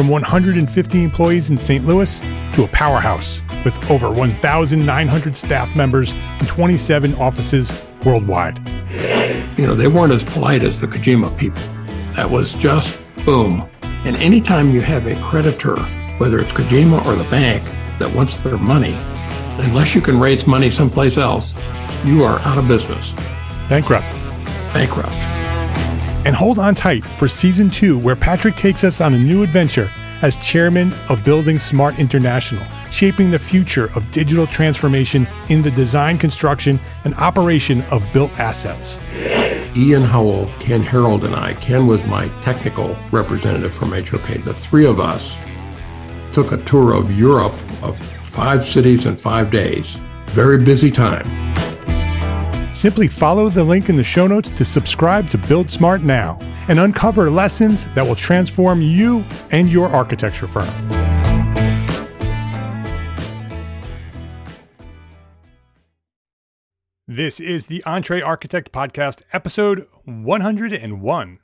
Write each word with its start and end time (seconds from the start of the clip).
from 0.00 0.08
150 0.08 1.04
employees 1.04 1.50
in 1.50 1.58
St. 1.58 1.86
Louis 1.86 2.20
to 2.54 2.64
a 2.64 2.68
powerhouse 2.68 3.42
with 3.66 3.90
over 3.90 4.10
1,900 4.10 5.36
staff 5.36 5.76
members 5.76 6.12
and 6.12 6.48
27 6.48 7.14
offices 7.16 7.84
worldwide. 8.02 8.66
You 9.58 9.66
know, 9.66 9.74
they 9.74 9.88
weren't 9.88 10.14
as 10.14 10.24
polite 10.24 10.62
as 10.62 10.80
the 10.80 10.86
Kojima 10.86 11.36
people. 11.36 11.62
That 12.14 12.30
was 12.30 12.54
just 12.54 12.98
boom. 13.26 13.68
And 13.82 14.16
anytime 14.16 14.70
you 14.70 14.80
have 14.80 15.06
a 15.06 15.22
creditor, 15.22 15.76
whether 16.16 16.38
it's 16.38 16.52
Kojima 16.52 17.04
or 17.04 17.14
the 17.14 17.28
bank, 17.28 17.62
that 17.98 18.10
wants 18.14 18.38
their 18.38 18.56
money, 18.56 18.94
unless 19.62 19.94
you 19.94 20.00
can 20.00 20.18
raise 20.18 20.46
money 20.46 20.70
someplace 20.70 21.18
else, 21.18 21.52
you 22.06 22.24
are 22.24 22.38
out 22.38 22.56
of 22.56 22.66
business. 22.66 23.12
Bankrupt. 23.68 24.10
Bankrupt. 24.72 25.12
And 26.24 26.34
hold 26.34 26.58
on 26.58 26.74
tight 26.74 27.04
for 27.04 27.28
season 27.28 27.68
two, 27.68 27.98
where 27.98 28.16
Patrick 28.16 28.54
takes 28.54 28.82
us 28.82 29.02
on 29.02 29.12
a 29.12 29.18
new 29.18 29.42
adventure 29.42 29.90
as 30.22 30.36
chairman 30.36 30.92
of 31.08 31.24
Building 31.24 31.58
Smart 31.58 31.98
International, 31.98 32.64
shaping 32.90 33.30
the 33.30 33.38
future 33.38 33.90
of 33.94 34.10
digital 34.10 34.46
transformation 34.46 35.26
in 35.48 35.62
the 35.62 35.70
design, 35.70 36.18
construction, 36.18 36.78
and 37.04 37.14
operation 37.14 37.82
of 37.90 38.04
built 38.12 38.30
assets. 38.38 39.00
Ian 39.76 40.02
Howell, 40.02 40.50
Ken 40.58 40.82
Harold, 40.82 41.24
and 41.24 41.34
I, 41.34 41.54
Ken 41.54 41.86
was 41.86 42.04
my 42.06 42.28
technical 42.42 42.96
representative 43.12 43.72
from 43.72 43.90
HOK. 43.92 44.44
The 44.44 44.54
three 44.54 44.86
of 44.86 45.00
us 45.00 45.34
took 46.32 46.52
a 46.52 46.62
tour 46.64 46.94
of 46.94 47.16
Europe 47.16 47.54
of 47.82 47.96
five 48.32 48.64
cities 48.64 49.06
in 49.06 49.16
five 49.16 49.50
days. 49.50 49.96
Very 50.26 50.62
busy 50.62 50.90
time. 50.90 51.54
Simply 52.74 53.08
follow 53.08 53.48
the 53.48 53.64
link 53.64 53.88
in 53.88 53.96
the 53.96 54.04
show 54.04 54.26
notes 54.26 54.50
to 54.50 54.64
subscribe 54.64 55.28
to 55.30 55.38
Build 55.38 55.70
Smart 55.70 56.02
now 56.02 56.38
and 56.70 56.78
uncover 56.78 57.28
lessons 57.32 57.84
that 57.96 58.06
will 58.06 58.14
transform 58.14 58.80
you 58.80 59.24
and 59.50 59.68
your 59.68 59.88
architecture 59.88 60.46
firm. 60.46 60.68
This 67.08 67.40
is 67.40 67.66
the 67.66 67.82
EntreArchitect 67.84 68.68
Podcast, 68.70 69.22
episode 69.32 69.88
101. 70.04 71.40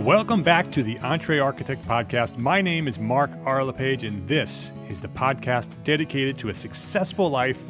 Welcome 0.00 0.42
back 0.42 0.70
to 0.70 0.82
the 0.82 0.98
Entre 1.00 1.38
Architect 1.40 1.86
Podcast. 1.86 2.38
My 2.38 2.62
name 2.62 2.88
is 2.88 2.98
Mark 2.98 3.30
R. 3.44 3.62
LePage, 3.62 4.02
and 4.02 4.26
this 4.26 4.72
is 4.88 5.02
the 5.02 5.08
podcast 5.08 5.84
dedicated 5.84 6.38
to 6.38 6.48
a 6.48 6.54
successful 6.54 7.28
life 7.28 7.62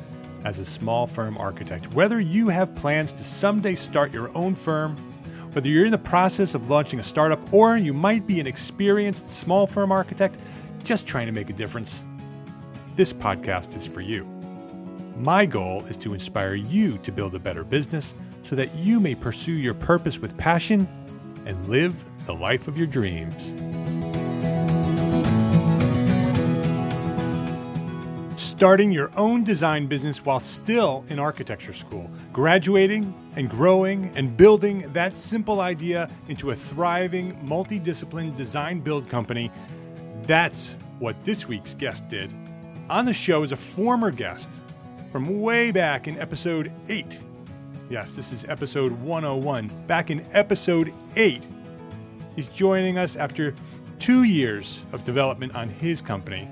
as 0.44 0.60
a 0.60 0.64
small 0.64 1.08
firm 1.08 1.36
architect. 1.36 1.92
Whether 1.92 2.20
you 2.20 2.46
have 2.46 2.72
plans 2.76 3.12
to 3.14 3.24
someday 3.24 3.74
start 3.74 4.14
your 4.14 4.30
own 4.36 4.54
firm, 4.54 4.96
whether 5.54 5.68
you're 5.68 5.84
in 5.84 5.90
the 5.90 5.98
process 5.98 6.54
of 6.54 6.70
launching 6.70 7.00
a 7.00 7.02
startup, 7.02 7.52
or 7.52 7.76
you 7.76 7.92
might 7.92 8.28
be 8.28 8.38
an 8.38 8.46
experienced 8.46 9.28
small 9.34 9.66
firm 9.66 9.90
architect 9.90 10.38
just 10.84 11.08
trying 11.08 11.26
to 11.26 11.32
make 11.32 11.50
a 11.50 11.54
difference, 11.54 12.04
this 12.94 13.12
podcast 13.12 13.74
is 13.74 13.88
for 13.88 14.02
you. 14.02 14.24
My 15.16 15.46
goal 15.46 15.84
is 15.86 15.96
to 15.96 16.14
inspire 16.14 16.54
you 16.54 16.96
to 16.98 17.10
build 17.10 17.34
a 17.34 17.40
better 17.40 17.64
business 17.64 18.14
so 18.44 18.54
that 18.54 18.72
you 18.76 19.00
may 19.00 19.16
pursue 19.16 19.50
your 19.50 19.74
purpose 19.74 20.20
with 20.20 20.38
passion 20.38 20.86
and 21.44 21.68
live 21.68 22.04
the 22.30 22.36
life 22.36 22.68
of 22.68 22.78
your 22.78 22.86
dreams. 22.86 23.34
Starting 28.40 28.92
your 28.92 29.10
own 29.16 29.42
design 29.42 29.88
business 29.88 30.24
while 30.24 30.38
still 30.38 31.04
in 31.08 31.18
architecture 31.18 31.72
school, 31.72 32.08
graduating 32.32 33.12
and 33.34 33.50
growing 33.50 34.12
and 34.14 34.36
building 34.36 34.88
that 34.92 35.12
simple 35.12 35.60
idea 35.60 36.08
into 36.28 36.52
a 36.52 36.54
thriving, 36.54 37.34
multidiscipline 37.44 38.36
design 38.36 38.78
build 38.78 39.08
company. 39.08 39.50
That's 40.22 40.76
what 41.00 41.16
this 41.24 41.48
week's 41.48 41.74
guest 41.74 42.08
did. 42.08 42.30
On 42.88 43.06
the 43.06 43.12
show 43.12 43.42
is 43.42 43.50
a 43.50 43.56
former 43.56 44.12
guest 44.12 44.48
from 45.10 45.40
way 45.40 45.72
back 45.72 46.06
in 46.06 46.16
episode 46.20 46.70
8. 46.88 47.18
Yes, 47.88 48.14
this 48.14 48.30
is 48.32 48.44
episode 48.44 48.92
101. 48.92 49.66
Back 49.88 50.10
in 50.10 50.24
episode 50.32 50.92
8, 51.16 51.42
He's 52.36 52.46
joining 52.48 52.98
us 52.98 53.16
after 53.16 53.54
two 53.98 54.22
years 54.22 54.82
of 54.92 55.04
development 55.04 55.54
on 55.54 55.68
his 55.68 56.00
company. 56.00 56.48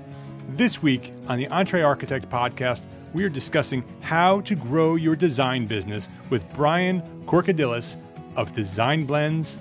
This 0.50 0.82
week 0.82 1.12
on 1.28 1.38
the 1.38 1.46
Entre 1.48 1.82
Architect 1.82 2.28
podcast, 2.28 2.86
we 3.14 3.24
are 3.24 3.28
discussing 3.28 3.84
how 4.00 4.40
to 4.42 4.54
grow 4.54 4.96
your 4.96 5.16
design 5.16 5.66
business 5.66 6.08
with 6.30 6.48
Brian 6.54 7.00
Korkodilis 7.24 7.96
of 8.36 8.52
Design 8.54 9.06
Blends 9.06 9.58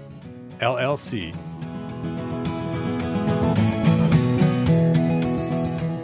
LLC. 0.60 1.34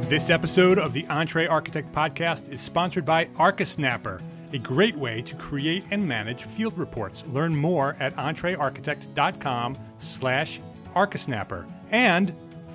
This 0.09 0.29
episode 0.29 0.77
of 0.77 0.93
the 0.93 1.07
Entre 1.07 1.47
Architect 1.47 1.91
podcast 1.91 2.51
is 2.51 2.61
sponsored 2.61 3.03
by 3.03 3.25
ArchiSnapper 3.37 4.21
a 4.53 4.59
great 4.59 4.95
way 4.95 5.21
to 5.23 5.35
create 5.35 5.83
and 5.91 6.07
manage 6.07 6.43
field 6.43 6.77
reports. 6.77 7.23
Learn 7.27 7.55
more 7.55 7.97
at 7.99 8.15
entrearchitect.com 8.15 9.77
slash 9.97 10.61
archisnapper. 10.95 11.65
And 11.91 12.33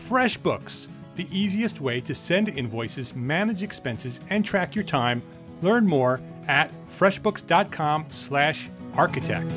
FreshBooks, 0.08 0.88
the 1.16 1.26
easiest 1.30 1.80
way 1.80 2.00
to 2.02 2.14
send 2.14 2.48
invoices, 2.48 3.14
manage 3.14 3.62
expenses, 3.62 4.20
and 4.30 4.44
track 4.44 4.74
your 4.74 4.84
time. 4.84 5.22
Learn 5.62 5.86
more 5.86 6.20
at 6.46 6.70
freshbooks.com 6.98 8.06
slash 8.10 8.68
architect. 8.94 9.48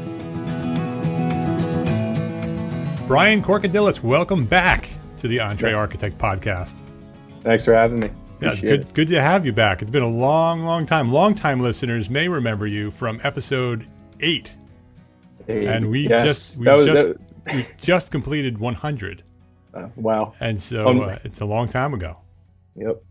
Brian 3.08 3.42
Korkodilis, 3.42 4.02
welcome 4.02 4.46
back 4.46 4.90
to 5.20 5.28
the 5.28 5.40
Entre 5.40 5.74
Architect 5.74 6.18
podcast. 6.18 6.78
Thanks 7.42 7.66
for 7.66 7.74
having 7.74 8.00
me. 8.00 8.10
Yeah, 8.42 8.52
it's 8.54 8.62
good, 8.62 8.94
good 8.94 9.08
to 9.10 9.22
have 9.22 9.46
you 9.46 9.52
back. 9.54 9.82
It's 9.82 9.92
been 9.92 10.04
a 10.04 10.10
long, 10.10 10.64
long 10.66 10.86
time. 10.86 11.12
Long 11.12 11.36
time 11.36 11.60
listeners 11.62 12.10
may 12.10 12.28
remember 12.28 12.66
you 12.68 12.90
from 12.92 13.20
episode 13.24 13.86
eight, 14.20 14.52
Hey, 15.48 15.68
and 15.68 15.90
we 15.92 16.08
yes, 16.08 16.24
just 16.24 16.58
we 16.60 16.66
was- 16.68 16.86
just 16.86 17.02
that- 17.02 17.18
we 17.56 17.66
just 17.82 18.12
completed 18.12 18.58
100, 18.60 19.24
uh, 19.74 19.88
wow. 19.96 20.34
and 20.40 20.62
so 20.62 20.88
Um, 20.88 21.02
uh, 21.02 21.18
it's 21.24 21.42
a 21.42 21.46
long 21.46 21.68
time 21.68 21.94
ago. 21.94 22.20
Yep. 22.76 23.02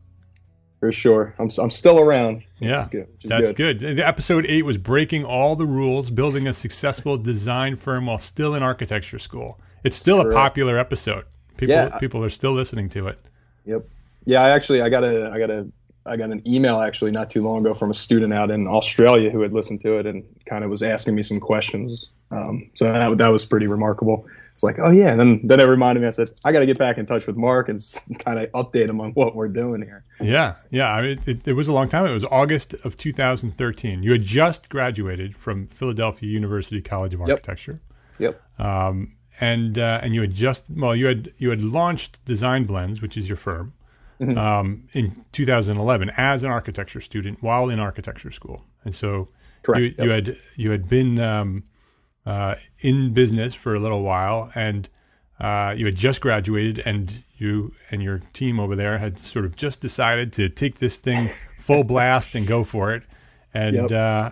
For 0.79 0.93
sure. 0.93 1.35
I'm, 1.39 1.51
I'm 1.59 1.71
still 1.71 1.99
around. 2.01 2.43
Yeah, 2.59 2.89
good, 2.91 3.09
that's 3.25 3.53
good. 3.53 3.81
The 3.81 4.07
Episode 4.07 4.47
eight 4.47 4.65
was 4.65 4.79
breaking 4.79 5.25
all 5.25 5.55
the 5.55 5.67
rules, 5.67 6.09
building 6.11 6.47
a 6.49 6.55
successful 6.55 7.19
design 7.19 7.77
firm 7.77 8.07
while 8.07 8.17
still 8.19 8.55
in 8.55 8.63
architecture 8.63 9.19
school. 9.19 9.61
It's 9.85 9.97
still 9.97 10.21
a 10.21 10.33
popular 10.33 10.79
episode. 10.79 11.25
People 11.59 11.75
Yeah. 11.75 11.99
people 11.99 12.25
are 12.25 12.31
still 12.31 12.53
listening 12.53 12.89
to 12.91 13.09
it. 13.09 13.21
Yep. 13.67 13.85
Yeah, 14.25 14.43
I 14.43 14.51
actually 14.51 14.83
I 14.83 14.89
got 14.89 15.05
a 15.05 15.31
I 15.31 15.39
got 15.39 15.51
a 15.51 15.67
I 16.07 16.17
got 16.17 16.31
an 16.31 16.43
email 16.47 16.81
actually 16.81 17.11
not 17.11 17.31
too 17.31 17.43
long 17.43 17.61
ago 17.61 17.75
from 17.75 17.91
a 17.91 17.95
student 17.95 18.33
out 18.33 18.51
in 18.51 18.67
Australia 18.67 19.31
who 19.31 19.43
had 19.43 19.53
listened 19.53 19.81
to 19.81 19.99
it 19.99 20.07
and 20.07 20.25
kind 20.47 20.65
of 20.65 20.71
was 20.71 20.83
asking 20.83 21.15
me 21.15 21.23
some 21.23 21.39
questions. 21.41 22.09
Um, 22.31 22.71
so 22.75 22.85
that 22.91 23.19
that 23.19 23.29
was 23.29 23.45
pretty 23.45 23.67
remarkable. 23.67 24.27
It's 24.53 24.63
like, 24.63 24.79
oh 24.79 24.91
yeah, 24.91 25.11
and 25.11 25.19
then 25.21 25.41
then 25.45 25.59
it 25.61 25.65
reminded 25.65 26.01
me. 26.03 26.07
I 26.07 26.11
said, 26.11 26.29
I 26.45 26.53
got 26.53 26.61
to 26.61 26.67
get 26.67 26.79
back 26.79 26.99
in 26.99 27.07
touch 27.07 27.27
with 27.27 27.37
Mark 27.37 27.69
and 27.69 27.79
kind 28.19 28.39
of 28.39 28.51
update 28.53 28.89
him 28.89 29.01
on 29.01 29.13
what 29.13 29.35
we're 29.35 29.49
doing 29.49 29.83
here. 29.83 30.05
Yeah, 30.21 30.55
yeah. 30.71 30.93
I 30.93 31.03
mean, 31.03 31.21
it, 31.27 31.49
it 31.49 31.53
was 31.55 31.67
a 31.69 31.73
long 31.73 31.89
time. 31.89 32.07
It 32.07 32.13
was 32.13 32.25
August 32.27 32.75
of 32.85 32.97
2013. 32.97 34.03
You 34.03 34.13
had 34.13 34.23
just 34.23 34.69
graduated 34.69 35.37
from 35.37 35.67
Philadelphia 35.69 36.29
University 36.31 36.81
College 36.83 37.15
of 37.15 37.21
Yep. 37.21 37.31
Architecture. 37.31 37.81
Yep. 38.19 38.61
Um, 38.61 39.13
and 39.41 39.79
uh, 39.79 40.01
and 40.03 40.15
you 40.15 40.21
had 40.21 40.35
just 40.35 40.67
well, 40.71 40.95
you 40.95 41.07
had 41.07 41.33
you 41.39 41.51
had 41.51 41.63
launched 41.63 42.23
Design 42.25 42.65
Blends, 42.65 43.01
which 43.01 43.17
is 43.17 43.29
your 43.29 43.39
firm, 43.39 43.73
mm-hmm. 44.21 44.37
um, 44.37 44.89
in 44.93 45.25
2011 45.33 46.11
as 46.17 46.43
an 46.45 46.51
architecture 46.51 47.01
student 47.01 47.43
while 47.43 47.69
in 47.69 47.79
architecture 47.81 48.31
school, 48.31 48.65
and 48.85 48.95
so 48.95 49.29
Correct. 49.63 49.81
You, 49.81 49.87
yep. 49.87 49.99
you 49.99 50.11
had 50.11 50.37
you 50.57 50.71
had 50.71 50.89
been 50.89 51.21
um, 51.21 51.65
uh, 52.25 52.55
in 52.81 53.13
business 53.13 53.55
for 53.55 53.75
a 53.75 53.81
little 53.81 54.03
while, 54.03 54.51
and 54.55 54.89
uh, 55.39 55.75
you 55.77 55.87
had 55.87 55.97
just 55.97 56.21
graduated, 56.21 56.83
and 56.87 57.25
you 57.37 57.73
and 57.91 58.03
your 58.03 58.21
team 58.33 58.59
over 58.59 58.77
there 58.77 58.99
had 58.99 59.19
sort 59.19 59.45
of 59.45 59.57
just 59.57 59.81
decided 59.81 60.33
to 60.35 60.49
take 60.49 60.79
this 60.79 60.97
thing 60.97 61.31
full 61.59 61.85
blast 61.85 62.35
and 62.35 62.47
go 62.47 62.65
for 62.65 62.93
it, 62.93 63.07
and 63.53 63.77
yep. 63.77 63.93
uh, 63.93 64.31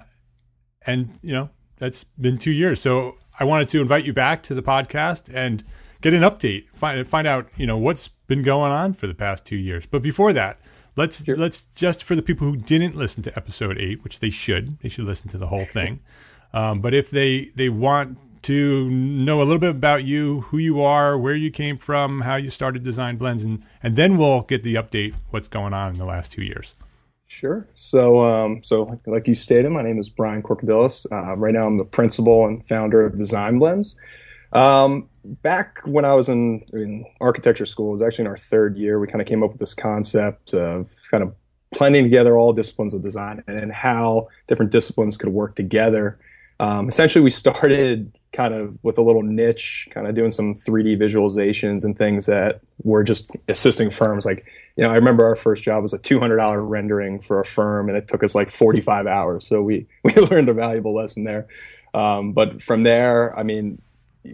and 0.86 1.18
you 1.22 1.32
know 1.32 1.50
that's 1.78 2.04
been 2.04 2.38
two 2.38 2.52
years. 2.52 2.80
So 2.80 3.16
I 3.38 3.44
wanted 3.44 3.68
to 3.70 3.80
invite 3.80 4.04
you 4.04 4.12
back 4.12 4.42
to 4.44 4.54
the 4.54 4.62
podcast 4.62 5.30
and 5.32 5.62
get 6.00 6.14
an 6.14 6.22
update, 6.22 6.64
find 6.74 7.06
find 7.06 7.26
out 7.26 7.48
you 7.56 7.66
know 7.66 7.76
what's 7.76 8.10
been 8.28 8.42
going 8.42 8.70
on 8.70 8.94
for 8.94 9.08
the 9.08 9.14
past 9.14 9.44
two 9.44 9.56
years. 9.56 9.86
But 9.86 10.02
before 10.02 10.32
that, 10.34 10.60
let's 10.94 11.24
sure. 11.24 11.34
let's 11.34 11.62
just 11.74 12.04
for 12.04 12.14
the 12.14 12.22
people 12.22 12.46
who 12.46 12.56
didn't 12.56 12.94
listen 12.94 13.24
to 13.24 13.36
episode 13.36 13.78
eight, 13.78 14.04
which 14.04 14.20
they 14.20 14.30
should, 14.30 14.78
they 14.80 14.88
should 14.88 15.06
listen 15.06 15.28
to 15.30 15.38
the 15.38 15.48
whole 15.48 15.64
thing. 15.64 16.00
Um, 16.54 16.80
but 16.80 16.94
if 16.94 17.10
they 17.10 17.50
they 17.56 17.68
want 17.68 18.16
to 18.44 18.88
know 18.88 19.42
a 19.42 19.44
little 19.44 19.58
bit 19.58 19.68
about 19.68 20.04
you, 20.04 20.42
who 20.48 20.56
you 20.56 20.80
are, 20.80 21.18
where 21.18 21.34
you 21.34 21.50
came 21.50 21.76
from, 21.76 22.22
how 22.22 22.36
you 22.36 22.48
started 22.48 22.82
Design 22.82 23.18
Blends, 23.18 23.42
and 23.42 23.62
and 23.82 23.96
then 23.96 24.16
we'll 24.16 24.40
get 24.40 24.62
the 24.62 24.74
update 24.76 25.14
what's 25.28 25.46
going 25.46 25.74
on 25.74 25.92
in 25.92 25.98
the 25.98 26.06
last 26.06 26.32
two 26.32 26.42
years. 26.42 26.72
Sure. 27.26 27.68
So, 27.74 28.24
um, 28.24 28.64
so 28.64 28.98
like 29.06 29.28
you 29.28 29.34
stated, 29.34 29.70
my 29.70 29.82
name 29.82 29.98
is 29.98 30.08
Brian 30.08 30.42
Corkadillis. 30.42 31.06
Uh, 31.12 31.36
right 31.36 31.52
now, 31.52 31.66
I'm 31.66 31.76
the 31.76 31.84
principal 31.84 32.46
and 32.46 32.66
founder 32.66 33.04
of 33.04 33.18
Design 33.18 33.58
Blends. 33.58 33.96
Um, 34.52 35.08
back 35.24 35.80
when 35.84 36.04
I 36.04 36.14
was 36.14 36.28
in, 36.28 36.64
in 36.72 37.04
architecture 37.20 37.66
school, 37.66 37.90
it 37.90 37.92
was 37.92 38.02
actually 38.02 38.24
in 38.24 38.28
our 38.28 38.36
third 38.36 38.76
year, 38.76 38.98
we 38.98 39.06
kind 39.06 39.20
of 39.20 39.26
came 39.26 39.42
up 39.42 39.50
with 39.50 39.60
this 39.60 39.74
concept 39.74 40.54
of 40.54 40.90
kind 41.10 41.22
of 41.22 41.34
blending 41.72 42.04
together 42.04 42.36
all 42.38 42.52
disciplines 42.52 42.94
of 42.94 43.02
design 43.02 43.44
and 43.46 43.72
how 43.72 44.28
different 44.46 44.72
disciplines 44.72 45.16
could 45.16 45.28
work 45.28 45.54
together. 45.54 46.18
Um, 46.60 46.88
essentially, 46.88 47.22
we 47.22 47.30
started 47.30 48.18
kind 48.32 48.52
of 48.52 48.78
with 48.82 48.98
a 48.98 49.02
little 49.02 49.22
niche, 49.22 49.88
kind 49.90 50.06
of 50.06 50.14
doing 50.14 50.30
some 50.30 50.54
3D 50.54 50.98
visualizations 50.98 51.84
and 51.84 51.96
things 51.96 52.26
that 52.26 52.60
were 52.82 53.04
just 53.04 53.30
assisting 53.48 53.90
firms. 53.90 54.24
Like, 54.24 54.40
you 54.76 54.84
know, 54.84 54.90
I 54.90 54.96
remember 54.96 55.24
our 55.24 55.34
first 55.34 55.62
job 55.62 55.82
was 55.82 55.92
a 55.92 55.98
$200 55.98 56.68
rendering 56.68 57.20
for 57.20 57.38
a 57.38 57.44
firm, 57.44 57.88
and 57.88 57.96
it 57.96 58.08
took 58.08 58.24
us 58.24 58.34
like 58.34 58.50
45 58.50 59.06
hours. 59.06 59.46
So 59.46 59.62
we 59.62 59.86
we 60.04 60.14
learned 60.14 60.48
a 60.48 60.54
valuable 60.54 60.94
lesson 60.94 61.24
there. 61.24 61.46
Um, 61.94 62.32
but 62.32 62.62
from 62.62 62.82
there, 62.82 63.38
I 63.38 63.44
mean, 63.44 63.80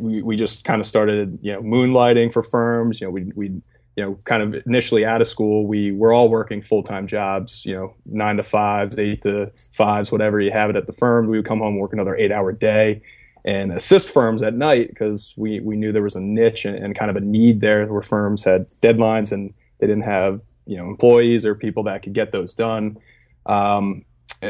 we, 0.00 0.23
we 0.23 0.37
just 0.37 0.64
kind 0.64 0.81
of 0.81 0.87
started, 0.87 1.38
you 1.43 1.52
know, 1.52 1.61
moonlighting 1.61 2.32
for 2.32 2.43
firms. 2.43 3.00
You 3.00 3.06
know, 3.06 3.11
we 3.11 3.32
we 3.35 3.62
you 3.96 4.05
know, 4.05 4.19
kind 4.25 4.43
of 4.43 4.67
initially 4.67 5.05
out 5.05 5.20
of 5.20 5.26
school, 5.26 5.67
we 5.67 5.93
were 5.93 6.12
all 6.12 6.29
working 6.29 6.62
full 6.62 6.82
time 6.82 7.06
jobs. 7.06 7.64
You 7.64 7.75
know, 7.75 7.94
nine 8.06 8.37
to 8.38 8.43
fives, 8.43 8.99
eight 8.99 9.23
to 9.23 9.52
fives, 9.73 10.11
whatever 10.11 10.41
you 10.41 10.50
have 10.50 10.70
it 10.70 10.76
at 10.76 10.87
the 10.87 10.93
firm. 10.93 11.29
We 11.29 11.37
would 11.37 11.46
come 11.46 11.61
home, 11.61 11.79
work 11.79 11.93
another 11.93 12.17
eight 12.17 12.32
hour 12.32 12.52
day, 12.52 13.02
and 13.44 13.73
assist 13.73 14.11
firms 14.11 14.43
at 14.43 14.55
night 14.55 14.88
because 14.88 15.32
we 15.37 15.61
we 15.61 15.76
knew 15.76 15.93
there 15.93 16.02
was 16.02 16.17
a 16.17 16.23
niche 16.23 16.64
and, 16.64 16.76
and 16.76 16.96
kind 16.96 17.11
of 17.11 17.17
a 17.17 17.20
need 17.20 17.61
there 17.61 17.87
where 17.87 18.02
firms 18.02 18.44
had 18.44 18.69
deadlines 18.81 19.31
and 19.31 19.55
they 19.79 19.87
didn't 19.87 20.05
have 20.05 20.41
you 20.67 20.76
know 20.76 20.87
employees 20.87 21.46
or 21.46 21.55
people 21.55 21.85
that 21.85 22.02
could 22.02 22.14
get 22.14 22.32
those 22.32 22.52
done. 22.52 22.99
Um, 23.46 24.05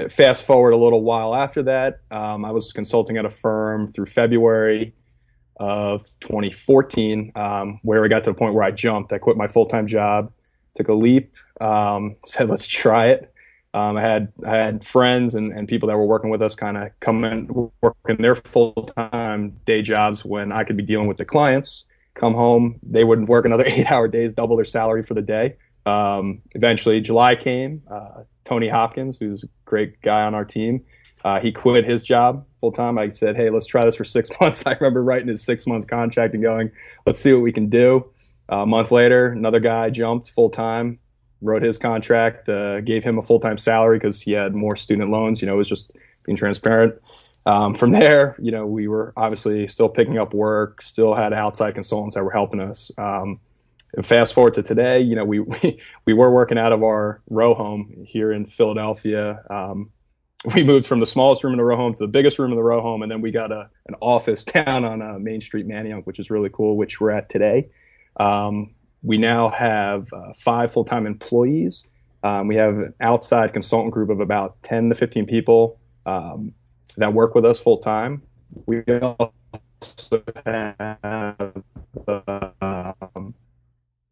fast 0.08 0.44
forward 0.44 0.72
a 0.72 0.76
little 0.76 1.02
while 1.02 1.34
after 1.34 1.62
that, 1.64 2.00
um, 2.10 2.44
I 2.44 2.52
was 2.52 2.72
consulting 2.72 3.18
at 3.18 3.26
a 3.26 3.30
firm 3.30 3.88
through 3.88 4.06
February 4.06 4.94
of 5.56 6.02
2014, 6.20 7.32
um, 7.34 7.80
where 7.82 8.04
I 8.04 8.08
got 8.08 8.24
to 8.24 8.30
the 8.30 8.34
point 8.34 8.54
where 8.54 8.64
I 8.64 8.70
jumped. 8.70 9.12
I 9.12 9.18
quit 9.18 9.36
my 9.36 9.46
full 9.46 9.66
time 9.66 9.86
job, 9.86 10.32
took 10.74 10.88
a 10.88 10.94
leap, 10.94 11.32
um, 11.60 12.16
said, 12.24 12.48
let's 12.48 12.66
try 12.66 13.08
it. 13.08 13.30
Um, 13.74 13.96
I 13.96 14.02
had 14.02 14.32
I 14.46 14.56
had 14.56 14.84
friends 14.84 15.34
and, 15.34 15.52
and 15.52 15.66
people 15.66 15.88
that 15.88 15.96
were 15.96 16.06
working 16.06 16.30
with 16.30 16.40
us 16.40 16.54
kind 16.54 16.76
of 16.76 16.90
come 17.00 17.24
in 17.24 17.70
working 17.82 18.16
their 18.18 18.36
full 18.36 18.72
time 18.72 19.56
day 19.64 19.82
jobs 19.82 20.24
when 20.24 20.52
I 20.52 20.62
could 20.62 20.76
be 20.76 20.84
dealing 20.84 21.08
with 21.08 21.16
the 21.16 21.24
clients. 21.24 21.84
Come 22.14 22.34
home, 22.34 22.78
they 22.84 23.02
would 23.02 23.26
work 23.26 23.44
another 23.44 23.64
eight 23.66 23.90
hour 23.90 24.06
days, 24.06 24.32
double 24.32 24.54
their 24.54 24.64
salary 24.64 25.02
for 25.02 25.14
the 25.14 25.22
day. 25.22 25.56
Um, 25.86 26.42
eventually, 26.52 27.00
July 27.00 27.34
came. 27.34 27.82
Uh, 27.90 28.22
Tony 28.44 28.68
Hopkins, 28.68 29.18
who's 29.18 29.42
a 29.42 29.48
great 29.64 30.00
guy 30.02 30.22
on 30.22 30.34
our 30.34 30.44
team, 30.44 30.84
uh, 31.24 31.40
he 31.40 31.50
quit 31.50 31.84
his 31.84 32.02
job 32.02 32.46
full 32.60 32.72
time. 32.72 32.98
I 32.98 33.10
said, 33.10 33.36
"Hey, 33.36 33.50
let's 33.50 33.66
try 33.66 33.82
this 33.84 33.96
for 33.96 34.04
six 34.04 34.30
months." 34.40 34.66
I 34.66 34.72
remember 34.72 35.02
writing 35.02 35.28
his 35.28 35.42
six 35.42 35.66
month 35.66 35.86
contract 35.86 36.34
and 36.34 36.42
going, 36.42 36.70
"Let's 37.06 37.18
see 37.18 37.32
what 37.32 37.42
we 37.42 37.52
can 37.52 37.68
do." 37.68 38.10
Uh, 38.50 38.58
a 38.58 38.66
month 38.66 38.90
later, 38.90 39.28
another 39.28 39.60
guy 39.60 39.88
jumped 39.88 40.30
full 40.30 40.50
time, 40.50 40.98
wrote 41.40 41.62
his 41.62 41.78
contract, 41.78 42.48
uh, 42.48 42.80
gave 42.82 43.02
him 43.02 43.18
a 43.18 43.22
full 43.22 43.40
time 43.40 43.56
salary 43.56 43.98
because 43.98 44.20
he 44.20 44.32
had 44.32 44.54
more 44.54 44.76
student 44.76 45.10
loans. 45.10 45.40
You 45.40 45.46
know, 45.46 45.54
it 45.54 45.58
was 45.58 45.68
just 45.68 45.92
being 46.24 46.36
transparent. 46.36 47.00
Um, 47.46 47.74
from 47.74 47.90
there, 47.90 48.36
you 48.38 48.50
know, 48.50 48.66
we 48.66 48.88
were 48.88 49.12
obviously 49.16 49.66
still 49.66 49.88
picking 49.88 50.18
up 50.18 50.32
work, 50.32 50.80
still 50.80 51.14
had 51.14 51.32
outside 51.32 51.74
consultants 51.74 52.14
that 52.14 52.24
were 52.24 52.30
helping 52.30 52.60
us. 52.60 52.90
Um, 52.96 53.38
and 53.94 54.04
fast 54.04 54.34
forward 54.34 54.54
to 54.54 54.62
today, 54.62 55.00
you 55.00 55.14
know, 55.14 55.24
we, 55.24 55.40
we, 55.40 55.80
we 56.06 56.14
were 56.14 56.30
working 56.30 56.58
out 56.58 56.72
of 56.72 56.82
our 56.82 57.20
row 57.28 57.54
home 57.54 58.04
here 58.06 58.30
in 58.30 58.46
Philadelphia. 58.46 59.42
Um, 59.50 59.90
we 60.54 60.62
moved 60.62 60.86
from 60.86 61.00
the 61.00 61.06
smallest 61.06 61.42
room 61.42 61.52
in 61.52 61.58
the 61.58 61.64
row 61.64 61.76
home 61.76 61.94
to 61.94 61.98
the 61.98 62.08
biggest 62.08 62.38
room 62.38 62.50
in 62.50 62.56
the 62.56 62.62
row 62.62 62.80
home, 62.80 63.02
and 63.02 63.10
then 63.10 63.20
we 63.20 63.30
got 63.30 63.50
a 63.50 63.70
an 63.86 63.94
office 64.00 64.44
down 64.44 64.84
on 64.84 65.02
uh, 65.02 65.18
Main 65.18 65.40
Street, 65.40 65.66
Manayunk, 65.66 66.04
which 66.04 66.18
is 66.18 66.30
really 66.30 66.50
cool, 66.52 66.76
which 66.76 67.00
we're 67.00 67.12
at 67.12 67.28
today. 67.28 67.68
Um, 68.18 68.74
we 69.02 69.18
now 69.18 69.50
have 69.50 70.12
uh, 70.12 70.32
five 70.34 70.72
full 70.72 70.84
time 70.84 71.06
employees. 71.06 71.86
Um, 72.22 72.48
we 72.48 72.56
have 72.56 72.74
an 72.78 72.94
outside 73.00 73.52
consultant 73.52 73.92
group 73.92 74.08
of 74.08 74.20
about 74.20 74.62
10 74.62 74.88
to 74.88 74.94
15 74.94 75.26
people 75.26 75.78
um, 76.06 76.54
that 76.96 77.12
work 77.12 77.34
with 77.34 77.44
us 77.44 77.60
full 77.60 77.76
time. 77.78 78.22
We 78.64 78.82
also 78.86 79.32
have 80.46 81.52
um, 82.62 83.34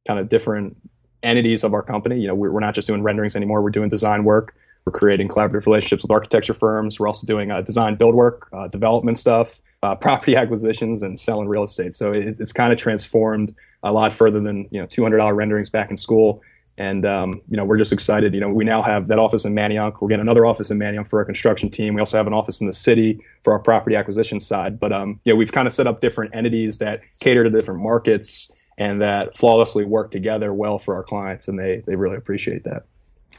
kind 0.06 0.20
of 0.20 0.28
different 0.28 0.76
entities 1.22 1.64
of 1.64 1.72
our 1.72 1.82
company. 1.82 2.20
You 2.20 2.28
know, 2.28 2.34
we're, 2.34 2.50
we're 2.50 2.60
not 2.60 2.74
just 2.74 2.86
doing 2.86 3.02
renderings 3.02 3.34
anymore, 3.34 3.62
we're 3.62 3.70
doing 3.70 3.88
design 3.88 4.24
work. 4.24 4.54
We're 4.84 4.92
creating 4.92 5.28
collaborative 5.28 5.66
relationships 5.66 6.02
with 6.02 6.10
architecture 6.10 6.54
firms. 6.54 6.98
We're 6.98 7.06
also 7.06 7.26
doing 7.26 7.50
uh, 7.50 7.60
design 7.62 7.94
build 7.94 8.14
work, 8.14 8.48
uh, 8.52 8.66
development 8.68 9.16
stuff, 9.16 9.60
uh, 9.82 9.94
property 10.06 10.36
acquisitions, 10.36 11.02
and 11.02 11.18
selling 11.18 11.48
real 11.48 11.64
estate. 11.64 11.94
So 11.94 12.12
it, 12.12 12.40
it's 12.40 12.52
kind 12.52 12.72
of 12.72 12.78
transformed 12.78 13.54
a 13.82 13.92
lot 13.92 14.12
further 14.12 14.40
than 14.40 14.68
you 14.70 14.80
know 14.80 14.86
$200 14.86 15.36
renderings 15.36 15.70
back 15.70 15.90
in 15.90 15.96
school. 15.96 16.42
And 16.78 17.04
um, 17.04 17.42
you 17.48 17.56
know 17.56 17.64
we're 17.64 17.76
just 17.76 17.92
excited. 17.92 18.34
You 18.34 18.40
know 18.40 18.48
we 18.48 18.64
now 18.64 18.82
have 18.82 19.06
that 19.08 19.18
office 19.18 19.44
in 19.44 19.54
Manayunk. 19.54 20.00
We're 20.00 20.08
getting 20.08 20.22
another 20.22 20.46
office 20.46 20.70
in 20.70 20.78
Manayunk 20.78 21.06
for 21.08 21.18
our 21.18 21.24
construction 21.24 21.70
team. 21.70 21.94
We 21.94 22.00
also 22.00 22.16
have 22.16 22.26
an 22.26 22.32
office 22.32 22.60
in 22.60 22.66
the 22.66 22.72
city 22.72 23.20
for 23.42 23.52
our 23.52 23.58
property 23.58 23.94
acquisition 23.94 24.40
side. 24.40 24.80
But 24.80 24.92
um, 24.92 25.20
know 25.26 25.36
we've 25.36 25.52
kind 25.52 25.68
of 25.68 25.74
set 25.74 25.86
up 25.86 26.00
different 26.00 26.34
entities 26.34 26.78
that 26.78 27.02
cater 27.20 27.44
to 27.44 27.50
different 27.50 27.80
markets 27.82 28.50
and 28.78 29.00
that 29.02 29.36
flawlessly 29.36 29.84
work 29.84 30.10
together 30.10 30.52
well 30.52 30.78
for 30.78 30.94
our 30.96 31.04
clients, 31.04 31.46
and 31.46 31.58
they 31.58 31.82
they 31.86 31.94
really 31.94 32.16
appreciate 32.16 32.64
that. 32.64 32.86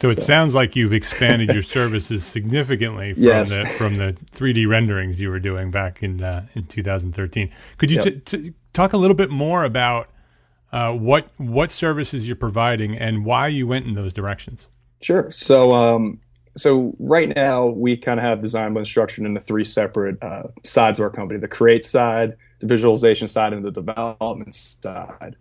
So 0.03 0.09
it 0.09 0.19
so. 0.19 0.25
sounds 0.25 0.53
like 0.53 0.75
you've 0.75 0.91
expanded 0.91 1.53
your 1.53 1.61
services 1.61 2.25
significantly 2.25 3.13
from 3.13 3.23
yes. 3.23 3.49
the 3.51 3.65
from 3.77 3.95
the 3.95 4.07
3D 4.33 4.67
renderings 4.67 5.21
you 5.21 5.29
were 5.29 5.39
doing 5.39 5.71
back 5.71 6.03
in 6.03 6.21
uh, 6.21 6.45
in 6.55 6.65
2013. 6.65 7.49
Could 7.77 7.89
you 7.89 8.01
yep. 8.03 8.03
t- 8.03 8.19
t- 8.19 8.53
talk 8.73 8.91
a 8.91 8.97
little 8.97 9.15
bit 9.15 9.29
more 9.29 9.63
about 9.63 10.09
uh, 10.73 10.91
what 10.91 11.29
what 11.37 11.71
services 11.71 12.27
you're 12.27 12.35
providing 12.35 12.97
and 12.97 13.23
why 13.23 13.47
you 13.47 13.65
went 13.65 13.85
in 13.85 13.93
those 13.93 14.11
directions? 14.11 14.67
Sure. 15.01 15.31
So 15.31 15.73
um, 15.73 16.19
so 16.57 16.93
right 16.99 17.33
now 17.33 17.67
we 17.67 17.95
kind 17.95 18.19
of 18.19 18.25
have 18.25 18.41
design 18.41 18.73
blend 18.73 18.89
structured 18.89 19.25
into 19.25 19.39
three 19.39 19.63
separate 19.63 20.21
uh, 20.21 20.43
sides 20.65 20.99
of 20.99 21.03
our 21.03 21.11
company: 21.11 21.39
the 21.39 21.47
create 21.47 21.85
side, 21.85 22.35
the 22.59 22.67
visualization 22.67 23.29
side, 23.29 23.53
and 23.53 23.63
the 23.63 23.71
development 23.71 24.53
side. 24.53 25.37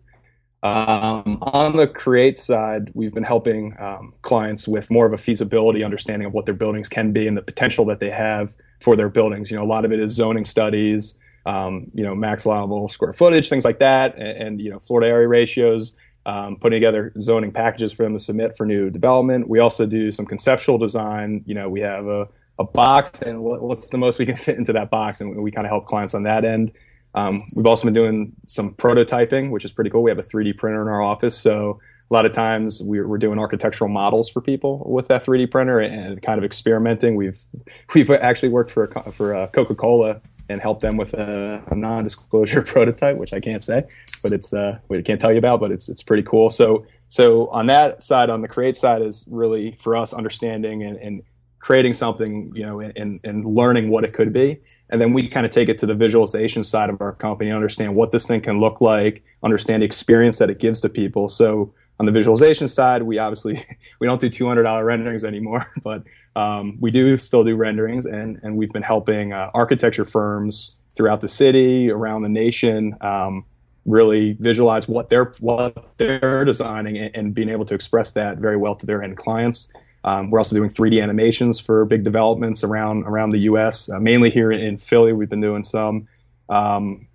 Um, 0.62 1.38
on 1.42 1.76
the 1.76 1.88
create 1.88 2.38
side, 2.38 2.92
we've 2.94 3.12
been 3.12 3.24
helping 3.24 3.76
um, 3.80 4.14
clients 4.22 4.68
with 4.68 4.90
more 4.90 5.06
of 5.06 5.12
a 5.12 5.18
feasibility 5.18 5.82
understanding 5.82 6.26
of 6.26 6.34
what 6.34 6.46
their 6.46 6.54
buildings 6.54 6.88
can 6.88 7.12
be 7.12 7.26
and 7.26 7.36
the 7.36 7.42
potential 7.42 7.84
that 7.86 7.98
they 7.98 8.10
have 8.10 8.54
for 8.80 8.94
their 8.94 9.08
buildings. 9.08 9.50
You 9.50 9.56
know, 9.56 9.64
a 9.64 9.66
lot 9.66 9.84
of 9.84 9.92
it 9.92 9.98
is 9.98 10.12
zoning 10.12 10.44
studies, 10.44 11.18
um, 11.46 11.90
you 11.94 12.04
know, 12.04 12.14
max 12.14 12.44
allowable 12.44 12.88
square 12.88 13.12
footage, 13.12 13.48
things 13.48 13.64
like 13.64 13.80
that, 13.80 14.16
and, 14.16 14.42
and 14.42 14.60
you 14.60 14.70
know, 14.70 14.78
floor 14.78 15.02
area 15.02 15.26
ratios. 15.26 15.96
Um, 16.24 16.54
putting 16.54 16.76
together 16.76 17.12
zoning 17.18 17.50
packages 17.50 17.92
for 17.92 18.04
them 18.04 18.12
to 18.12 18.20
submit 18.20 18.56
for 18.56 18.64
new 18.64 18.90
development. 18.90 19.48
We 19.48 19.58
also 19.58 19.86
do 19.86 20.08
some 20.10 20.24
conceptual 20.24 20.78
design. 20.78 21.42
You 21.46 21.56
know, 21.56 21.68
we 21.68 21.80
have 21.80 22.06
a, 22.06 22.28
a 22.60 22.64
box, 22.64 23.22
and 23.22 23.42
what's 23.42 23.90
the 23.90 23.98
most 23.98 24.20
we 24.20 24.26
can 24.26 24.36
fit 24.36 24.56
into 24.56 24.72
that 24.74 24.88
box, 24.88 25.20
and 25.20 25.42
we 25.42 25.50
kind 25.50 25.66
of 25.66 25.70
help 25.70 25.86
clients 25.86 26.14
on 26.14 26.22
that 26.22 26.44
end. 26.44 26.70
Um, 27.14 27.36
we've 27.54 27.66
also 27.66 27.84
been 27.84 27.94
doing 27.94 28.34
some 28.46 28.72
prototyping, 28.72 29.50
which 29.50 29.64
is 29.64 29.72
pretty 29.72 29.90
cool. 29.90 30.02
We 30.02 30.10
have 30.10 30.18
a 30.18 30.22
3D 30.22 30.56
printer 30.56 30.80
in 30.80 30.88
our 30.88 31.02
office, 31.02 31.38
so 31.38 31.78
a 32.10 32.14
lot 32.14 32.26
of 32.26 32.32
times 32.32 32.80
we're, 32.82 33.06
we're 33.06 33.18
doing 33.18 33.38
architectural 33.38 33.88
models 33.88 34.28
for 34.28 34.40
people 34.40 34.82
with 34.86 35.08
that 35.08 35.24
3D 35.24 35.50
printer 35.50 35.80
and 35.80 36.20
kind 36.22 36.38
of 36.38 36.44
experimenting. 36.44 37.16
We've 37.16 37.38
we've 37.94 38.10
actually 38.10 38.50
worked 38.50 38.70
for 38.70 38.86
for 39.12 39.34
uh, 39.34 39.46
Coca 39.48 39.74
Cola 39.74 40.20
and 40.48 40.60
help 40.60 40.80
them 40.80 40.96
with 40.96 41.14
a, 41.14 41.62
a 41.70 41.74
non-disclosure 41.74 42.62
prototype, 42.66 43.16
which 43.16 43.32
I 43.32 43.40
can't 43.40 43.62
say, 43.62 43.84
but 44.22 44.32
it's 44.32 44.52
uh, 44.52 44.78
we 44.88 45.02
can't 45.02 45.20
tell 45.20 45.32
you 45.32 45.38
about, 45.38 45.60
but 45.60 45.72
it's 45.72 45.88
it's 45.88 46.02
pretty 46.02 46.22
cool. 46.22 46.50
So 46.50 46.84
so 47.08 47.46
on 47.48 47.66
that 47.66 48.02
side, 48.02 48.30
on 48.30 48.40
the 48.40 48.48
create 48.48 48.76
side, 48.76 49.02
is 49.02 49.26
really 49.30 49.72
for 49.72 49.96
us 49.96 50.12
understanding 50.12 50.82
and, 50.82 50.96
and 50.96 51.22
creating 51.62 51.92
something, 51.92 52.50
you 52.54 52.66
know, 52.66 52.80
and, 52.80 53.20
and 53.22 53.44
learning 53.44 53.88
what 53.88 54.04
it 54.04 54.12
could 54.12 54.32
be. 54.32 54.58
And 54.90 55.00
then 55.00 55.12
we 55.12 55.28
kind 55.28 55.46
of 55.46 55.52
take 55.52 55.68
it 55.68 55.78
to 55.78 55.86
the 55.86 55.94
visualization 55.94 56.64
side 56.64 56.90
of 56.90 57.00
our 57.00 57.12
company, 57.12 57.52
understand 57.52 57.94
what 57.94 58.10
this 58.10 58.26
thing 58.26 58.40
can 58.40 58.58
look 58.58 58.80
like, 58.80 59.22
understand 59.44 59.80
the 59.80 59.86
experience 59.86 60.38
that 60.38 60.50
it 60.50 60.58
gives 60.58 60.80
to 60.80 60.88
people. 60.88 61.28
So 61.28 61.72
on 62.00 62.06
the 62.06 62.12
visualization 62.12 62.66
side, 62.66 63.04
we 63.04 63.18
obviously 63.18 63.64
we 64.00 64.08
don't 64.08 64.20
do 64.20 64.28
two 64.28 64.46
hundred 64.46 64.64
dollar 64.64 64.84
renderings 64.84 65.24
anymore, 65.24 65.72
but 65.84 66.02
um, 66.34 66.78
we 66.80 66.90
do 66.90 67.16
still 67.16 67.44
do 67.44 67.54
renderings, 67.54 68.06
and 68.06 68.40
and 68.42 68.56
we've 68.56 68.72
been 68.72 68.82
helping 68.82 69.32
uh, 69.32 69.50
architecture 69.54 70.04
firms 70.04 70.76
throughout 70.96 71.20
the 71.20 71.28
city, 71.28 71.90
around 71.90 72.22
the 72.22 72.28
nation, 72.28 72.96
um, 73.02 73.44
really 73.86 74.32
visualize 74.40 74.88
what 74.88 75.08
they're 75.08 75.30
what 75.38 75.96
they're 75.98 76.44
designing 76.44 77.00
and, 77.00 77.16
and, 77.16 77.34
being 77.34 77.48
able 77.48 77.64
to 77.64 77.74
express 77.74 78.12
that 78.12 78.38
very 78.38 78.56
well 78.56 78.74
to 78.74 78.84
their 78.84 79.00
end 79.00 79.16
clients. 79.16 79.68
Um, 80.04 80.30
we're 80.30 80.40
also 80.40 80.56
doing 80.56 80.68
3D 80.68 81.00
animations 81.02 81.60
for 81.60 81.84
big 81.84 82.02
developments 82.02 82.64
around 82.64 83.04
around 83.04 83.30
the 83.30 83.40
U.S. 83.40 83.88
Uh, 83.88 84.00
mainly 84.00 84.30
here 84.30 84.50
in 84.50 84.78
Philly, 84.78 85.12
we've 85.12 85.30
been 85.30 85.40
doing 85.40 85.62
some. 85.62 86.08
Um, 86.48 87.06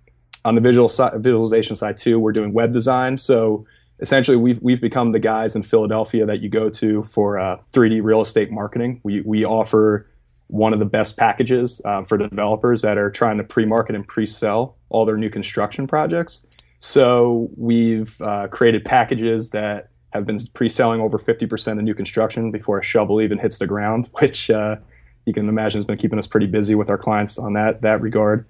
on 0.44 0.54
the 0.54 0.60
visual 0.60 0.88
side, 0.88 1.12
visualization 1.22 1.76
side 1.76 1.96
too, 1.96 2.18
we're 2.18 2.32
doing 2.32 2.52
web 2.52 2.72
design. 2.72 3.18
So 3.18 3.66
essentially 4.00 4.36
we've 4.36 4.60
we've 4.62 4.80
become 4.80 5.12
the 5.12 5.18
guys 5.18 5.56
in 5.56 5.62
Philadelphia 5.62 6.26
that 6.26 6.40
you 6.40 6.48
go 6.48 6.70
to 6.70 7.02
for 7.02 7.38
uh, 7.38 7.58
3D 7.72 8.02
real 8.02 8.20
estate 8.20 8.50
marketing. 8.50 9.00
We 9.02 9.20
we 9.22 9.44
offer 9.44 10.08
one 10.48 10.72
of 10.72 10.78
the 10.78 10.86
best 10.86 11.16
packages 11.16 11.82
uh, 11.84 12.02
for 12.04 12.16
developers 12.16 12.80
that 12.82 12.96
are 12.96 13.10
trying 13.10 13.36
to 13.36 13.44
pre-market 13.44 13.94
and 13.94 14.08
pre-sell 14.08 14.76
all 14.88 15.04
their 15.04 15.18
new 15.18 15.28
construction 15.28 15.86
projects. 15.86 16.42
So 16.78 17.50
we've 17.56 18.18
uh, 18.22 18.48
created 18.48 18.84
packages 18.84 19.50
that 19.50 19.90
have 20.10 20.26
been 20.26 20.38
pre-selling 20.54 21.00
over 21.00 21.18
50% 21.18 21.78
of 21.78 21.84
new 21.84 21.94
construction 21.94 22.50
before 22.50 22.78
a 22.78 22.82
shovel 22.82 23.20
even 23.20 23.38
hits 23.38 23.58
the 23.58 23.66
ground, 23.66 24.08
which 24.18 24.50
uh, 24.50 24.76
you 25.24 25.32
can 25.32 25.48
imagine 25.48 25.78
has 25.78 25.84
been 25.84 25.98
keeping 25.98 26.18
us 26.18 26.26
pretty 26.26 26.46
busy 26.46 26.74
with 26.74 26.90
our 26.90 26.98
clients 26.98 27.38
on 27.38 27.52
that 27.54 27.82
that 27.82 28.00
regard. 28.00 28.46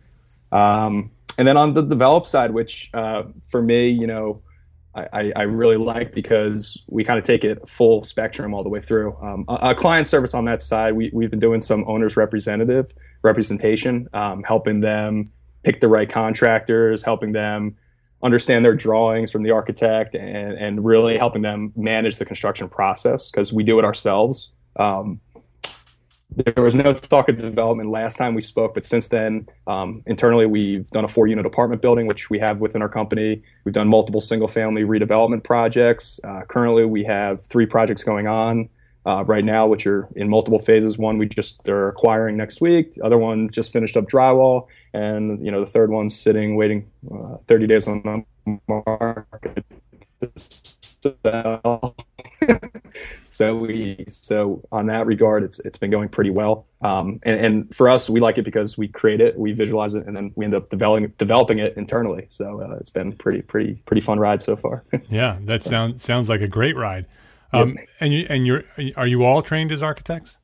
Um, 0.53 1.11
and 1.37 1.47
then 1.47 1.57
on 1.57 1.75
the 1.75 1.83
develop 1.83 2.27
side, 2.27 2.53
which 2.53 2.91
uh, 2.95 3.25
for 3.49 3.63
me, 3.63 3.89
you 3.89 4.07
know, 4.07 4.43
I, 4.95 5.33
I, 5.37 5.43
really 5.43 5.77
like 5.77 6.13
because 6.13 6.83
we 6.89 7.05
kind 7.05 7.19
of 7.19 7.25
take 7.25 7.45
it 7.45 7.69
full 7.69 8.03
spectrum 8.03 8.55
all 8.55 8.63
the 8.63 8.69
way 8.69 8.81
through. 8.81 9.17
Um, 9.23 9.45
a, 9.47 9.71
a, 9.71 9.75
client 9.75 10.07
service 10.07 10.35
on 10.35 10.45
that 10.47 10.61
side, 10.63 10.95
we, 10.95 11.11
we've 11.13 11.31
been 11.31 11.39
doing 11.39 11.61
some 11.61 11.85
owners 11.87 12.17
representative 12.17 12.93
representation, 13.23 14.09
um, 14.13 14.43
helping 14.43 14.81
them 14.81 15.31
pick 15.63 15.81
the 15.81 15.89
right 15.89 16.09
contractors, 16.09 17.05
helping 17.05 17.33
them 17.33 17.77
understand 18.23 18.65
their 18.65 18.75
drawings 18.75 19.31
from 19.31 19.43
the 19.43 19.51
architect, 19.51 20.15
and, 20.15 20.55
and 20.55 20.85
really 20.85 21.19
helping 21.19 21.43
them 21.43 21.73
manage 21.77 22.19
the 22.19 22.25
construction 22.25 22.69
process 22.69 23.31
because 23.31 23.53
we 23.53 23.63
do 23.63 23.79
it 23.79 23.85
ourselves. 23.85 24.51
Um, 24.77 25.21
there 26.31 26.63
was 26.63 26.75
no 26.75 26.93
talk 26.93 27.29
of 27.29 27.39
development 27.39 27.91
last 27.91 28.17
time 28.17 28.35
we 28.35 28.43
spoke, 28.43 28.75
but 28.75 28.85
since 28.85 29.09
then, 29.09 29.49
um, 29.67 30.03
internally, 30.07 30.47
we've 30.47 30.89
done 30.91 31.05
a 31.05 31.09
four 31.09 31.27
unit 31.27 31.47
apartment 31.47 31.81
building, 31.81 32.07
which 32.07 32.31
we 32.31 32.39
have 32.39 32.61
within 32.61 32.83
our 32.83 32.89
company. 32.89 33.43
We've 33.65 33.75
done 33.75 33.89
multiple 33.89 34.21
single 34.21 34.49
family 34.49 34.83
redevelopment 34.83 35.43
projects. 35.43 36.21
Uh, 36.23 36.43
currently, 36.47 36.85
we 36.85 37.05
have 37.05 37.43
three 37.43 37.67
projects 37.67 38.05
going 38.05 38.27
on 38.27 38.69
uh, 39.07 39.25
right 39.25 39.45
now, 39.45 39.67
which 39.67 39.87
are 39.87 40.09
in 40.17 40.29
multiple 40.29 40.59
phases. 40.59 40.99
One 40.99 41.19
we 41.19 41.27
just 41.27 41.63
they're 41.65 41.89
acquiring 41.89 42.37
next 42.37 42.61
week, 42.61 42.95
the 42.95 43.05
other 43.05 43.19
one 43.19 43.51
just 43.51 43.73
finished 43.73 43.97
up 43.97 44.05
drywall, 44.05 44.67
and 44.93 45.45
you 45.45 45.51
know 45.51 45.61
the 45.61 45.71
third 45.71 45.91
one's 45.91 46.19
sitting 46.19 46.57
waiting 46.57 46.91
uh, 47.13 47.37
30 47.47 47.67
days 47.67 47.89
on 47.89 48.03
the 48.03 48.25
market 48.69 49.65
so 53.23 53.57
we 53.57 54.05
so 54.09 54.63
on 54.73 54.87
that 54.87 55.07
regard, 55.07 55.45
it's 55.45 55.61
it's 55.61 55.77
been 55.77 55.91
going 55.91 56.09
pretty 56.09 56.31
well. 56.31 56.67
Um, 56.83 57.21
and, 57.23 57.45
and, 57.45 57.75
for 57.75 57.89
us, 57.89 58.11
we 58.11 58.21
like 58.21 58.39
it 58.39 58.43
because 58.43 58.79
we 58.79 58.89
create 58.89 59.21
it, 59.21 59.39
we 59.39 59.53
visualize 59.53 59.95
it, 59.95 60.07
and 60.07 60.17
then 60.17 60.33
we 60.35 60.45
end 60.45 60.55
up 60.55 60.71
developing 60.71 61.13
developing 61.19 61.59
it 61.59 61.77
internally. 61.77 62.27
So 62.29 62.63
uh, 62.63 62.77
it's 62.81 62.91
been 62.91 63.13
pretty 63.13 63.43
pretty 63.43 63.75
pretty 63.87 64.01
fun 64.01 64.19
ride 64.19 64.43
so 64.43 64.57
far. 64.57 64.85
yeah, 65.09 65.39
that 65.43 65.63
sounds 65.63 66.03
sounds 66.03 66.29
like 66.29 66.41
a 66.41 66.49
great 66.49 66.77
ride. 66.77 67.07
Um, 67.53 67.71
yep. 67.71 67.87
And 68.01 68.13
you 68.13 68.27
and 68.29 68.47
you're 68.47 68.65
are 68.97 69.07
you 69.07 69.25
all 69.25 69.43
trained 69.43 69.73
as 69.73 69.83
architects? 69.83 70.39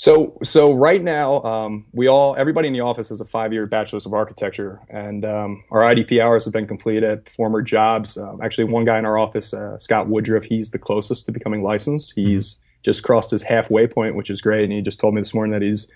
So, 0.00 0.38
so 0.42 0.72
right 0.72 1.02
now, 1.02 1.42
um, 1.42 1.84
we 1.92 2.08
all, 2.08 2.34
everybody 2.34 2.68
in 2.68 2.72
the 2.72 2.80
office 2.80 3.10
has 3.10 3.20
a 3.20 3.26
five-year 3.26 3.66
bachelor's 3.66 4.06
of 4.06 4.14
architecture, 4.14 4.80
and 4.88 5.26
um, 5.26 5.62
our 5.70 5.82
IDP 5.82 6.24
hours 6.24 6.46
have 6.46 6.54
been 6.54 6.66
completed. 6.66 7.04
At 7.04 7.28
former 7.28 7.60
jobs, 7.60 8.16
um, 8.16 8.40
actually, 8.42 8.64
one 8.64 8.86
guy 8.86 8.98
in 8.98 9.04
our 9.04 9.18
office, 9.18 9.52
uh, 9.52 9.76
Scott 9.76 10.08
Woodruff, 10.08 10.44
he's 10.44 10.70
the 10.70 10.78
closest 10.78 11.26
to 11.26 11.32
becoming 11.32 11.62
licensed. 11.62 12.16
Mm-hmm. 12.16 12.30
He's 12.30 12.58
just 12.82 13.02
crossed 13.02 13.30
his 13.30 13.42
halfway 13.42 13.86
point, 13.86 14.16
which 14.16 14.30
is 14.30 14.40
great, 14.40 14.64
and 14.64 14.72
he 14.72 14.80
just 14.80 14.98
told 14.98 15.12
me 15.12 15.20
this 15.20 15.34
morning 15.34 15.52
that 15.52 15.60
he's 15.60 15.86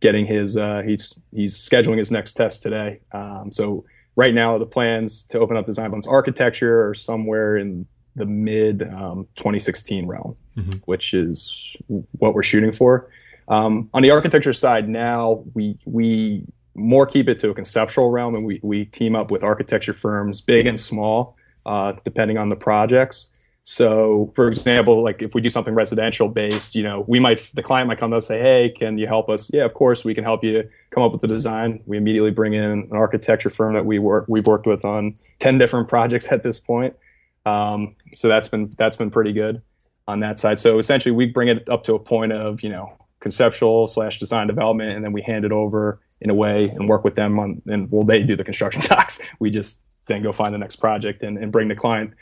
getting 0.00 0.26
his, 0.26 0.56
uh, 0.56 0.82
he's 0.84 1.14
he's 1.32 1.56
scheduling 1.56 1.98
his 1.98 2.10
next 2.10 2.32
test 2.32 2.64
today. 2.64 2.98
Um, 3.12 3.52
so 3.52 3.84
right 4.16 4.34
now, 4.34 4.58
the 4.58 4.66
plans 4.66 5.22
to 5.26 5.38
open 5.38 5.56
up 5.56 5.66
Design 5.66 5.90
Blends 5.90 6.08
architecture 6.08 6.84
are 6.84 6.94
somewhere 6.94 7.56
in 7.56 7.86
the 8.16 8.26
mid 8.26 8.82
um, 8.94 9.26
2016 9.36 10.06
realm, 10.06 10.36
mm-hmm. 10.56 10.78
which 10.84 11.14
is 11.14 11.76
what 12.18 12.34
we're 12.34 12.42
shooting 12.42 12.72
for. 12.72 13.08
Um, 13.48 13.90
on 13.92 14.02
the 14.02 14.10
architecture 14.10 14.52
side, 14.52 14.88
now 14.88 15.44
we 15.54 15.78
we 15.84 16.44
more 16.74 17.06
keep 17.06 17.28
it 17.28 17.38
to 17.40 17.50
a 17.50 17.54
conceptual 17.54 18.10
realm, 18.10 18.34
and 18.34 18.44
we 18.44 18.60
we 18.62 18.84
team 18.86 19.16
up 19.16 19.30
with 19.30 19.42
architecture 19.42 19.92
firms, 19.92 20.40
big 20.40 20.66
and 20.66 20.78
small, 20.78 21.36
uh, 21.66 21.92
depending 22.04 22.38
on 22.38 22.48
the 22.48 22.56
projects. 22.56 23.28
So, 23.64 24.32
for 24.34 24.48
example, 24.48 25.04
like 25.04 25.22
if 25.22 25.34
we 25.34 25.40
do 25.40 25.48
something 25.48 25.74
residential 25.74 26.28
based, 26.28 26.74
you 26.74 26.82
know, 26.82 27.04
we 27.06 27.20
might 27.20 27.48
the 27.54 27.62
client 27.62 27.86
might 27.86 27.98
come 27.98 28.10
to 28.10 28.16
us 28.16 28.28
and 28.28 28.38
say, 28.38 28.42
"Hey, 28.42 28.70
can 28.70 28.98
you 28.98 29.06
help 29.06 29.28
us?" 29.28 29.50
Yeah, 29.52 29.64
of 29.64 29.74
course, 29.74 30.04
we 30.04 30.14
can 30.14 30.24
help 30.24 30.42
you 30.42 30.68
come 30.90 31.02
up 31.02 31.12
with 31.12 31.20
the 31.20 31.28
design. 31.28 31.80
We 31.86 31.96
immediately 31.96 32.32
bring 32.32 32.54
in 32.54 32.64
an 32.64 32.88
architecture 32.92 33.50
firm 33.50 33.74
that 33.74 33.86
we 33.86 33.98
work 33.98 34.24
we've 34.28 34.46
worked 34.46 34.66
with 34.66 34.84
on 34.84 35.14
ten 35.38 35.58
different 35.58 35.88
projects 35.94 36.30
at 36.32 36.42
this 36.42 36.58
point. 36.58 36.96
Um, 37.44 37.96
so 38.14 38.28
that's 38.28 38.48
been 38.48 38.72
that's 38.76 38.96
been 38.96 39.10
pretty 39.10 39.32
good 39.32 39.62
on 40.08 40.20
that 40.20 40.38
side. 40.38 40.58
So 40.58 40.78
essentially, 40.78 41.12
we 41.12 41.26
bring 41.26 41.48
it 41.48 41.68
up 41.68 41.84
to 41.84 41.94
a 41.94 41.98
point 41.98 42.32
of 42.32 42.62
you 42.62 42.70
know 42.70 42.92
conceptual 43.20 43.86
slash 43.86 44.18
design 44.18 44.46
development, 44.46 44.94
and 44.94 45.04
then 45.04 45.12
we 45.12 45.22
hand 45.22 45.44
it 45.44 45.52
over 45.52 46.00
in 46.20 46.30
a 46.30 46.34
way 46.34 46.68
and 46.76 46.88
work 46.88 47.04
with 47.04 47.14
them 47.14 47.38
on, 47.38 47.62
and 47.66 47.88
well, 47.90 48.04
they 48.04 48.22
do 48.22 48.36
the 48.36 48.44
construction 48.44 48.82
docs. 48.88 49.20
We 49.38 49.50
just 49.50 49.82
then 50.06 50.22
go 50.22 50.32
find 50.32 50.52
the 50.52 50.58
next 50.58 50.76
project 50.76 51.22
and, 51.22 51.38
and 51.38 51.52
bring 51.52 51.68
the 51.68 51.76
client 51.76 52.12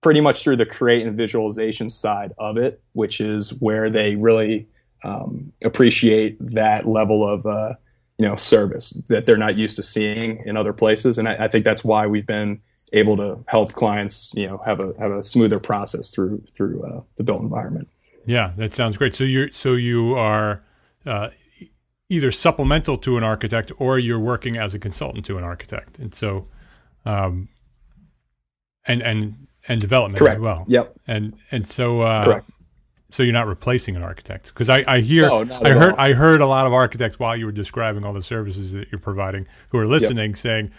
pretty 0.00 0.20
much 0.20 0.42
through 0.42 0.56
the 0.56 0.66
create 0.66 1.06
and 1.06 1.16
visualization 1.16 1.90
side 1.90 2.32
of 2.38 2.56
it, 2.56 2.82
which 2.92 3.20
is 3.20 3.52
where 3.60 3.90
they 3.90 4.14
really 4.14 4.66
um, 5.04 5.52
appreciate 5.62 6.36
that 6.40 6.86
level 6.86 7.26
of 7.26 7.46
uh, 7.46 7.72
you 8.18 8.26
know 8.26 8.36
service 8.36 8.90
that 9.08 9.24
they're 9.24 9.36
not 9.36 9.56
used 9.56 9.76
to 9.76 9.82
seeing 9.82 10.42
in 10.44 10.56
other 10.56 10.72
places. 10.72 11.18
And 11.18 11.28
I, 11.28 11.44
I, 11.44 11.48
think 11.48 11.64
that's 11.64 11.82
why 11.82 12.06
we've 12.06 12.26
been 12.26 12.60
able 12.92 13.16
to 13.16 13.38
help 13.46 13.72
clients 13.72 14.32
you 14.34 14.46
know 14.46 14.60
have 14.66 14.80
a 14.80 14.94
have 14.98 15.12
a 15.12 15.22
smoother 15.22 15.58
process 15.58 16.10
through 16.10 16.42
through 16.54 16.82
uh, 16.82 17.02
the 17.16 17.24
built 17.24 17.40
environment. 17.40 17.88
Yeah, 18.26 18.52
that 18.56 18.74
sounds 18.74 18.96
great. 18.96 19.14
So 19.14 19.24
you're 19.24 19.50
so 19.50 19.74
you 19.74 20.14
are 20.14 20.62
uh, 21.06 21.30
either 22.08 22.30
supplemental 22.30 22.98
to 22.98 23.16
an 23.16 23.24
architect 23.24 23.72
or 23.78 23.98
you're 23.98 24.18
working 24.18 24.56
as 24.56 24.74
a 24.74 24.78
consultant 24.78 25.24
to 25.26 25.38
an 25.38 25.44
architect, 25.44 25.98
and 25.98 26.14
so 26.14 26.46
um, 27.04 27.48
and 28.86 29.02
and 29.02 29.46
and 29.68 29.80
development 29.80 30.18
Correct. 30.18 30.36
as 30.36 30.42
well. 30.42 30.64
Yep. 30.68 30.94
And 31.08 31.34
and 31.50 31.66
so 31.66 32.02
uh, 32.02 32.24
Correct. 32.24 32.50
So 33.12 33.24
you're 33.24 33.32
not 33.32 33.48
replacing 33.48 33.96
an 33.96 34.04
architect 34.04 34.46
because 34.46 34.68
I, 34.68 34.84
I 34.86 35.00
hear 35.00 35.22
no, 35.22 35.40
I 35.40 35.70
heard 35.70 35.92
all. 35.92 36.00
I 36.00 36.12
heard 36.12 36.40
a 36.40 36.46
lot 36.46 36.66
of 36.66 36.72
architects 36.72 37.18
while 37.18 37.36
you 37.36 37.44
were 37.44 37.52
describing 37.52 38.04
all 38.04 38.12
the 38.12 38.22
services 38.22 38.72
that 38.72 38.90
you're 38.92 39.00
providing 39.00 39.46
who 39.70 39.78
are 39.78 39.86
listening 39.86 40.30
yep. 40.30 40.38
saying 40.38 40.70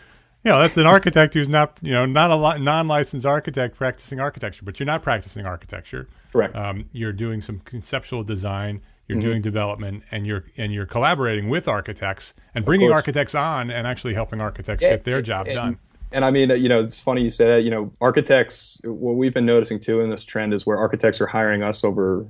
you 0.46 0.52
know, 0.52 0.60
that's 0.60 0.78
an 0.78 0.88
architect 0.88 1.34
who's 1.34 1.50
not, 1.50 1.78
you 1.82 1.92
know, 1.92 2.06
not 2.06 2.32
a 2.32 2.60
non-licensed 2.60 3.26
architect 3.26 3.76
practicing 3.76 4.20
architecture, 4.20 4.66
but 4.66 4.80
you're 4.80 4.88
not 4.88 5.04
practicing 5.04 5.46
architecture. 5.46 6.08
Correct. 6.32 6.56
Um, 6.56 6.90
you're 6.92 7.14
doing 7.14 7.42
some 7.42 7.60
conceptual 7.60 8.24
design. 8.24 8.82
You're 9.08 9.18
mm-hmm. 9.18 9.28
doing 9.28 9.42
development, 9.42 10.04
and 10.10 10.26
you're 10.26 10.46
and 10.58 10.72
you're 10.72 10.86
collaborating 10.86 11.50
with 11.50 11.68
architects 11.68 12.34
and 12.56 12.64
bringing 12.64 12.92
architects 12.92 13.36
on, 13.36 13.70
and 13.70 13.86
actually 13.86 14.14
helping 14.14 14.42
architects 14.42 14.82
get 14.82 15.04
their 15.04 15.22
job 15.22 15.48
and, 15.48 15.56
done. 15.56 15.80
And 16.14 16.24
I 16.24 16.32
mean, 16.32 16.50
you 16.50 16.70
know, 16.70 16.84
it's 16.84 17.00
funny 17.00 17.22
you 17.22 17.30
say 17.30 17.48
that. 17.48 17.64
You 17.64 17.72
know, 17.72 17.92
architects. 18.00 18.80
What 18.84 19.16
we've 19.16 19.34
been 19.34 19.46
noticing 19.46 19.80
too 19.80 20.02
in 20.02 20.10
this 20.10 20.24
trend 20.24 20.54
is 20.54 20.66
where 20.66 20.78
architects 20.78 21.20
are 21.20 21.28
hiring 21.28 21.62
us 21.62 21.84
over, 21.84 22.26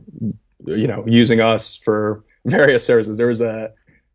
you 0.65 0.88
know, 0.88 1.03
using 1.08 1.39
us 1.39 1.75
for 1.75 2.22
various 2.46 2.86
services. 2.86 3.18
There 3.18 3.27
was 3.27 3.41
a 3.41 3.72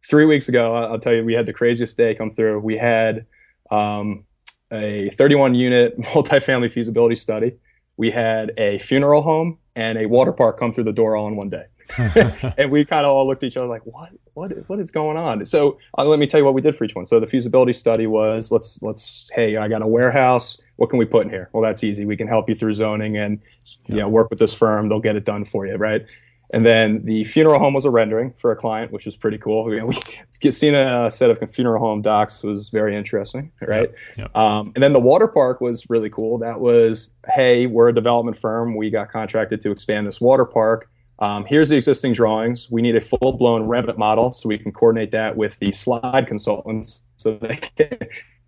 three 0.08 0.26
weeks 0.26 0.48
ago. 0.48 0.74
I'll 0.74 0.98
tell 0.98 1.14
you, 1.14 1.24
we 1.24 1.34
had 1.34 1.46
the 1.46 1.52
craziest 1.52 1.96
day 1.96 2.14
come 2.14 2.30
through. 2.30 2.60
We 2.60 2.76
had 2.76 3.26
um, 3.70 4.24
a 4.70 5.10
31 5.10 5.54
unit 5.54 5.98
multifamily 6.00 6.70
feasibility 6.70 7.14
study. 7.14 7.54
We 7.96 8.10
had 8.10 8.52
a 8.58 8.78
funeral 8.78 9.22
home 9.22 9.58
and 9.74 9.98
a 9.98 10.06
water 10.06 10.32
park 10.32 10.58
come 10.58 10.72
through 10.72 10.84
the 10.84 10.92
door 10.92 11.16
all 11.16 11.28
in 11.28 11.36
one 11.36 11.48
day. 11.48 11.64
and 12.58 12.70
we 12.70 12.84
kind 12.84 13.06
of 13.06 13.12
all 13.12 13.26
looked 13.26 13.42
at 13.42 13.46
each 13.46 13.56
other 13.56 13.66
like, 13.66 13.86
what? 13.86 14.10
what 14.36 14.52
what 14.68 14.78
is 14.78 14.90
going 14.90 15.16
on? 15.16 15.44
So 15.46 15.78
uh, 15.96 16.04
let 16.04 16.18
me 16.18 16.26
tell 16.26 16.38
you 16.38 16.44
what 16.44 16.54
we 16.54 16.60
did 16.60 16.76
for 16.76 16.84
each 16.84 16.94
one. 16.94 17.06
So 17.06 17.18
the 17.18 17.26
feasibility 17.26 17.72
study 17.72 18.06
was 18.06 18.52
let's 18.52 18.82
let's 18.82 19.30
hey, 19.34 19.56
I 19.56 19.66
got 19.66 19.82
a 19.82 19.86
warehouse. 19.86 20.58
What 20.76 20.90
can 20.90 20.98
we 20.98 21.06
put 21.06 21.24
in 21.24 21.30
here? 21.30 21.48
Well, 21.52 21.62
that's 21.62 21.82
easy. 21.82 22.04
We 22.04 22.16
can 22.16 22.28
help 22.28 22.48
you 22.48 22.54
through 22.54 22.74
zoning 22.74 23.16
and 23.16 23.40
you 23.86 23.96
know 23.96 24.08
work 24.08 24.28
with 24.28 24.38
this 24.38 24.52
firm. 24.52 24.88
They'll 24.88 25.00
get 25.00 25.16
it 25.16 25.24
done 25.24 25.44
for 25.44 25.66
you, 25.66 25.76
right? 25.76 26.04
And 26.50 26.64
then 26.64 27.04
the 27.04 27.24
funeral 27.24 27.58
home 27.58 27.74
was 27.74 27.84
a 27.84 27.90
rendering 27.90 28.32
for 28.36 28.52
a 28.52 28.56
client, 28.56 28.92
which 28.92 29.04
was 29.04 29.16
pretty 29.16 29.38
cool. 29.38 29.64
We, 29.64 29.82
we 29.82 30.50
seen 30.50 30.74
a 30.74 31.10
set 31.10 31.30
of 31.30 31.38
funeral 31.50 31.80
home 31.80 32.02
docs 32.02 32.42
was 32.42 32.68
very 32.68 32.96
interesting, 32.96 33.50
right? 33.60 33.90
Yep, 34.16 34.18
yep. 34.18 34.36
Um, 34.36 34.72
and 34.74 34.82
then 34.82 34.92
the 34.92 35.00
water 35.00 35.26
park 35.26 35.60
was 35.60 35.90
really 35.90 36.10
cool. 36.10 36.38
That 36.38 36.60
was, 36.60 37.12
hey, 37.28 37.66
we're 37.66 37.88
a 37.88 37.94
development 37.94 38.38
firm. 38.38 38.76
We 38.76 38.90
got 38.90 39.10
contracted 39.10 39.60
to 39.62 39.70
expand 39.70 40.06
this 40.06 40.20
water 40.20 40.44
park. 40.44 40.88
Um, 41.18 41.46
here's 41.46 41.70
the 41.70 41.76
existing 41.76 42.12
drawings. 42.12 42.70
We 42.70 42.82
need 42.82 42.94
a 42.94 43.00
full 43.00 43.32
blown 43.32 43.62
Revit 43.62 43.96
model 43.96 44.32
so 44.32 44.48
we 44.48 44.58
can 44.58 44.70
coordinate 44.70 45.10
that 45.12 45.36
with 45.36 45.58
the 45.58 45.72
slide 45.72 46.26
consultants 46.26 47.02
so 47.16 47.38
they 47.38 47.56
can, 47.56 47.88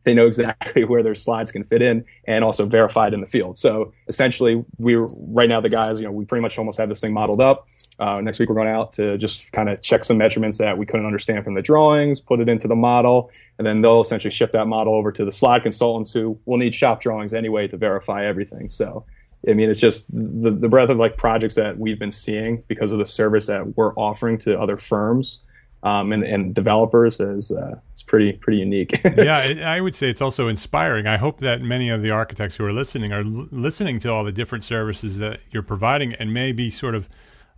they 0.09 0.15
know 0.15 0.27
exactly 0.27 0.85
where 0.91 1.03
their 1.03 1.15
slides 1.15 1.53
can 1.53 1.65
fit 1.65 1.83
in 1.83 2.05
and 2.27 2.43
also 2.43 2.65
verified 2.65 3.12
in 3.12 3.21
the 3.21 3.27
field. 3.27 3.59
So 3.59 3.93
essentially, 4.09 4.65
we're 4.79 5.07
right 5.29 5.49
now 5.49 5.61
the 5.61 5.69
guys, 5.69 6.00
you 6.00 6.07
know, 6.07 6.12
we 6.12 6.25
pretty 6.25 6.41
much 6.41 6.59
almost 6.59 6.79
have 6.79 6.88
this 6.88 7.00
thing 7.00 7.12
modeled 7.12 7.41
up. 7.41 7.69
Uh, 7.99 8.21
next 8.21 8.38
week 8.38 8.49
we're 8.49 8.55
going 8.55 8.69
out 8.69 8.93
to 8.93 9.19
just 9.19 9.53
kind 9.53 9.69
of 9.69 9.83
check 9.83 10.05
some 10.05 10.17
measurements 10.17 10.57
that 10.59 10.79
we 10.79 10.87
couldn't 10.87 11.05
understand 11.05 11.45
from 11.45 11.55
the 11.55 11.62
drawings, 11.62 12.21
put 12.21 12.41
it 12.41 12.49
into 12.49 12.67
the 12.69 12.77
model, 12.77 13.31
and 13.59 13.67
then 13.67 13.83
they'll 13.83 14.00
essentially 14.00 14.31
ship 14.31 14.53
that 14.53 14.67
model 14.67 14.95
over 14.95 15.12
to 15.12 15.25
the 15.25 15.33
slide 15.33 15.62
consultants 15.62 16.12
who 16.12 16.38
will 16.47 16.59
need 16.59 16.75
shop 16.75 17.00
drawings 17.00 17.35
anyway 17.35 17.69
to 17.69 17.77
verify 17.77 18.25
everything. 18.25 18.71
So 18.71 19.05
I 19.49 19.53
mean, 19.53 19.69
it's 19.69 19.81
just 19.81 20.11
the, 20.11 20.50
the 20.50 20.69
breadth 20.69 20.91
of 20.91 20.97
like 20.97 21.17
projects 21.17 21.55
that 21.57 21.77
we've 21.77 21.99
been 21.99 22.12
seeing 22.12 22.65
because 22.67 22.93
of 22.93 22.99
the 22.99 23.07
service 23.07 23.47
that 23.47 23.77
we're 23.77 23.93
offering 23.95 24.38
to 24.38 24.59
other 24.59 24.77
firms 24.77 25.41
um, 25.83 26.13
and, 26.13 26.25
and 26.25 26.55
developers 26.55 27.21
is 27.21 27.51
uh, 27.51 27.79
it's 27.93 28.03
pretty 28.03 28.33
pretty 28.33 28.59
unique. 28.59 29.01
yeah, 29.17 29.63
I 29.65 29.81
would 29.81 29.95
say 29.95 30.11
it's 30.11 30.21
also 30.21 30.49
inspiring. 30.49 31.07
I 31.07 31.17
hope 31.17 31.41
that 31.41 31.61
many 31.61 31.89
of 31.91 32.03
the 32.03 32.11
architects 32.11 32.57
who 32.57 32.65
are 32.65 32.73
listening 32.73 33.13
are 33.13 33.21
l- 33.21 33.49
listening 33.51 33.99
to 34.01 34.13
all 34.13 34.25
the 34.25 34.33
different 34.33 34.65
services 34.65 35.19
that 35.19 35.41
you're 35.51 35.63
providing 35.63 36.15
and 36.15 36.33
maybe 36.33 36.71
sort 36.71 36.95
of. 36.95 37.09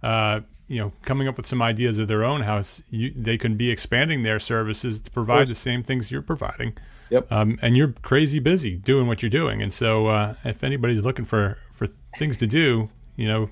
Uh, 0.03 0.41
you 0.67 0.79
know, 0.79 0.93
coming 1.03 1.27
up 1.27 1.37
with 1.37 1.47
some 1.47 1.61
ideas 1.61 1.99
of 1.99 2.07
their 2.07 2.23
own 2.23 2.43
house, 2.43 2.81
you, 2.91 3.12
they 3.17 3.37
can 3.37 3.57
be 3.57 3.73
expanding 3.73 4.23
their 4.23 4.39
services 4.39 5.00
to 5.00 5.11
provide 5.11 5.49
the 5.49 5.55
same 5.57 5.83
things 5.83 6.12
you're 6.12 6.23
providing. 6.23 6.79
Yep. 7.11 7.33
Um, 7.33 7.59
and 7.61 7.77
you're 7.77 7.93
crazy 8.03 8.39
busy 8.39 8.77
doing 8.77 9.09
what 9.09 9.21
you're 9.21 9.31
doing, 9.31 9.61
and 9.61 9.73
so 9.73 10.09
uh, 10.09 10.35
if 10.45 10.62
anybody's 10.62 11.03
looking 11.03 11.25
for 11.25 11.59
for 11.73 11.89
things 12.17 12.37
to 12.37 12.47
do, 12.47 12.89
you 13.17 13.27
know, 13.27 13.50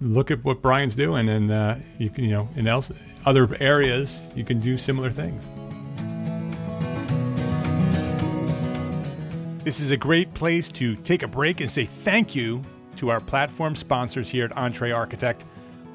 look 0.00 0.30
at 0.30 0.44
what 0.44 0.62
Brian's 0.62 0.94
doing, 0.94 1.28
and 1.28 1.50
uh, 1.50 1.76
you 1.98 2.10
can, 2.10 2.24
you 2.24 2.30
know, 2.30 2.48
in 2.56 2.68
else 2.68 2.90
other 3.24 3.48
areas, 3.60 4.30
you 4.36 4.44
can 4.44 4.60
do 4.60 4.76
similar 4.76 5.10
things. 5.10 5.48
This 9.64 9.80
is 9.80 9.90
a 9.90 9.96
great 9.96 10.34
place 10.34 10.68
to 10.72 10.94
take 10.94 11.22
a 11.22 11.28
break 11.28 11.60
and 11.60 11.70
say 11.70 11.86
thank 11.86 12.34
you 12.34 12.62
to 12.96 13.10
our 13.10 13.20
platform 13.20 13.74
sponsors 13.74 14.28
here 14.28 14.44
at 14.44 14.50
EntreArchitect, 14.52 15.44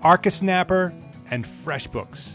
ArchiSnapper 0.01 0.91
and 1.29 1.45
FreshBooks. 1.45 2.29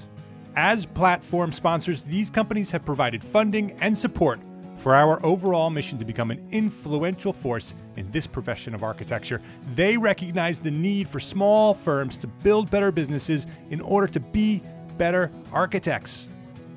As 0.54 0.86
platform 0.86 1.50
sponsors, 1.50 2.04
these 2.04 2.30
companies 2.30 2.70
have 2.70 2.84
provided 2.84 3.24
funding 3.24 3.72
and 3.80 3.98
support 3.98 4.38
for 4.78 4.94
our 4.94 5.24
overall 5.26 5.70
mission 5.70 5.98
to 5.98 6.04
become 6.04 6.30
an 6.30 6.46
influential 6.52 7.32
force 7.32 7.74
in 7.96 8.10
this 8.10 8.26
profession 8.26 8.74
of 8.74 8.82
architecture. 8.82 9.40
They 9.74 9.96
recognize 9.96 10.60
the 10.60 10.70
need 10.70 11.08
for 11.08 11.20
small 11.20 11.74
firms 11.74 12.16
to 12.18 12.26
build 12.26 12.70
better 12.70 12.90
businesses 12.90 13.46
in 13.70 13.80
order 13.80 14.06
to 14.08 14.20
be 14.20 14.62
better 14.98 15.30
architects. 15.52 16.28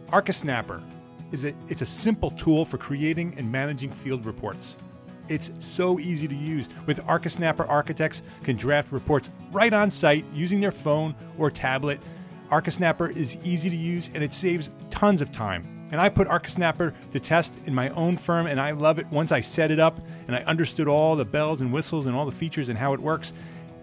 ArchiSnapper 0.08 0.82
is 1.32 1.46
a, 1.46 1.54
it's 1.68 1.82
a 1.82 1.86
simple 1.86 2.32
tool 2.32 2.66
for 2.66 2.78
creating 2.78 3.36
and 3.38 3.52
managing 3.52 3.92
field 3.92 4.26
reports. 4.26 4.76
It's 5.30 5.52
so 5.60 6.00
easy 6.00 6.28
to 6.28 6.36
use. 6.36 6.70
With 6.86 7.04
ArchiSnapper, 7.06 7.68
architects 7.68 8.22
can 8.44 8.56
draft 8.56 8.92
reports 8.92 9.30
right 9.52 9.74
on 9.74 9.90
site 9.90 10.26
using 10.34 10.62
their 10.62 10.72
phone 10.72 11.16
or 11.38 11.52
tablet. 11.52 12.00
ArchiSnapper 12.50 13.16
is 13.16 13.36
easy 13.46 13.70
to 13.70 13.76
use 13.76 14.10
and 14.14 14.24
it 14.24 14.32
saves 14.32 14.70
tons 14.90 15.22
of 15.22 15.32
time. 15.32 15.77
And 15.92 16.02
I 16.02 16.10
put 16.10 16.28
ArchiSnapper 16.28 16.94
to 17.12 17.20
test 17.20 17.58
in 17.66 17.74
my 17.74 17.90
own 17.90 18.18
firm 18.18 18.48
and 18.48 18.60
I 18.60 18.72
love 18.72 19.00
it. 19.00 19.08
Once 19.08 19.32
I 19.32 19.42
set 19.42 19.72
it 19.72 19.80
up 19.80 20.00
and 20.28 20.36
I 20.36 20.40
understood 20.40 20.88
all 20.88 21.16
the 21.16 21.26
bells 21.26 21.62
and 21.62 21.72
whistles 21.72 22.06
and 22.06 22.16
all 22.16 22.26
the 22.26 22.32
features 22.32 22.70
and 22.70 22.78
how 22.78 22.94
it 22.94 23.00
works, 23.00 23.34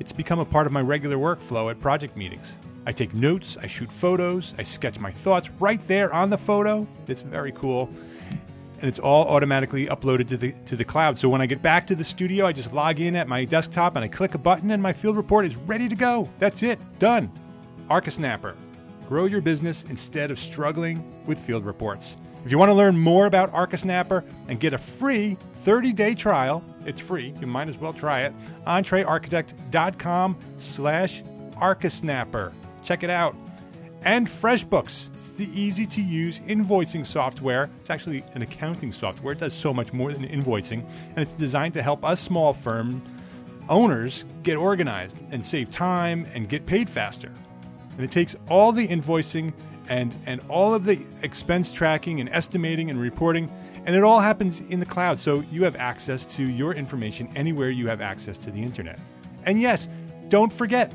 it's 0.01 0.13
become 0.13 0.39
a 0.39 0.45
part 0.45 0.67
of 0.67 0.73
my 0.73 0.81
regular 0.81 1.17
workflow 1.17 1.71
at 1.71 1.81
project 1.81 2.17
meetings. 2.17 2.59
I 2.87 2.93
take 2.93 3.15
notes, 3.15 3.57
I 3.61 3.67
shoot 3.67 3.91
photos, 3.91 4.53
I 4.59 4.63
sketch 4.63 5.01
my 5.01 5.11
thoughts 5.11 5.51
right 5.53 5.81
there 5.89 6.13
on 6.13 6.29
the 6.29 6.37
photo. 6.37 6.87
It's 7.07 7.23
very 7.23 7.53
cool. 7.53 7.89
And 8.81 8.89
it's 8.89 8.99
all 8.99 9.27
automatically 9.29 9.87
uploaded 9.87 10.29
to 10.29 10.37
the 10.37 10.55
to 10.67 10.77
the 10.77 10.85
cloud. 10.85 11.19
So 11.19 11.31
when 11.31 11.41
I 11.41 11.47
get 11.47 11.63
back 11.63 11.87
to 11.87 11.95
the 11.95 12.05
studio, 12.05 12.45
I 12.45 12.53
just 12.53 12.75
log 12.75 13.01
in 13.01 13.17
at 13.17 13.29
my 13.29 13.47
desktop 13.47 13.97
and 13.97 14.05
I 14.05 14.09
click 14.09 14.35
a 14.35 14.39
button 14.39 14.71
and 14.73 14.83
my 14.83 14.93
field 14.93 15.17
report 15.17 15.47
is 15.47 15.57
ready 15.57 15.89
to 15.89 15.95
go. 15.95 16.29
That's 16.39 16.63
it. 16.63 16.79
Done. 16.99 17.33
ArchiSnapper. 17.89 18.55
Grow 19.09 19.27
your 19.27 19.41
business 19.41 19.85
instead 19.85 20.31
of 20.31 20.39
struggling 20.39 21.25
with 21.27 21.39
field 21.39 21.65
reports. 21.65 22.17
If 22.45 22.51
you 22.51 22.59
want 22.59 22.69
to 22.69 22.75
learn 22.75 22.99
more 22.99 23.27
about 23.27 23.53
ArchiSnapper 23.53 24.23
and 24.49 24.61
get 24.61 24.75
a 24.75 24.79
free 24.79 25.39
30-day 25.65 26.15
trial, 26.15 26.63
it's 26.85 27.01
free. 27.01 27.33
You 27.41 27.47
might 27.47 27.69
as 27.69 27.79
well 27.79 27.93
try 27.93 28.23
it. 28.23 28.35
EntreArchitect.com 28.67 30.37
slash 30.59 31.23
ArchiSnapper. 31.53 32.53
Check 32.83 33.03
it 33.03 33.11
out. 33.11 33.35
And 34.03 34.29
FreshBooks. 34.29 35.15
It's 35.17 35.33
the 35.33 35.49
easy 35.59 35.87
to 35.87 36.03
use 36.03 36.41
invoicing 36.41 37.07
software. 37.07 37.71
It's 37.81 37.89
actually 37.89 38.23
an 38.35 38.43
accounting 38.43 38.93
software. 38.93 39.33
It 39.33 39.41
does 39.41 39.55
so 39.55 39.73
much 39.73 39.95
more 39.95 40.13
than 40.13 40.29
invoicing. 40.29 40.85
And 41.11 41.19
it's 41.19 41.33
designed 41.33 41.73
to 41.75 41.83
help 41.83 42.05
us 42.05 42.21
small 42.21 42.53
firm 42.53 43.03
owners 43.71 44.27
get 44.43 44.59
organized 44.59 45.17
and 45.31 45.45
save 45.45 45.71
time 45.71 46.27
and 46.35 46.49
get 46.51 46.67
paid 46.67 46.91
faster. 46.91 47.33
And 47.97 48.05
it 48.05 48.11
takes 48.11 48.37
all 48.49 48.73
the 48.73 48.87
invoicing 48.87 49.53
and, 49.89 50.15
and 50.27 50.41
all 50.49 50.75
of 50.75 50.85
the 50.85 50.99
expense 51.23 51.71
tracking 51.71 52.21
and 52.21 52.29
estimating 52.31 52.91
and 52.91 53.01
reporting, 53.01 53.51
and 53.87 53.95
it 53.95 54.03
all 54.03 54.21
happens 54.21 54.61
in 54.61 54.81
the 54.81 54.87
cloud. 54.87 55.19
So 55.19 55.41
you 55.53 55.65
have 55.65 55.77
access 55.77 56.25
to 56.37 56.43
your 56.43 56.73
information 56.73 57.29
anywhere 57.37 57.71
you 57.71 57.87
have 57.89 58.01
access 58.01 58.39
to 58.39 58.51
the 58.51 58.63
internet. 58.63 58.99
And 59.45 59.61
yes, 59.61 59.89
don't 60.29 60.53
forget, 60.53 60.93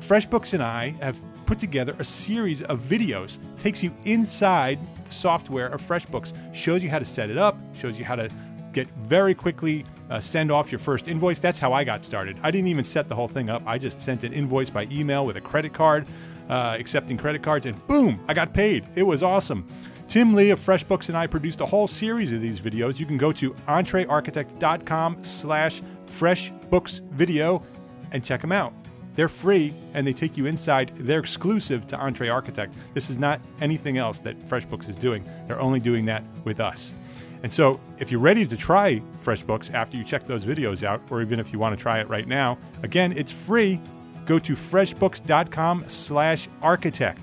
FreshBooks 0.00 0.52
and 0.52 0.62
I 0.62 0.90
have 1.00 1.16
put 1.46 1.58
together 1.58 1.94
a 1.98 2.04
series 2.04 2.62
of 2.62 2.80
videos. 2.80 3.38
Takes 3.58 3.82
you 3.82 3.92
inside 4.04 4.78
the 5.04 5.10
software 5.10 5.68
of 5.68 5.80
FreshBooks, 5.80 6.32
shows 6.54 6.82
you 6.82 6.90
how 6.90 6.98
to 6.98 7.04
set 7.04 7.30
it 7.30 7.38
up, 7.38 7.56
shows 7.76 7.98
you 7.98 8.04
how 8.04 8.16
to 8.16 8.28
get 8.72 8.88
very 8.88 9.34
quickly 9.34 9.84
uh, 10.10 10.20
send 10.20 10.50
off 10.50 10.72
your 10.72 10.78
first 10.78 11.08
invoice. 11.08 11.38
That's 11.38 11.58
how 11.58 11.72
I 11.72 11.84
got 11.84 12.02
started. 12.02 12.36
I 12.42 12.50
didn't 12.50 12.68
even 12.68 12.84
set 12.84 13.08
the 13.08 13.14
whole 13.14 13.28
thing 13.28 13.48
up. 13.48 13.62
I 13.66 13.78
just 13.78 14.00
sent 14.00 14.24
an 14.24 14.32
invoice 14.32 14.70
by 14.70 14.88
email 14.90 15.24
with 15.24 15.36
a 15.36 15.40
credit 15.40 15.72
card, 15.72 16.06
uh, 16.48 16.76
accepting 16.78 17.16
credit 17.16 17.42
cards, 17.42 17.66
and 17.66 17.86
boom, 17.86 18.20
I 18.28 18.34
got 18.34 18.52
paid. 18.52 18.84
It 18.94 19.02
was 19.02 19.22
awesome. 19.22 19.66
Tim 20.08 20.34
Lee 20.34 20.50
of 20.50 20.60
FreshBooks 20.60 21.08
and 21.08 21.16
I 21.16 21.26
produced 21.26 21.60
a 21.60 21.66
whole 21.66 21.88
series 21.88 22.32
of 22.32 22.40
these 22.40 22.60
videos. 22.60 23.00
You 23.00 23.06
can 23.06 23.16
go 23.16 23.32
to 23.32 23.50
entrearchitect.com 23.66 25.24
slash 25.24 25.82
freshbooksvideo 26.06 27.62
and 28.12 28.24
check 28.24 28.40
them 28.40 28.52
out. 28.52 28.72
They're 29.14 29.28
free 29.28 29.72
and 29.94 30.06
they 30.06 30.12
take 30.12 30.36
you 30.36 30.46
inside. 30.46 30.92
They're 30.96 31.20
exclusive 31.20 31.86
to 31.88 31.96
EntreArchitect. 31.96 32.72
This 32.94 33.10
is 33.10 33.18
not 33.18 33.40
anything 33.60 33.96
else 33.96 34.18
that 34.18 34.38
FreshBooks 34.40 34.88
is 34.88 34.96
doing. 34.96 35.24
They're 35.46 35.60
only 35.60 35.80
doing 35.80 36.04
that 36.06 36.22
with 36.44 36.60
us. 36.60 36.94
And 37.42 37.52
so, 37.52 37.78
if 37.98 38.10
you're 38.10 38.20
ready 38.20 38.46
to 38.46 38.56
try 38.56 39.02
FreshBooks 39.22 39.74
after 39.74 39.98
you 39.98 40.04
check 40.04 40.26
those 40.26 40.46
videos 40.46 40.82
out, 40.82 41.02
or 41.10 41.20
even 41.20 41.38
if 41.38 41.52
you 41.52 41.58
want 41.58 41.76
to 41.76 41.82
try 41.82 41.98
it 41.98 42.08
right 42.08 42.26
now, 42.26 42.56
again, 42.82 43.12
it's 43.12 43.30
free. 43.30 43.78
Go 44.26 44.38
to 44.38 44.54
freshbooks.com 44.54 45.84
slash 45.88 46.48
architect. 46.62 47.22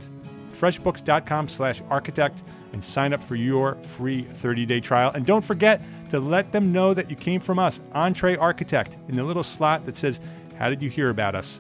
freshbooks.com 0.60 1.48
slash 1.48 1.82
architect 1.90 2.44
and 2.74 2.84
sign 2.84 3.14
up 3.14 3.24
for 3.24 3.36
your 3.36 3.76
free 3.76 4.24
30-day 4.24 4.80
trial. 4.80 5.12
And 5.14 5.26
don't 5.26 5.44
forget 5.44 5.82
to 6.10 6.20
let 6.20 6.52
them 6.52 6.72
know 6.72 6.94
that 6.94 7.10
you 7.10 7.16
came 7.16 7.40
from 7.40 7.58
us, 7.58 7.80
EntreArchitect, 7.96 9.10
in 9.10 9.16
the 9.16 9.24
little 9.24 9.44
slot 9.44 9.86
that 9.86 9.96
says, 9.96 10.20
"How 10.58 10.70
did 10.70 10.82
you 10.82 10.90
hear 10.90 11.10
about 11.10 11.36
us?" 11.36 11.60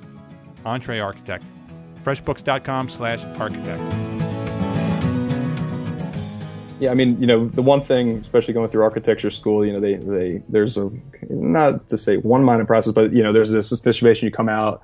EntreArchitect. 0.65 1.43
FreshBooks.com 2.03 2.89
slash 2.89 3.23
architect. 3.39 3.81
Yeah, 6.79 6.89
I 6.89 6.95
mean, 6.95 7.19
you 7.21 7.27
know, 7.27 7.47
the 7.47 7.61
one 7.61 7.81
thing, 7.81 8.17
especially 8.17 8.55
going 8.55 8.69
through 8.69 8.81
architecture 8.81 9.29
school, 9.29 9.63
you 9.63 9.71
know, 9.71 9.79
they, 9.79 9.95
they 9.95 10.41
there's 10.49 10.77
a 10.77 10.91
not 11.29 11.87
to 11.89 11.97
say 11.97 12.17
one 12.17 12.43
minded 12.43 12.65
process, 12.65 12.91
but 12.91 13.13
you 13.13 13.21
know, 13.21 13.31
there's 13.31 13.51
this 13.51 13.69
situation 13.69 14.25
you 14.25 14.31
come 14.31 14.49
out, 14.49 14.81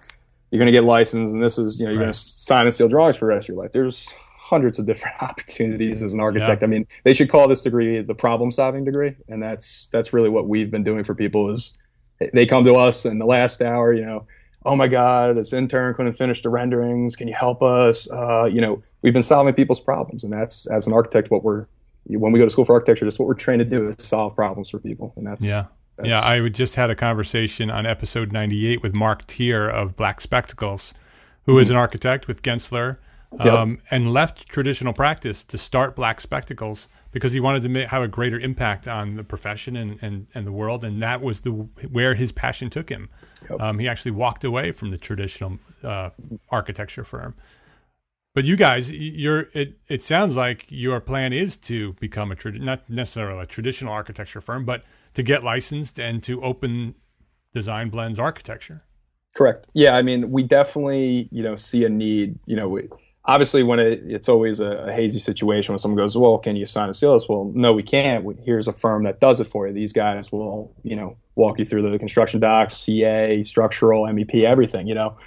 you're 0.51 0.59
going 0.59 0.71
to 0.71 0.77
get 0.77 0.83
licensed, 0.83 1.33
and 1.33 1.43
this 1.43 1.57
is, 1.57 1.79
you 1.79 1.85
know, 1.85 1.91
you're 1.91 2.01
right. 2.01 2.07
going 2.07 2.13
to 2.13 2.19
sign 2.19 2.65
and 2.65 2.73
seal 2.73 2.87
drawings 2.87 3.17
for 3.17 3.25
the 3.25 3.35
rest 3.35 3.45
of 3.45 3.55
your 3.55 3.63
life. 3.63 3.71
There's 3.71 4.07
hundreds 4.37 4.79
of 4.79 4.85
different 4.85 5.15
opportunities 5.21 6.01
as 6.01 6.13
an 6.13 6.19
architect. 6.19 6.61
Yeah. 6.61 6.67
I 6.67 6.69
mean, 6.69 6.87
they 7.03 7.13
should 7.13 7.29
call 7.29 7.47
this 7.47 7.61
degree 7.61 8.01
the 8.01 8.15
problem 8.15 8.51
solving 8.51 8.85
degree, 8.85 9.15
and 9.27 9.41
that's 9.41 9.87
that's 9.91 10.13
really 10.13 10.29
what 10.29 10.47
we've 10.47 10.71
been 10.71 10.83
doing 10.83 11.03
for 11.03 11.15
people. 11.15 11.51
Is 11.51 11.73
they 12.33 12.45
come 12.45 12.63
to 12.65 12.75
us 12.75 13.05
in 13.05 13.19
the 13.19 13.25
last 13.25 13.61
hour, 13.61 13.93
you 13.93 14.05
know, 14.05 14.25
oh 14.65 14.75
my 14.75 14.87
god 14.87 15.37
this 15.37 15.53
intern 15.53 15.93
couldn't 15.93 16.13
finish 16.13 16.41
the 16.41 16.49
renderings 16.49 17.15
can 17.15 17.27
you 17.27 17.33
help 17.33 17.61
us 17.61 18.09
uh, 18.11 18.43
you 18.45 18.59
know 18.59 18.81
we've 19.01 19.13
been 19.13 19.23
solving 19.23 19.53
people's 19.53 19.79
problems, 19.79 20.23
and 20.23 20.33
that's 20.33 20.65
as 20.67 20.87
an 20.87 20.93
architect 20.93 21.29
what 21.31 21.43
we're 21.43 21.67
when 22.09 22.31
we 22.31 22.39
go 22.39 22.45
to 22.45 22.51
school 22.51 22.65
for 22.65 22.73
architecture, 22.73 23.05
that's 23.05 23.19
what 23.19 23.27
we're 23.27 23.33
trained 23.33 23.59
to 23.59 23.65
do 23.65 23.89
is 23.89 23.95
solve 23.99 24.35
problems 24.35 24.69
for 24.69 24.79
people, 24.79 25.13
and 25.17 25.27
that's 25.27 25.43
yeah. 25.43 25.65
That's, 25.97 26.09
yeah, 26.09 26.21
I 26.21 26.47
just 26.49 26.75
had 26.75 26.89
a 26.89 26.95
conversation 26.95 27.71
on 27.71 27.85
episode 27.85 28.31
98 28.31 28.83
with 28.83 28.93
Marc 28.93 29.25
Teer 29.25 29.67
of 29.67 29.95
Black 29.95 30.21
Spectacles, 30.21 30.93
who 31.45 31.53
mm-hmm. 31.53 31.61
is 31.61 31.69
an 31.71 31.75
architect 31.75 32.27
with 32.27 32.43
Gensler 32.43 32.97
um, 33.39 33.71
yep. 33.71 33.79
and 33.91 34.13
left 34.13 34.47
traditional 34.47 34.93
practice 34.93 35.43
to 35.43 35.57
start 35.57 35.95
Black 35.95 36.21
Spectacles 36.21 36.87
because 37.11 37.33
he 37.33 37.39
wanted 37.39 37.63
to 37.63 37.69
make, 37.69 37.87
have 37.87 38.03
a 38.03 38.07
greater 38.07 38.39
impact 38.39 38.87
on 38.87 39.15
the 39.15 39.23
profession 39.23 39.75
and, 39.75 39.97
and, 40.01 40.27
and 40.35 40.45
the 40.45 40.51
world. 40.51 40.83
And 40.83 41.01
that 41.01 41.21
was 41.21 41.41
the 41.41 41.51
where 41.51 42.15
his 42.15 42.31
passion 42.31 42.69
took 42.69 42.89
him. 42.89 43.09
Yep. 43.49 43.59
Um, 43.59 43.79
he 43.79 43.87
actually 43.87 44.11
walked 44.11 44.43
away 44.43 44.71
from 44.71 44.91
the 44.91 44.97
traditional 44.97 45.59
uh, 45.83 46.11
architecture 46.49 47.03
firm. 47.03 47.33
But 48.35 48.45
you 48.45 48.55
guys, 48.55 48.91
you're 48.91 49.49
it. 49.53 49.79
It 49.87 50.03
sounds 50.03 50.35
like 50.35 50.67
your 50.69 50.99
plan 50.99 51.33
is 51.33 51.57
to 51.57 51.93
become 51.93 52.31
a 52.31 52.35
trad- 52.35 52.61
not 52.61 52.87
necessarily 52.87 53.41
a 53.41 53.47
traditional 53.47 53.91
architecture 53.91 54.41
firm, 54.41 54.63
but 54.63 54.83
to 55.17 55.23
get 55.23 55.43
licensed 55.43 55.99
and 55.99 56.21
to 56.21 56.43
open 56.43 56.93
design 57.51 57.89
blends 57.89 58.19
architecture. 58.19 58.83
Correct. 59.35 59.65
Yeah, 59.73 59.95
I 59.95 60.03
mean, 60.03 60.29
we 60.29 60.43
definitely 60.43 61.27
you 61.31 61.41
know 61.41 61.55
see 61.55 61.85
a 61.85 61.89
need. 61.89 62.37
You 62.45 62.55
know, 62.55 62.69
we, 62.69 62.87
obviously 63.25 63.63
when 63.63 63.79
it, 63.79 64.01
it's 64.03 64.29
always 64.29 64.59
a, 64.59 64.69
a, 64.69 64.93
hazy 64.93 65.17
situation 65.17 65.73
when 65.73 65.79
someone 65.79 65.97
goes, 65.97 66.15
well, 66.15 66.37
can 66.37 66.55
you 66.55 66.67
sign 66.67 66.87
a 66.87 66.93
seal 66.93 67.15
list? 67.15 67.27
Well, 67.27 67.51
no, 67.55 67.73
we 67.73 67.81
can't. 67.81 68.39
Here's 68.43 68.67
a 68.67 68.73
firm 68.73 69.01
that 69.01 69.19
does 69.19 69.39
it 69.39 69.45
for 69.45 69.67
you. 69.67 69.73
These 69.73 69.91
guys 69.91 70.31
will, 70.31 70.71
you 70.83 70.95
know, 70.95 71.17
walk 71.33 71.57
you 71.57 71.65
through 71.65 71.89
the 71.89 71.97
construction 71.97 72.39
docs, 72.39 72.77
CA, 72.77 73.41
structural, 73.41 74.05
MEP, 74.05 74.43
everything, 74.43 74.85
you 74.85 74.93
know. 74.93 75.17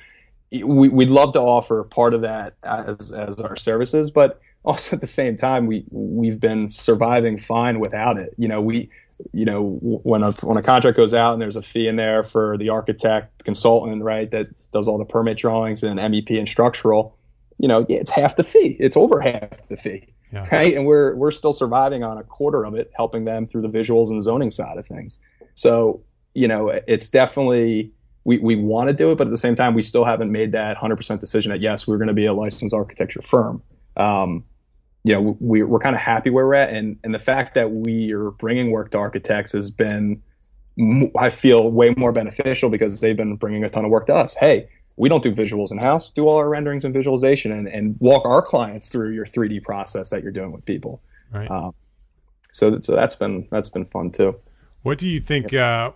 We, 0.53 0.89
we'd 0.89 1.11
love 1.11 1.33
to 1.33 1.41
offer 1.41 1.83
part 1.83 2.15
of 2.15 2.21
that 2.21 2.55
as, 2.63 3.13
as 3.13 3.41
our 3.41 3.57
services, 3.57 4.13
but 4.13 4.41
also 4.65 4.95
at 4.95 5.01
the 5.01 5.09
same 5.09 5.37
time, 5.37 5.67
we, 5.67 5.85
we've 5.91 6.39
been 6.39 6.69
surviving 6.69 7.37
fine 7.37 7.81
without 7.81 8.19
it. 8.19 8.35
You 8.39 8.47
know, 8.47 8.61
we, 8.61 8.89
you 9.33 9.45
know, 9.45 9.79
when 9.83 10.23
a, 10.23 10.33
when 10.43 10.57
a 10.57 10.63
contract 10.63 10.97
goes 10.97 11.15
out 11.15 11.33
and 11.33 11.43
there's 11.43 11.57
a 11.57 11.63
fee 11.63 11.89
in 11.89 11.97
there 11.97 12.23
for 12.23 12.57
the 12.59 12.69
architect, 12.69 13.45
consultant, 13.45 14.03
right, 14.03 14.31
that 14.31 14.47
does 14.73 14.89
all 14.89 14.99
the 14.99 15.05
permit 15.05 15.39
drawings 15.39 15.83
and 15.83 15.99
MEP 15.99 16.39
and 16.39 16.49
structural, 16.49 17.17
you 17.59 17.69
know, 17.69 17.87
it's 17.89 18.11
half 18.11 18.37
the 18.37 18.45
fee. 18.45 18.77
It's 18.81 18.97
over 18.97 19.21
half 19.21 19.69
the 19.69 19.77
fee. 19.77 20.15
Yeah. 20.33 20.47
Right. 20.53 20.77
And 20.77 20.87
we're 20.87 21.17
we're 21.17 21.33
still 21.33 21.53
surviving 21.53 22.05
on 22.05 22.17
a 22.17 22.23
quarter 22.23 22.65
of 22.65 22.75
it, 22.75 22.91
helping 22.97 23.25
them 23.25 23.47
through 23.47 23.63
the 23.63 23.69
visuals 23.69 24.11
and 24.11 24.23
zoning 24.23 24.53
side 24.53 24.79
of 24.79 24.87
things. 24.87 25.19
So, 25.55 26.03
you 26.35 26.47
know, 26.47 26.69
it's 26.69 27.09
definitely 27.09 27.93
we, 28.25 28.39
we 28.39 28.55
want 28.55 28.89
to 28.89 28.95
do 28.95 29.11
it, 29.11 29.19
but 29.19 29.27
at 29.27 29.31
the 29.31 29.39
same 29.39 29.57
time, 29.57 29.75
we 29.75 29.83
still 29.83 30.05
haven't 30.05 30.31
made 30.31 30.53
that 30.53 30.77
100% 30.77 31.21
decision 31.21 31.51
that 31.51 31.61
yes, 31.61 31.87
we're 31.87 31.97
going 31.97 32.09
to 32.09 32.15
be 32.15 32.27
a 32.27 32.33
licensed 32.33 32.75
architecture 32.75 33.23
firm. 33.23 33.63
Um, 33.97 34.45
you 35.05 35.15
know, 35.15 35.37
we, 35.41 35.63
we're 35.63 35.79
kind 35.79 35.95
of 35.95 36.03
happy 36.03 36.31
where 36.31 36.47
we're 36.47 36.55
at, 36.55 36.71
and 36.71 36.99
and 37.05 37.15
the 37.15 37.19
fact 37.19 37.55
that 37.55 37.71
we 37.71 38.13
are 38.13 38.31
bringing 38.33 38.71
work 38.71 38.91
to 38.93 38.99
architects 38.99 39.53
has 39.53 39.71
been, 39.71 40.23
I 41.17 41.31
feel, 41.31 41.71
way 41.71 41.95
more 41.97 42.13
beneficial 42.13 42.69
because 42.69 43.01
they've 43.01 43.17
been 43.17 43.37
bringing 43.37 43.65
a 43.65 43.69
ton 43.69 43.85
of 43.85 43.91
work 43.91 44.07
to 44.07 44.15
us. 44.15 44.35
Hey, 44.35 44.69
we 44.97 45.09
don't 45.09 45.23
do 45.23 45.33
visuals 45.33 45.71
in 45.71 45.79
house. 45.79 46.11
Do 46.11 46.27
all 46.29 46.37
our 46.37 46.49
renderings 46.49 46.85
and 46.85 46.93
visualization, 46.93 47.53
and, 47.53 47.69
and 47.69 47.97
walk 48.01 48.25
our 48.27 48.43
clients 48.43 48.89
through 48.89 49.13
your 49.13 49.25
3D 49.25 49.63
process 49.63 50.11
that 50.11 50.23
you're 50.23 50.33
doing 50.33 50.53
with 50.53 50.65
people. 50.67 51.01
Right. 51.33 51.51
Um, 51.51 51.75
so 52.53 52.79
so 52.79 52.95
that's 52.95 53.15
been 53.15 53.49
that's 53.51 53.69
been 53.69 53.87
fun 53.87 54.11
too. 54.11 54.37
What 54.83 54.99
do 54.99 55.07
you 55.07 55.21
think? 55.21 55.55
Uh, 55.55 55.93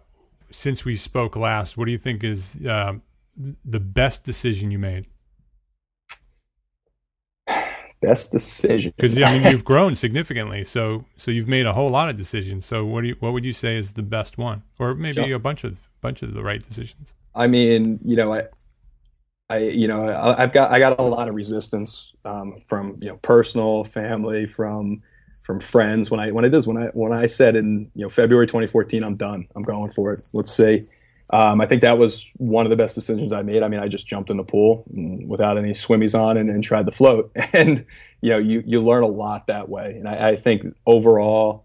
since 0.51 0.85
we 0.85 0.95
spoke 0.97 1.37
last, 1.37 1.77
what 1.77 1.87
do 1.87 1.93
you 1.93 1.99
think 1.99 2.23
is 2.23 2.57
uh, 2.65 2.95
the 3.37 3.81
best 3.81 4.25
decision 4.25 4.71
you 4.71 4.79
made? 4.79 5.07
Best 8.05 8.33
decision 8.33 8.93
because 8.97 9.21
I 9.21 9.39
mean 9.39 9.51
you've 9.51 9.65
grown 9.73 9.97
significantly, 9.97 10.65
so 10.65 11.05
so 11.17 11.31
you've 11.31 11.49
made 11.49 11.67
a 11.67 11.73
whole 11.73 11.89
lot 11.89 12.09
of 12.11 12.17
decisions. 12.17 12.67
So 12.67 12.85
what 12.85 13.03
do 13.03 13.09
you 13.09 13.17
what 13.21 13.33
would 13.33 13.45
you 13.45 13.53
say 13.53 13.77
is 13.77 13.95
the 13.95 14.03
best 14.03 14.37
one, 14.37 14.63
or 14.79 14.95
maybe 14.95 15.15
sure. 15.15 15.35
a 15.35 15.39
bunch 15.39 15.65
of 15.65 15.77
bunch 16.01 16.23
of 16.23 16.35
the 16.35 16.43
right 16.43 16.63
decisions? 16.63 17.15
I 17.35 17.47
mean, 17.47 17.99
you 18.05 18.17
know, 18.17 18.35
I 18.35 18.43
I, 19.49 19.59
you 19.59 19.89
know, 19.89 20.09
I, 20.09 20.41
have 20.41 20.53
got 20.53 20.73
I 20.73 20.79
got 20.79 20.99
a 20.99 21.03
lot 21.03 21.29
of 21.29 21.35
resistance 21.35 22.15
um, 22.25 22.59
from 22.67 22.97
you 23.01 23.09
know 23.09 23.17
personal, 23.23 23.85
family, 23.85 24.47
from 24.47 25.03
from 25.45 25.61
friends 25.61 26.11
when 26.11 26.19
I 26.19 26.31
when 26.31 26.45
I 26.45 26.49
did 26.49 26.67
when 26.67 26.79
I 26.79 26.87
when 26.95 27.13
I 27.13 27.27
said 27.27 27.55
in 27.55 27.91
you 27.95 28.03
know 28.03 28.09
February 28.09 28.47
2014 28.47 29.05
I'm 29.05 29.15
done 29.15 29.47
I'm 29.55 29.63
going 29.63 29.91
for 29.93 30.11
it 30.11 30.23
let's 30.33 30.53
say 30.53 30.85
um, 31.31 31.61
I 31.61 31.67
think 31.67 31.83
that 31.83 31.99
was 31.99 32.31
one 32.37 32.67
of 32.67 32.71
the 32.71 32.77
best 32.77 32.95
decisions 32.95 33.33
I 33.33 33.43
made 33.43 33.63
I 33.63 33.69
mean 33.69 33.81
I 33.81 33.89
just 33.89 34.07
jumped 34.07 34.31
in 34.31 34.37
the 34.37 34.45
pool 34.45 34.85
without 35.27 35.59
any 35.59 35.71
swimmies 35.71 36.19
on 36.19 36.37
and, 36.37 36.51
and 36.51 36.63
tried 36.63 36.87
to 36.87 36.93
float 36.93 37.31
and 37.53 37.85
you 38.21 38.31
know 38.31 38.39
you 38.39 38.63
you 38.67 38.83
learn 38.83 39.03
a 39.03 39.09
lot 39.09 39.47
that 39.47 39.69
way 39.69 39.97
and 39.99 40.09
I, 40.09 40.31
I 40.31 40.37
think 40.37 40.65
overall 40.87 41.65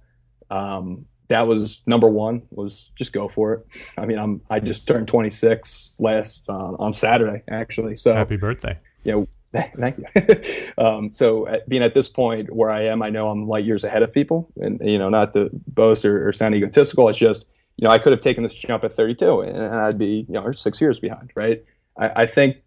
um, 0.51 1.05
that 1.29 1.47
was 1.47 1.81
number 1.85 2.09
one 2.09 2.41
was 2.49 2.91
just 2.95 3.13
go 3.13 3.27
for 3.27 3.53
it. 3.53 3.63
I 3.97 4.05
mean, 4.05 4.17
I'm 4.17 4.41
I 4.49 4.59
just 4.59 4.87
turned 4.87 5.07
26 5.07 5.93
last 5.99 6.43
uh, 6.49 6.75
on 6.79 6.91
Saturday 6.93 7.43
actually. 7.49 7.95
So 7.95 8.13
happy 8.13 8.35
birthday. 8.35 8.77
You 9.03 9.11
know, 9.11 9.27
thank 9.79 9.97
you. 9.97 10.73
um, 10.83 11.09
so 11.11 11.47
at, 11.47 11.69
being 11.69 11.83
at 11.83 11.93
this 11.93 12.07
point 12.07 12.53
where 12.53 12.69
I 12.69 12.85
am, 12.85 13.01
I 13.01 13.09
know 13.09 13.29
I'm 13.29 13.47
light 13.47 13.63
years 13.63 13.83
ahead 13.83 14.03
of 14.03 14.11
people, 14.11 14.51
and 14.57 14.81
you 14.81 14.97
know, 14.97 15.09
not 15.09 15.33
to 15.33 15.49
boast 15.67 16.03
or, 16.03 16.27
or 16.27 16.33
sound 16.33 16.55
egotistical. 16.55 17.07
It's 17.09 17.17
just 17.17 17.45
you 17.79 17.87
know, 17.87 17.93
I 17.93 17.97
could 17.97 18.11
have 18.11 18.19
taken 18.19 18.43
this 18.43 18.53
jump 18.53 18.83
at 18.83 18.93
32, 18.93 19.39
and 19.39 19.57
I'd 19.57 19.97
be 19.97 20.25
you 20.27 20.33
know 20.33 20.51
six 20.51 20.81
years 20.81 20.99
behind, 20.99 21.31
right? 21.33 21.63
I, 21.97 22.23
I 22.23 22.25
think 22.25 22.57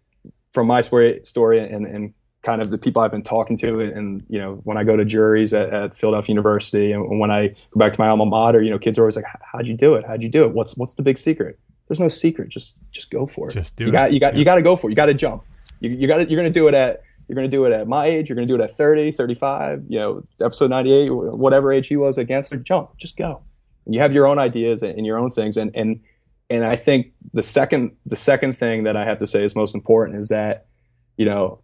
from 0.53 0.65
my 0.65 0.81
story, 0.81 1.19
story 1.23 1.59
and, 1.59 1.85
and 1.85 2.15
kind 2.41 2.63
of 2.63 2.71
the 2.71 2.79
people 2.79 3.03
I've 3.03 3.11
been 3.11 3.21
talking 3.21 3.55
to, 3.57 3.79
and 3.79 4.25
you 4.27 4.39
know, 4.39 4.55
when 4.63 4.75
I 4.75 4.83
go 4.83 4.97
to 4.97 5.05
juries 5.05 5.53
at, 5.53 5.71
at, 5.71 5.95
Philadelphia 5.95 6.33
University, 6.33 6.91
and 6.93 7.19
when 7.19 7.29
I 7.29 7.49
go 7.49 7.77
back 7.77 7.93
to 7.93 8.01
my 8.01 8.07
alma 8.07 8.25
mater, 8.25 8.63
you 8.63 8.71
know, 8.71 8.79
kids 8.79 8.97
are 8.97 9.03
always 9.03 9.15
like, 9.15 9.25
"How'd 9.51 9.67
you 9.67 9.77
do 9.77 9.93
it? 9.93 10.03
How'd 10.03 10.23
you 10.23 10.29
do 10.29 10.45
it? 10.45 10.53
What's 10.53 10.75
what's 10.77 10.95
the 10.95 11.03
big 11.03 11.19
secret?" 11.19 11.59
There's 11.87 11.99
no 11.99 12.07
secret. 12.07 12.49
Just 12.49 12.73
just 12.89 13.11
go 13.11 13.27
for 13.27 13.51
it. 13.51 13.53
Just 13.53 13.75
do 13.75 13.83
you 13.83 13.89
it. 13.89 13.93
Got, 13.93 14.13
you 14.13 14.19
got 14.19 14.33
yeah. 14.33 14.39
you 14.39 14.45
got 14.45 14.55
to 14.55 14.63
go 14.63 14.75
for 14.75 14.89
it. 14.89 14.93
You 14.93 14.95
got 14.95 15.07
to 15.07 15.13
jump. 15.13 15.43
You, 15.79 15.91
you 15.91 16.07
got 16.07 16.27
you're 16.27 16.41
going 16.41 16.51
to 16.51 16.59
do 16.59 16.67
it 16.67 16.73
at 16.73 17.03
you're 17.27 17.35
going 17.35 17.49
to 17.49 17.55
do 17.55 17.65
it 17.65 17.71
at 17.71 17.87
my 17.87 18.07
age. 18.07 18.29
You're 18.29 18.35
going 18.35 18.47
to 18.47 18.51
do 18.51 18.59
it 18.59 18.65
at 18.65 18.75
30, 18.75 19.11
35. 19.11 19.83
You 19.89 19.99
know, 19.99 20.23
episode 20.41 20.71
98, 20.71 21.09
whatever 21.09 21.71
age 21.71 21.85
he 21.85 21.97
was 21.97 22.17
against. 22.17 22.51
Jump. 22.63 22.97
Just 22.97 23.15
go. 23.15 23.43
You 23.85 23.99
have 23.99 24.13
your 24.13 24.27
own 24.27 24.39
ideas 24.39 24.81
and 24.81 25.05
your 25.05 25.17
own 25.17 25.29
things, 25.29 25.57
and 25.57 25.75
and 25.75 25.99
and 26.49 26.65
I 26.65 26.75
think 26.75 27.13
the 27.33 27.43
second 27.43 27.95
the 28.05 28.15
second 28.15 28.57
thing 28.57 28.83
that 28.83 28.95
I 28.95 29.05
have 29.05 29.17
to 29.19 29.27
say 29.27 29.43
is 29.43 29.55
most 29.55 29.75
important 29.75 30.19
is 30.19 30.29
that 30.29 30.65
you 31.17 31.25
know 31.25 31.63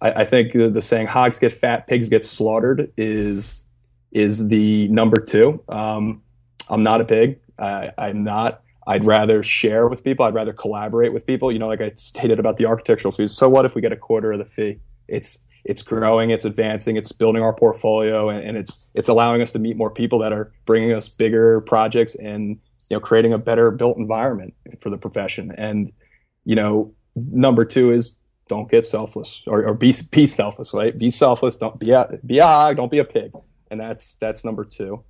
I, 0.00 0.10
I 0.12 0.24
think 0.24 0.52
the, 0.52 0.68
the, 0.68 0.82
saying 0.82 1.06
"hogs 1.06 1.38
get 1.38 1.52
fat, 1.52 1.86
pigs 1.86 2.08
get 2.08 2.24
slaughtered" 2.24 2.92
is 2.96 3.66
is 4.10 4.48
the 4.48 4.88
number 4.88 5.20
two. 5.20 5.62
Um, 5.68 6.22
I'm 6.68 6.82
not 6.82 7.00
a 7.00 7.04
pig. 7.04 7.40
I, 7.58 7.90
I'm 7.98 8.24
not. 8.24 8.62
I'd 8.86 9.04
rather 9.04 9.42
share 9.42 9.86
with 9.86 10.02
people. 10.02 10.26
I'd 10.26 10.34
rather 10.34 10.52
collaborate 10.52 11.12
with 11.12 11.26
people. 11.26 11.52
You 11.52 11.58
know, 11.58 11.68
like 11.68 11.80
I 11.80 11.90
stated 11.90 12.38
about 12.38 12.56
the 12.56 12.66
architectural 12.66 13.12
fees. 13.12 13.32
So 13.32 13.48
what 13.48 13.64
if 13.64 13.74
we 13.74 13.80
get 13.80 13.92
a 13.92 13.96
quarter 13.96 14.32
of 14.32 14.38
the 14.38 14.44
fee? 14.44 14.78
It's 15.08 15.38
it's 15.64 15.82
growing, 15.82 16.30
it's 16.30 16.44
advancing, 16.44 16.96
it's 16.96 17.12
building 17.12 17.42
our 17.42 17.52
portfolio, 17.52 18.28
and, 18.28 18.46
and 18.46 18.56
it's 18.56 18.90
it's 18.94 19.08
allowing 19.08 19.42
us 19.42 19.52
to 19.52 19.58
meet 19.58 19.76
more 19.76 19.90
people 19.90 20.18
that 20.20 20.32
are 20.32 20.52
bringing 20.66 20.92
us 20.92 21.08
bigger 21.08 21.60
projects 21.62 22.14
and 22.16 22.58
you 22.90 22.96
know 22.96 23.00
creating 23.00 23.32
a 23.32 23.38
better 23.38 23.70
built 23.70 23.96
environment 23.96 24.54
for 24.80 24.90
the 24.90 24.98
profession. 24.98 25.52
And 25.56 25.92
you 26.44 26.56
know, 26.56 26.94
number 27.14 27.64
two 27.64 27.92
is 27.92 28.18
don't 28.48 28.70
get 28.70 28.86
selfless 28.86 29.42
or, 29.46 29.64
or 29.64 29.74
be 29.74 29.94
be 30.10 30.26
selfless, 30.26 30.74
right? 30.74 30.96
Be 30.98 31.10
selfless. 31.10 31.56
Don't 31.56 31.78
be 31.78 31.92
a 31.92 32.18
be 32.26 32.38
a 32.38 32.46
hog. 32.46 32.76
Don't 32.76 32.90
be 32.90 32.98
a 32.98 33.04
pig. 33.04 33.32
And 33.70 33.80
that's 33.80 34.16
that's 34.16 34.44
number 34.44 34.64
two. 34.64 35.04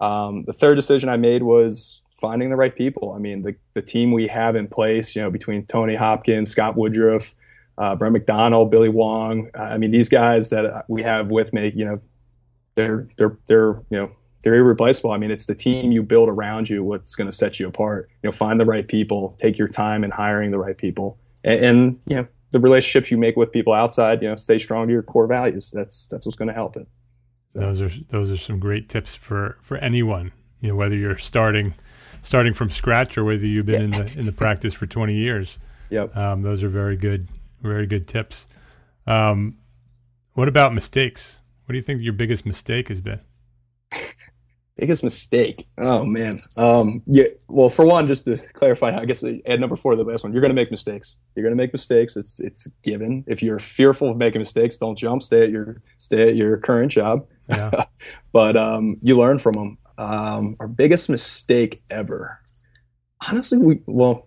Um, 0.00 0.44
the 0.46 0.52
third 0.52 0.76
decision 0.76 1.08
I 1.08 1.16
made 1.16 1.42
was 1.42 2.00
finding 2.20 2.50
the 2.50 2.56
right 2.56 2.74
people. 2.74 3.12
I 3.12 3.18
mean, 3.18 3.42
the 3.42 3.54
the 3.74 3.82
team 3.82 4.12
we 4.12 4.26
have 4.28 4.56
in 4.56 4.66
place, 4.66 5.14
you 5.14 5.22
know, 5.22 5.30
between 5.30 5.66
Tony 5.66 5.94
Hopkins, 5.94 6.50
Scott 6.50 6.76
Woodruff, 6.76 7.34
uh, 7.80 7.96
Brent 7.96 8.12
McDonald, 8.12 8.70
Billy 8.70 8.90
Wong. 8.90 9.50
I 9.54 9.78
mean, 9.78 9.90
these 9.90 10.08
guys 10.08 10.50
that 10.50 10.84
we 10.88 11.02
have 11.02 11.30
with 11.30 11.52
me, 11.52 11.72
you 11.74 11.84
know, 11.86 12.00
they're 12.76 13.08
they're 13.16 13.38
they're 13.48 13.82
you 13.90 13.98
know 13.98 14.10
they're 14.42 14.54
irreplaceable. 14.54 15.10
I 15.10 15.18
mean, 15.18 15.30
it's 15.30 15.46
the 15.46 15.54
team 15.54 15.90
you 15.90 16.02
build 16.02 16.28
around 16.28 16.68
you 16.68 16.84
what's 16.84 17.14
going 17.14 17.28
to 17.28 17.36
set 17.36 17.58
you 17.58 17.66
apart. 17.66 18.10
You 18.22 18.28
know, 18.28 18.32
find 18.32 18.60
the 18.60 18.66
right 18.66 18.86
people, 18.86 19.34
take 19.38 19.58
your 19.58 19.68
time 19.68 20.04
in 20.04 20.10
hiring 20.10 20.50
the 20.50 20.58
right 20.58 20.76
people, 20.76 21.18
and, 21.42 21.64
and 21.64 22.00
you 22.06 22.16
know, 22.16 22.26
the 22.50 22.60
relationships 22.60 23.10
you 23.10 23.16
make 23.16 23.36
with 23.36 23.50
people 23.50 23.72
outside, 23.72 24.22
you 24.22 24.28
know, 24.28 24.36
stay 24.36 24.58
strong 24.58 24.86
to 24.86 24.92
your 24.92 25.02
core 25.02 25.26
values. 25.26 25.70
That's 25.72 26.06
that's 26.08 26.26
what's 26.26 26.36
going 26.36 26.48
to 26.48 26.54
help 26.54 26.76
it. 26.76 26.86
So. 27.48 27.60
Those 27.60 27.80
are 27.80 27.90
those 28.08 28.30
are 28.30 28.36
some 28.36 28.58
great 28.60 28.90
tips 28.90 29.14
for 29.14 29.56
for 29.62 29.78
anyone. 29.78 30.32
You 30.60 30.68
know, 30.68 30.76
whether 30.76 30.96
you're 30.96 31.18
starting 31.18 31.74
starting 32.20 32.52
from 32.52 32.68
scratch 32.68 33.16
or 33.16 33.24
whether 33.24 33.46
you've 33.46 33.64
been 33.64 33.92
yeah. 33.92 34.00
in 34.00 34.06
the 34.06 34.18
in 34.20 34.26
the 34.26 34.32
practice 34.32 34.74
for 34.74 34.86
20 34.86 35.14
years. 35.14 35.58
Yep. 35.90 36.16
Um, 36.16 36.42
those 36.42 36.62
are 36.62 36.68
very 36.68 36.96
good, 36.96 37.26
very 37.62 37.86
good 37.86 38.06
tips. 38.06 38.46
Um, 39.06 39.56
what 40.34 40.48
about 40.48 40.74
mistakes? 40.74 41.40
What 41.64 41.72
do 41.72 41.78
you 41.78 41.82
think 41.82 42.02
your 42.02 42.12
biggest 42.12 42.46
mistake 42.46 42.88
has 42.88 43.00
been? 43.00 43.20
Biggest 44.76 45.04
mistake. 45.04 45.66
Oh 45.76 46.06
man. 46.06 46.32
Um, 46.56 47.02
yeah. 47.06 47.26
Well, 47.48 47.68
for 47.68 47.84
one, 47.84 48.06
just 48.06 48.24
to 48.24 48.38
clarify, 48.54 48.96
I 48.98 49.04
guess 49.04 49.22
add 49.22 49.60
number 49.60 49.76
four 49.76 49.92
to 49.92 49.96
the 49.96 50.04
last 50.04 50.24
one. 50.24 50.32
You're 50.32 50.40
going 50.40 50.50
to 50.50 50.54
make 50.54 50.70
mistakes. 50.70 51.16
You're 51.34 51.42
going 51.42 51.54
to 51.54 51.62
make 51.62 51.74
mistakes. 51.74 52.16
It's 52.16 52.40
it's 52.40 52.66
given. 52.82 53.22
If 53.26 53.42
you're 53.42 53.58
fearful 53.58 54.10
of 54.10 54.16
making 54.16 54.40
mistakes, 54.40 54.78
don't 54.78 54.96
jump. 54.96 55.22
Stay 55.22 55.42
at 55.44 55.50
your 55.50 55.82
stay 55.98 56.30
at 56.30 56.36
your 56.36 56.56
current 56.56 56.90
job. 56.90 57.26
Yeah. 57.46 57.84
but 58.32 58.56
um, 58.56 58.96
you 59.02 59.18
learn 59.18 59.36
from 59.36 59.52
them. 59.52 59.78
Um, 59.98 60.56
our 60.60 60.68
biggest 60.68 61.10
mistake 61.10 61.82
ever. 61.90 62.40
Honestly, 63.28 63.58
we 63.58 63.82
well, 63.84 64.26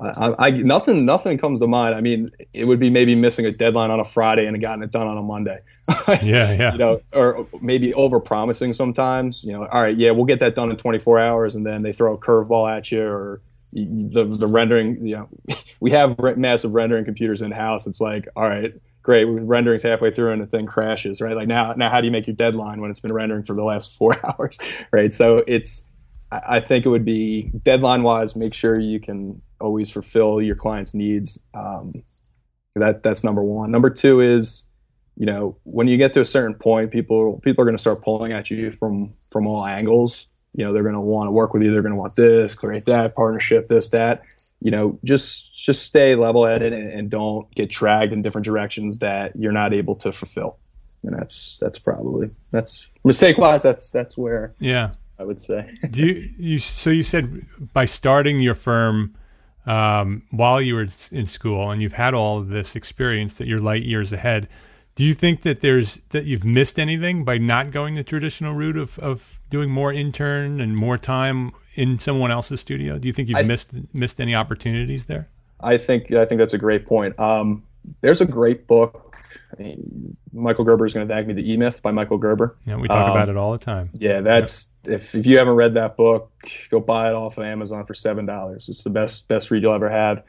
I, 0.00 0.34
I, 0.38 0.50
nothing 0.50 1.04
nothing 1.04 1.38
comes 1.38 1.60
to 1.60 1.66
mind. 1.66 1.94
I 1.94 2.00
mean, 2.00 2.30
it 2.52 2.64
would 2.64 2.80
be 2.80 2.90
maybe 2.90 3.14
missing 3.14 3.46
a 3.46 3.50
deadline 3.50 3.90
on 3.90 4.00
a 4.00 4.04
Friday 4.04 4.46
and 4.46 4.60
gotten 4.60 4.82
it 4.82 4.90
done 4.90 5.06
on 5.06 5.18
a 5.18 5.22
Monday. 5.22 5.58
yeah, 6.08 6.52
yeah. 6.52 6.72
You 6.72 6.78
know, 6.78 7.00
or 7.12 7.46
maybe 7.60 7.92
over 7.94 8.20
promising 8.20 8.72
sometimes. 8.72 9.44
You 9.44 9.52
know, 9.52 9.66
all 9.66 9.82
right, 9.82 9.96
yeah, 9.96 10.10
we'll 10.10 10.24
get 10.24 10.40
that 10.40 10.54
done 10.54 10.70
in 10.70 10.76
24 10.76 11.18
hours, 11.18 11.54
and 11.54 11.66
then 11.66 11.82
they 11.82 11.92
throw 11.92 12.14
a 12.14 12.18
curveball 12.18 12.76
at 12.76 12.90
you, 12.92 13.02
or 13.02 13.40
the 13.72 14.24
the 14.24 14.46
rendering. 14.46 15.06
You 15.06 15.16
know, 15.16 15.56
we 15.80 15.90
have 15.92 16.18
massive 16.36 16.72
rendering 16.72 17.04
computers 17.04 17.42
in 17.42 17.50
house. 17.50 17.86
It's 17.86 18.00
like, 18.00 18.28
all 18.36 18.48
right, 18.48 18.72
great, 19.02 19.24
rendering's 19.24 19.82
halfway 19.82 20.10
through 20.10 20.32
and 20.32 20.42
the 20.42 20.46
thing 20.46 20.66
crashes, 20.66 21.20
right? 21.20 21.36
Like 21.36 21.46
now, 21.46 21.72
now 21.72 21.90
how 21.90 22.00
do 22.00 22.06
you 22.06 22.10
make 22.10 22.26
your 22.26 22.36
deadline 22.36 22.80
when 22.80 22.90
it's 22.90 23.00
been 23.00 23.12
rendering 23.12 23.44
for 23.44 23.54
the 23.54 23.62
last 23.62 23.96
four 23.98 24.16
hours, 24.24 24.58
right? 24.90 25.12
So 25.12 25.44
it's 25.46 25.86
I 26.32 26.58
think 26.58 26.84
it 26.84 26.88
would 26.88 27.04
be 27.04 27.52
deadline 27.62 28.02
wise, 28.02 28.34
make 28.34 28.54
sure 28.54 28.80
you 28.80 28.98
can 28.98 29.40
always 29.64 29.90
fulfill 29.90 30.40
your 30.40 30.56
client's 30.56 30.94
needs. 30.94 31.38
Um, 31.54 31.92
that 32.74 33.02
that's 33.02 33.24
number 33.24 33.42
one. 33.42 33.70
Number 33.70 33.90
two 33.90 34.20
is, 34.20 34.68
you 35.16 35.26
know, 35.26 35.56
when 35.64 35.86
you 35.88 35.96
get 35.96 36.12
to 36.14 36.20
a 36.20 36.24
certain 36.24 36.54
point, 36.54 36.90
people 36.90 37.40
people 37.40 37.62
are 37.62 37.64
going 37.64 37.76
to 37.76 37.80
start 37.80 38.02
pulling 38.02 38.32
at 38.32 38.50
you 38.50 38.70
from 38.70 39.10
from 39.30 39.46
all 39.46 39.66
angles. 39.66 40.26
You 40.52 40.64
know, 40.64 40.72
they're 40.72 40.82
going 40.82 40.94
to 40.94 41.00
want 41.00 41.28
to 41.28 41.32
work 41.32 41.52
with 41.52 41.62
you. 41.62 41.72
They're 41.72 41.82
going 41.82 41.94
to 41.94 42.00
want 42.00 42.14
this, 42.14 42.54
create 42.54 42.84
that 42.86 43.14
partnership, 43.14 43.68
this, 43.68 43.90
that. 43.90 44.22
You 44.60 44.70
know, 44.70 44.98
just 45.04 45.54
just 45.56 45.82
stay 45.82 46.14
level 46.14 46.46
headed 46.46 46.72
and, 46.72 46.90
and 46.90 47.10
don't 47.10 47.52
get 47.54 47.70
dragged 47.70 48.12
in 48.12 48.22
different 48.22 48.44
directions 48.44 49.00
that 49.00 49.36
you're 49.36 49.52
not 49.52 49.74
able 49.74 49.94
to 49.96 50.12
fulfill. 50.12 50.58
And 51.02 51.12
that's 51.12 51.58
that's 51.60 51.78
probably 51.78 52.28
that's 52.50 52.86
mistake 53.04 53.36
wise. 53.38 53.62
That's 53.62 53.90
that's 53.90 54.16
where 54.16 54.54
yeah 54.58 54.92
I 55.18 55.24
would 55.24 55.40
say. 55.40 55.74
Do 55.90 56.06
you, 56.06 56.30
you 56.38 56.58
so 56.58 56.90
you 56.90 57.02
said 57.02 57.46
by 57.72 57.84
starting 57.84 58.40
your 58.40 58.54
firm 58.54 59.14
um, 59.66 60.22
while 60.30 60.60
you 60.60 60.74
were 60.74 60.88
in 61.10 61.26
school 61.26 61.70
and 61.70 61.80
you've 61.80 61.94
had 61.94 62.14
all 62.14 62.38
of 62.38 62.48
this 62.48 62.76
experience 62.76 63.34
that 63.34 63.46
you're 63.46 63.58
light 63.58 63.82
years 63.82 64.12
ahead. 64.12 64.48
Do 64.94 65.04
you 65.04 65.14
think 65.14 65.42
that 65.42 65.60
there's 65.60 66.00
that 66.10 66.24
you've 66.24 66.44
missed 66.44 66.78
anything 66.78 67.24
by 67.24 67.38
not 67.38 67.72
going 67.72 67.96
the 67.96 68.04
traditional 68.04 68.54
route 68.54 68.76
of, 68.76 68.98
of 69.00 69.40
doing 69.50 69.70
more 69.70 69.92
intern 69.92 70.60
and 70.60 70.78
more 70.78 70.98
time 70.98 71.52
in 71.74 71.98
someone 71.98 72.30
else's 72.30 72.60
studio? 72.60 72.98
Do 72.98 73.08
you 73.08 73.12
think 73.12 73.28
you've 73.28 73.38
th- 73.38 73.48
missed 73.48 73.70
missed 73.92 74.20
any 74.20 74.34
opportunities 74.34 75.06
there? 75.06 75.28
I 75.60 75.78
think 75.78 76.12
I 76.12 76.24
think 76.26 76.38
that's 76.38 76.54
a 76.54 76.58
great 76.58 76.86
point. 76.86 77.18
Um, 77.18 77.64
there's 78.02 78.20
a 78.20 78.26
great 78.26 78.68
book 78.68 79.13
I 79.52 79.62
mean, 79.62 80.16
Michael 80.32 80.64
Gerber 80.64 80.86
is 80.86 80.94
going 80.94 81.06
to 81.06 81.14
thank 81.14 81.26
me. 81.26 81.34
The 81.34 81.52
E 81.52 81.56
Myth 81.56 81.82
by 81.82 81.92
Michael 81.92 82.18
Gerber. 82.18 82.56
Yeah, 82.66 82.76
we 82.76 82.88
talk 82.88 83.08
um, 83.08 83.10
about 83.12 83.28
it 83.28 83.36
all 83.36 83.52
the 83.52 83.58
time. 83.58 83.90
Yeah, 83.94 84.20
that's 84.20 84.72
yep. 84.84 85.00
if 85.00 85.14
if 85.14 85.26
you 85.26 85.38
haven't 85.38 85.54
read 85.54 85.74
that 85.74 85.96
book, 85.96 86.32
go 86.70 86.80
buy 86.80 87.10
it 87.10 87.14
off 87.14 87.38
of 87.38 87.44
Amazon 87.44 87.84
for 87.84 87.94
seven 87.94 88.26
dollars. 88.26 88.68
It's 88.68 88.82
the 88.82 88.90
best 88.90 89.28
best 89.28 89.50
read 89.50 89.62
you'll 89.62 89.74
ever 89.74 89.88
have. 89.88 90.22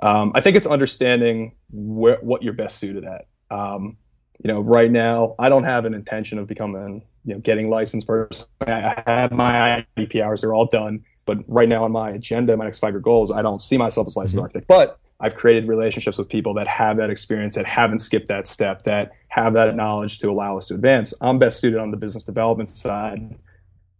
Um, 0.00 0.32
I 0.34 0.40
think 0.40 0.56
it's 0.56 0.66
understanding 0.66 1.52
where, 1.72 2.18
what 2.20 2.42
you're 2.42 2.52
best 2.52 2.78
suited 2.78 3.04
at. 3.04 3.26
Um, 3.50 3.96
you 4.42 4.48
know, 4.48 4.60
right 4.60 4.90
now 4.90 5.34
I 5.38 5.48
don't 5.48 5.64
have 5.64 5.84
an 5.84 5.94
intention 5.94 6.38
of 6.38 6.46
becoming 6.46 7.02
you 7.24 7.34
know 7.34 7.40
getting 7.40 7.68
licensed 7.68 8.06
person. 8.06 8.46
I 8.60 9.02
have 9.06 9.32
my 9.32 9.84
IDP 9.96 10.20
hours; 10.22 10.40
they're 10.40 10.54
all 10.54 10.66
done. 10.66 11.04
But 11.26 11.44
right 11.46 11.68
now 11.68 11.84
on 11.84 11.92
my 11.92 12.08
agenda, 12.08 12.56
my 12.56 12.64
next 12.64 12.78
five 12.78 12.94
year 12.94 13.00
goals, 13.00 13.30
I 13.30 13.42
don't 13.42 13.60
see 13.60 13.76
myself 13.76 14.06
as 14.06 14.16
licensed 14.16 14.36
mm-hmm. 14.36 14.42
architect. 14.44 14.66
But 14.66 14.98
I've 15.20 15.34
created 15.34 15.66
relationships 15.66 16.16
with 16.16 16.28
people 16.28 16.54
that 16.54 16.68
have 16.68 16.96
that 16.98 17.10
experience, 17.10 17.56
that 17.56 17.66
haven't 17.66 17.98
skipped 17.98 18.28
that 18.28 18.46
step, 18.46 18.82
that 18.84 19.12
have 19.28 19.52
that 19.54 19.74
knowledge 19.74 20.18
to 20.20 20.30
allow 20.30 20.56
us 20.56 20.68
to 20.68 20.74
advance. 20.74 21.12
I'm 21.20 21.38
best 21.38 21.58
suited 21.58 21.80
on 21.80 21.90
the 21.90 21.96
business 21.96 22.22
development 22.22 22.68
side, 22.68 23.36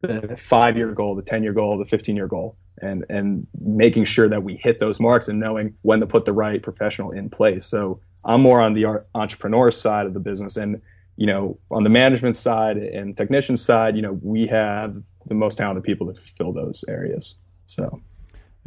the 0.01 0.37
five 0.37 0.77
year 0.77 0.93
goal, 0.93 1.17
the 1.17 1.23
10 1.23 1.43
year 1.43 1.53
goal, 1.53 1.77
the 1.77 1.85
15 1.85 2.15
year 2.15 2.29
goal, 2.29 2.57
and, 2.81 3.05
and 3.09 3.47
making 3.61 4.05
sure 4.05 4.29
that 4.29 4.45
we 4.45 4.55
hit 4.57 4.79
those 4.79 5.01
marks 5.01 5.27
and 5.27 5.41
knowing 5.41 5.75
when 5.83 5.99
to 6.01 6.07
put 6.07 6.25
the 6.25 6.33
right 6.33 6.63
professional 6.63 7.11
in 7.11 7.29
place. 7.29 7.67
So 7.67 8.01
I'm 8.25 8.41
more 8.41 8.61
on 8.61 8.75
the 8.75 9.03
entrepreneur 9.15 9.73
side 9.73 10.07
of 10.07 10.15
the 10.15 10.21
business. 10.21 10.57
And, 10.57 10.81
you 11.17 11.27
know, 11.27 11.59
on 11.73 11.83
the 11.83 11.91
management 11.91 12.37
side 12.37 12.77
and 12.77 13.17
technician 13.17 13.57
side, 13.57 13.97
you 13.97 14.03
know, 14.03 14.21
we 14.23 14.47
have 14.47 15.03
the 15.27 15.35
most 15.35 15.59
talented 15.59 15.83
people 15.83 16.13
to 16.13 16.21
fill 16.21 16.53
those 16.53 16.85
areas. 16.89 17.35
So 17.67 18.01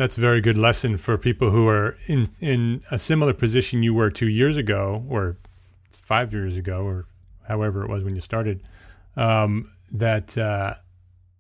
that's 0.02 0.18
a 0.18 0.20
very 0.20 0.42
good 0.42 0.58
lesson 0.58 0.98
for 0.98 1.16
people 1.16 1.52
who 1.52 1.68
are 1.68 1.96
in 2.08 2.28
in 2.40 2.82
a 2.90 2.98
similar 2.98 3.34
position 3.34 3.84
you 3.84 3.94
were 3.94 4.10
two 4.10 4.28
years 4.28 4.58
ago, 4.58 5.06
or 5.08 5.38
five 5.92 6.34
years 6.34 6.58
ago, 6.58 6.84
or 6.84 7.06
however 7.48 7.84
it 7.84 7.90
was 7.90 8.04
when 8.04 8.16
you 8.16 8.22
started. 8.22 8.64
Um, 9.16 9.72
that 9.92 10.36
uh, 10.36 10.74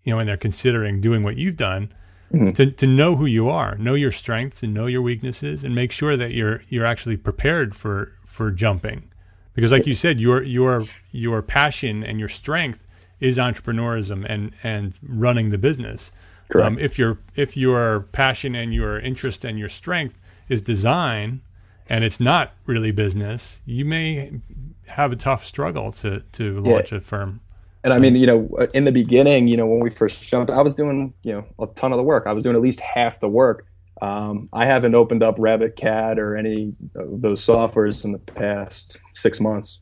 you 0.04 0.12
know, 0.12 0.17
when 0.17 0.28
they're 0.28 0.38
considering 0.38 1.02
doing 1.02 1.24
what 1.24 1.38
you've 1.38 1.58
done, 1.58 1.91
mm-hmm. 2.32 2.50
to 2.52 2.69
to 2.69 2.86
know 2.86 3.15
who 3.15 3.26
you 3.26 3.50
are, 3.50 3.76
know 3.78 3.95
your 3.95 4.12
strengths, 4.12 4.62
and 4.62 4.76
know 4.76 4.86
your 4.86 5.02
weaknesses, 5.02 5.63
and 5.63 5.74
make 5.74 5.91
sure 5.91 6.15
that 6.15 6.32
you're 6.32 6.62
you're 6.69 6.86
actually 6.86 7.17
prepared 7.17 7.76
for 7.76 8.13
for 8.28 8.52
jumping, 8.52 9.12
because 9.56 9.71
like 9.71 9.88
you 9.88 9.95
said, 9.95 10.19
your 10.19 10.43
your 10.43 10.84
your 11.12 11.41
passion 11.41 12.04
and 12.04 12.19
your 12.19 12.30
strength 12.30 12.86
is 13.19 13.39
entrepreneurism 13.39 14.24
and 14.30 14.52
and 14.62 14.93
running 15.02 15.50
the 15.50 15.58
business. 15.58 16.12
Um, 16.56 16.78
if 16.80 16.98
your 17.00 17.20
if 17.36 17.56
your 17.56 18.02
passion 18.12 18.56
and 18.56 18.74
your 18.74 19.00
interest 19.00 19.46
and 19.46 19.58
your 19.58 19.70
strength 19.70 20.20
is 20.50 20.62
design, 20.62 21.42
and 21.90 22.04
it's 22.04 22.20
not 22.20 22.54
really 22.66 22.92
business, 22.92 23.62
you 23.66 23.86
may 23.86 24.40
have 24.88 25.12
a 25.12 25.16
tough 25.16 25.46
struggle 25.46 25.92
to 25.94 26.22
to 26.34 26.60
launch 26.60 26.92
yeah. 26.92 26.98
a 26.98 27.02
firm. 27.02 27.42
And 27.84 27.94
I 27.94 28.00
mean, 28.00 28.16
you 28.16 28.28
know, 28.28 28.50
in 28.74 28.86
the 28.86 28.92
beginning, 28.92 29.48
you 29.48 29.58
know, 29.58 29.66
when 29.66 29.80
we 29.80 29.90
first 29.90 30.22
jumped, 30.22 30.52
I 30.52 30.62
was 30.62 30.76
doing, 30.76 31.14
you 31.24 31.34
know, 31.34 31.48
a 31.60 31.66
ton 31.74 31.92
of 31.92 31.98
the 31.98 32.04
work. 32.04 32.28
I 32.28 32.34
was 32.34 32.44
doing 32.44 32.56
at 32.56 32.62
least 32.62 32.80
half 32.80 33.20
the 33.20 33.30
work. 33.30 33.66
Um, 34.02 34.50
I 34.54 34.66
haven't 34.66 34.96
opened 34.96 35.24
up 35.24 35.38
Revit 35.38 35.76
CAD 35.76 36.20
or 36.20 36.36
any 36.36 36.74
of 36.96 37.22
those 37.22 37.44
softwares 37.46 38.04
in 38.06 38.12
the 38.12 38.20
past 38.20 39.00
six 39.14 39.40
months. 39.40 39.80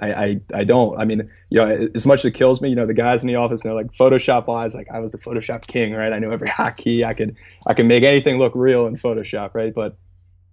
I, 0.00 0.12
I, 0.12 0.40
I 0.54 0.64
don't. 0.64 0.98
I 0.98 1.04
mean, 1.04 1.30
you 1.50 1.58
know, 1.58 1.88
as 1.94 2.06
much 2.06 2.20
as 2.20 2.24
it 2.26 2.32
kills 2.32 2.60
me, 2.60 2.70
you 2.70 2.74
know, 2.74 2.86
the 2.86 2.94
guys 2.94 3.22
in 3.22 3.28
the 3.28 3.36
office 3.36 3.64
know, 3.64 3.74
like 3.74 3.92
Photoshop 3.92 4.46
wise, 4.46 4.74
like 4.74 4.88
I 4.90 4.98
was 4.98 5.12
the 5.12 5.18
Photoshop 5.18 5.66
king, 5.66 5.92
right? 5.92 6.12
I 6.12 6.18
knew 6.18 6.30
every 6.30 6.48
hotkey. 6.50 7.04
I 7.04 7.14
could 7.14 7.36
I 7.66 7.74
could 7.74 7.86
make 7.86 8.02
anything 8.02 8.38
look 8.38 8.54
real 8.54 8.86
in 8.86 8.96
Photoshop, 8.96 9.54
right? 9.54 9.74
But 9.74 9.96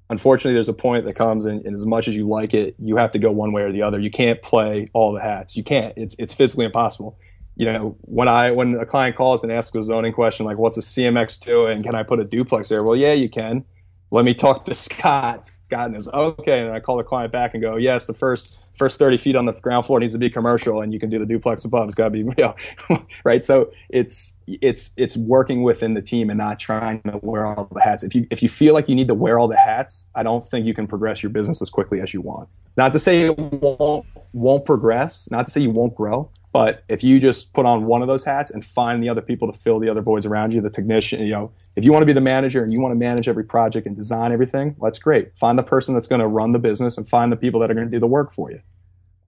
unfortunately, 0.10 0.54
there's 0.54 0.70
a 0.70 0.74
point 0.74 1.06
that 1.06 1.16
comes, 1.16 1.46
and, 1.46 1.66
and 1.66 1.74
as 1.74 1.86
much 1.86 2.08
as 2.08 2.16
you 2.16 2.28
like 2.28 2.54
it, 2.54 2.76
you 2.80 2.98
have 2.98 3.12
to 3.14 3.20
go 3.20 3.32
one 3.32 3.54
way 3.54 3.64
or 3.64 3.72
the 3.72 3.82
other. 3.82 4.00
You 4.00 4.12
can't 4.12 4.42
play 4.42 4.88
all 4.94 5.14
the 5.14 5.22
hats. 5.22 5.56
You 5.56 5.64
can't. 5.64 5.94
It's 5.96 6.16
it's 6.20 6.34
physically 6.34 6.66
impossible. 6.66 7.18
You 7.56 7.72
know, 7.72 7.98
when 8.02 8.28
I 8.28 8.52
when 8.52 8.76
a 8.76 8.86
client 8.86 9.16
calls 9.16 9.44
and 9.44 9.52
asks 9.52 9.76
a 9.76 9.82
zoning 9.82 10.14
question 10.14 10.46
like, 10.46 10.58
"What's 10.58 10.78
a 10.78 10.82
CMX2 10.82 11.72
and 11.72 11.84
can 11.84 11.96
I 11.96 12.04
put 12.04 12.20
a 12.20 12.26
duplex 12.26 12.70
there?" 12.70 12.84
Well, 12.84 12.96
yeah, 12.96 13.14
you 13.14 13.30
can 13.30 13.66
let 14.12 14.26
me 14.26 14.34
talk 14.34 14.66
to 14.66 14.74
Scott. 14.74 15.52
Scott 15.66 15.94
is 15.96 16.08
okay. 16.08 16.62
And 16.62 16.72
I 16.72 16.80
call 16.80 16.98
the 16.98 17.04
client 17.04 17.32
back 17.32 17.54
and 17.54 17.62
go, 17.62 17.76
yes, 17.76 18.06
the 18.06 18.14
first 18.14 18.72
first 18.78 19.00
30 19.00 19.18
feet 19.18 19.36
on 19.36 19.46
the 19.46 19.54
ground 19.54 19.86
floor 19.86 20.00
needs 20.00 20.14
to 20.14 20.20
be 20.20 20.30
commercial 20.30 20.82
and 20.82 20.94
you 20.94 21.00
can 21.00 21.10
do 21.10 21.18
the 21.18 21.26
duplex 21.26 21.66
above. 21.66 21.88
It's 21.88 21.96
got 21.96 22.06
to 22.06 22.10
be 22.12 22.24
real. 22.24 22.56
right. 23.24 23.44
So 23.44 23.72
it's, 23.90 24.34
it's, 24.48 24.92
it's 24.98 25.18
working 25.18 25.64
within 25.64 25.96
the 25.96 26.02
team 26.02 26.30
and 26.30 26.38
not 26.38 26.60
trying 26.60 27.02
to 27.02 27.20
wear 27.24 27.46
all 27.46 27.68
the 27.74 27.82
hats. 27.82 28.04
If 28.04 28.14
you, 28.14 28.28
if 28.30 28.44
you 28.44 28.50
feel 28.50 28.74
like 28.76 28.88
you 28.88 28.96
need 28.96 29.08
to 29.08 29.16
wear 29.16 29.40
all 29.40 29.48
the 29.48 29.58
hats, 29.58 30.06
I 30.16 30.24
don't 30.24 30.46
think 30.46 30.68
you 30.68 30.76
can 30.76 30.86
progress 30.86 31.24
your 31.24 31.32
business 31.32 31.62
as 31.62 31.70
quickly 31.70 32.02
as 32.02 32.14
you 32.14 32.22
want. 32.22 32.50
Not 32.78 32.94
to 32.94 33.00
say 33.00 33.22
it 33.22 33.38
won't, 33.38 34.06
won't 34.34 34.64
progress, 34.64 35.28
not 35.32 35.48
to 35.48 35.52
say 35.52 35.62
you 35.62 35.74
won't 35.74 35.96
grow, 35.96 36.30
but 36.54 36.84
if 36.88 37.04
you 37.04 37.20
just 37.20 37.54
put 37.54 37.66
on 37.66 37.86
one 37.86 38.02
of 38.02 38.08
those 38.08 38.24
hats 38.24 38.52
and 38.52 38.64
find 38.64 39.04
the 39.04 39.10
other 39.10 39.22
people 39.22 39.52
to 39.52 39.58
fill 39.58 39.80
the 39.80 39.90
other 39.90 40.02
voids 40.02 40.26
around 40.26 40.54
you, 40.54 40.62
the 40.62 40.70
technician, 40.70 41.22
you 41.22 41.32
know, 41.32 41.52
if 41.76 41.84
you 41.84 41.92
want 41.92 42.02
to 42.02 42.06
be 42.06 42.14
the 42.14 42.22
manager 42.22 42.64
and 42.64 42.72
you 42.72 42.82
want 42.82 42.92
to 42.94 42.96
manage 42.96 43.28
every 43.28 43.44
project 43.44 43.86
and 43.86 43.96
design 43.96 44.32
everything, 44.32 44.76
well, 44.78 44.90
that's 44.90 45.00
great. 45.00 45.38
Find 45.38 45.60
the 45.60 45.64
person 45.64 45.94
that's 45.94 46.08
going 46.08 46.22
to 46.22 46.28
run 46.28 46.54
the 46.54 46.60
business 46.60 46.98
and 46.98 47.08
find 47.08 47.32
the 47.32 47.36
people 47.36 47.60
that 47.60 47.70
are 47.70 47.74
going 47.74 47.88
to 47.88 47.92
do 47.92 48.00
the 48.00 48.08
work 48.08 48.32
for 48.32 48.50
you. 48.50 48.62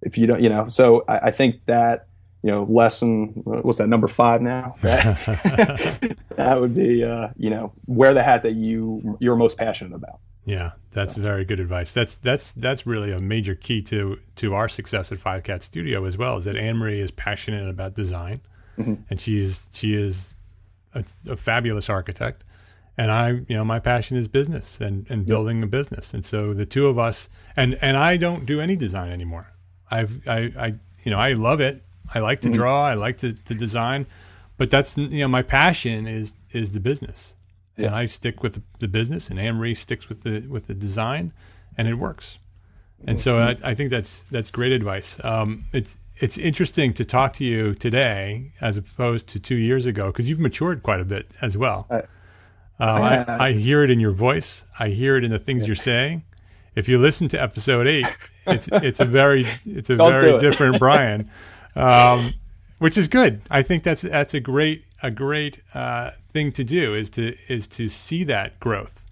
If 0.01 0.17
you 0.17 0.27
don't, 0.27 0.41
you 0.41 0.49
know, 0.49 0.67
so 0.69 1.03
I, 1.08 1.27
I 1.27 1.32
think 1.32 1.65
that, 1.65 2.08
you 2.41 2.49
know, 2.49 2.63
lesson, 2.63 3.34
what's 3.43 3.79
that, 3.79 3.89
number 3.89 4.08
five 4.08 4.41
now? 4.41 4.75
That, 4.82 6.17
that 6.38 6.62
would 6.62 6.73
be, 6.73 7.03
uh, 7.03 7.27
you 7.36 7.49
know, 7.49 7.73
wear 7.86 8.13
the 8.13 8.23
hat 8.23 8.43
that 8.43 8.53
you, 8.53 9.17
you're 9.19 9.36
most 9.36 9.58
passionate 9.58 9.95
about. 9.95 10.21
Yeah, 10.45 10.71
that's 10.91 11.15
so. 11.15 11.21
very 11.21 11.45
good 11.45 11.60
advice. 11.60 11.93
That's 11.93 12.15
that's 12.15 12.52
that's 12.54 12.88
really 12.88 13.12
a 13.12 13.19
major 13.19 13.56
key 13.56 13.82
to 13.84 14.19
to 14.38 14.56
our 14.56 14.67
success 14.67 15.12
at 15.12 15.19
Five 15.19 15.43
Cat 15.43 15.62
Studio 15.62 16.06
as 16.06 16.17
well. 16.17 16.38
Is 16.38 16.45
that 16.45 16.56
Anne 16.56 16.78
Marie 16.78 17.02
is 17.02 17.12
passionate 17.12 17.69
about 17.69 17.93
design, 17.93 18.41
mm-hmm. 18.78 18.95
and 19.10 19.21
she's 19.21 19.67
she 19.73 19.93
is 19.93 20.36
a, 20.93 21.04
a, 21.28 21.36
fabulous 21.36 21.89
architect, 21.89 22.43
and 22.97 23.12
I 23.12 23.30
you 23.30 23.56
know 23.56 23.63
my 23.63 23.80
passion 23.80 24.17
is 24.17 24.28
business 24.28 24.80
and 24.82 25.06
and 25.10 25.25
building 25.25 25.58
yep. 25.58 25.65
a 25.65 25.69
business, 25.69 26.13
and 26.13 26.25
so 26.25 26.54
the 26.54 26.65
two 26.65 26.88
of 26.88 26.97
us 26.97 27.30
and 27.56 27.78
and 27.82 27.97
I 27.97 28.17
don't 28.17 28.45
do 28.45 28.60
any 28.62 28.75
design 28.75 29.12
anymore. 29.12 29.54
I've 29.91 30.28
I 30.28 30.52
I 30.58 30.67
you 31.04 31.12
know 31.12 31.19
I 31.19 31.34
love 31.34 31.60
it. 31.60 31.84
I 32.13 32.19
like 32.19 32.41
to 32.41 32.47
mm-hmm. 32.47 32.56
draw. 32.56 32.88
I 32.88 32.95
like 32.95 33.17
to, 33.17 33.34
to 33.34 33.54
design, 33.54 34.08
but 34.58 34.71
that's 34.71 34.97
you 34.97 35.19
know 35.19 35.28
my 35.28 35.43
passion 35.43 36.08
is 36.08 36.34
is 36.52 36.71
the 36.71 36.80
business, 36.80 37.36
yeah. 37.80 37.88
and 37.88 37.96
I 37.96 38.06
stick 38.06 38.44
with 38.44 38.62
the, 38.80 38.88
business, 38.88 39.30
and 39.30 39.39
Anne 39.39 39.56
Marie 39.56 39.76
sticks 39.76 40.10
with 40.10 40.24
the 40.24 40.42
with 40.48 40.68
the 40.68 40.74
design, 40.74 41.34
and 41.78 41.88
it 41.88 41.96
works. 41.96 42.38
And 43.06 43.20
so 43.20 43.38
I, 43.38 43.56
I 43.63 43.74
think 43.76 43.92
that's 43.92 44.24
that's 44.30 44.52
great 44.52 44.72
advice. 44.72 45.20
Um, 45.24 45.65
it's 45.72 45.96
it's 46.18 46.38
interesting 46.38 46.94
to 46.94 47.06
talk 47.06 47.34
to 47.34 47.46
you 47.46 47.74
today 47.74 48.52
as 48.60 48.78
opposed 48.78 49.28
to 49.28 49.39
two 49.39 49.56
years 49.56 49.86
ago 49.86 50.08
because 50.08 50.28
you've 50.28 50.39
matured 50.39 50.84
quite 50.84 51.00
a 51.00 51.06
bit 51.06 51.34
as 51.42 51.58
well. 51.58 51.88
Uh, 51.89 52.04
I, 52.80 53.48
I, 53.48 53.52
hear 53.54 53.84
it 53.84 53.89
in 53.89 54.00
your 54.00 54.12
voice. 54.12 54.65
I 54.78 54.89
hear 54.89 55.18
it 55.18 55.24
in 55.24 55.32
the 55.32 55.39
things 55.39 55.62
yeah. 55.62 55.68
you're 55.68 55.76
saying. 55.76 56.24
If 56.76 56.88
you 56.88 56.98
listen 56.98 57.28
to 57.30 57.42
episode 57.42 57.88
eight, 57.88 58.08
it's 58.48 58.70
it's 58.72 59.00
a 59.00 59.06
very 59.06 59.46
it's 59.65 59.89
a 59.89 59.96
Don't 59.96 60.12
very 60.12 60.38
different 60.39 60.80
Brian, 60.80 61.30
um, 61.76 62.34
which 62.80 62.98
is 62.98 63.08
good. 63.08 63.42
I 63.50 63.63
think 63.63 63.84
that's 63.84 64.02
that's 64.02 64.34
a 64.34 64.39
great 64.39 64.84
a 65.02 65.12
great 65.12 65.62
uh, 65.74 66.12
thing 66.32 66.52
to 66.54 66.64
do 66.64 66.94
is 66.94 67.10
to 67.12 67.36
is 67.48 67.68
to 67.68 67.90
see 67.90 68.24
that 68.26 68.60
growth. 68.60 69.06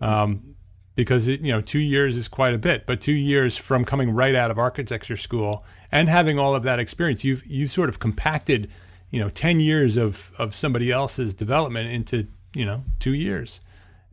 Um, 0.00 0.54
because 0.94 1.28
it, 1.28 1.40
you 1.40 1.52
know 1.52 1.60
two 1.60 1.78
years 1.78 2.16
is 2.16 2.28
quite 2.28 2.54
a 2.54 2.58
bit, 2.58 2.84
but 2.86 3.00
two 3.00 3.12
years 3.12 3.56
from 3.56 3.84
coming 3.84 4.10
right 4.10 4.34
out 4.34 4.50
of 4.50 4.58
architecture 4.58 5.16
school 5.16 5.64
and 5.92 6.08
having 6.08 6.38
all 6.38 6.54
of 6.54 6.64
that 6.64 6.78
experience, 6.78 7.24
you've 7.24 7.44
you've 7.46 7.70
sort 7.70 7.88
of 7.88 7.98
compacted, 7.98 8.70
you 9.10 9.20
know, 9.20 9.30
ten 9.30 9.60
years 9.60 9.96
of 9.96 10.32
of 10.38 10.54
somebody 10.54 10.90
else's 10.90 11.34
development 11.34 11.90
into 11.90 12.26
you 12.54 12.64
know 12.64 12.82
two 12.98 13.14
years, 13.14 13.60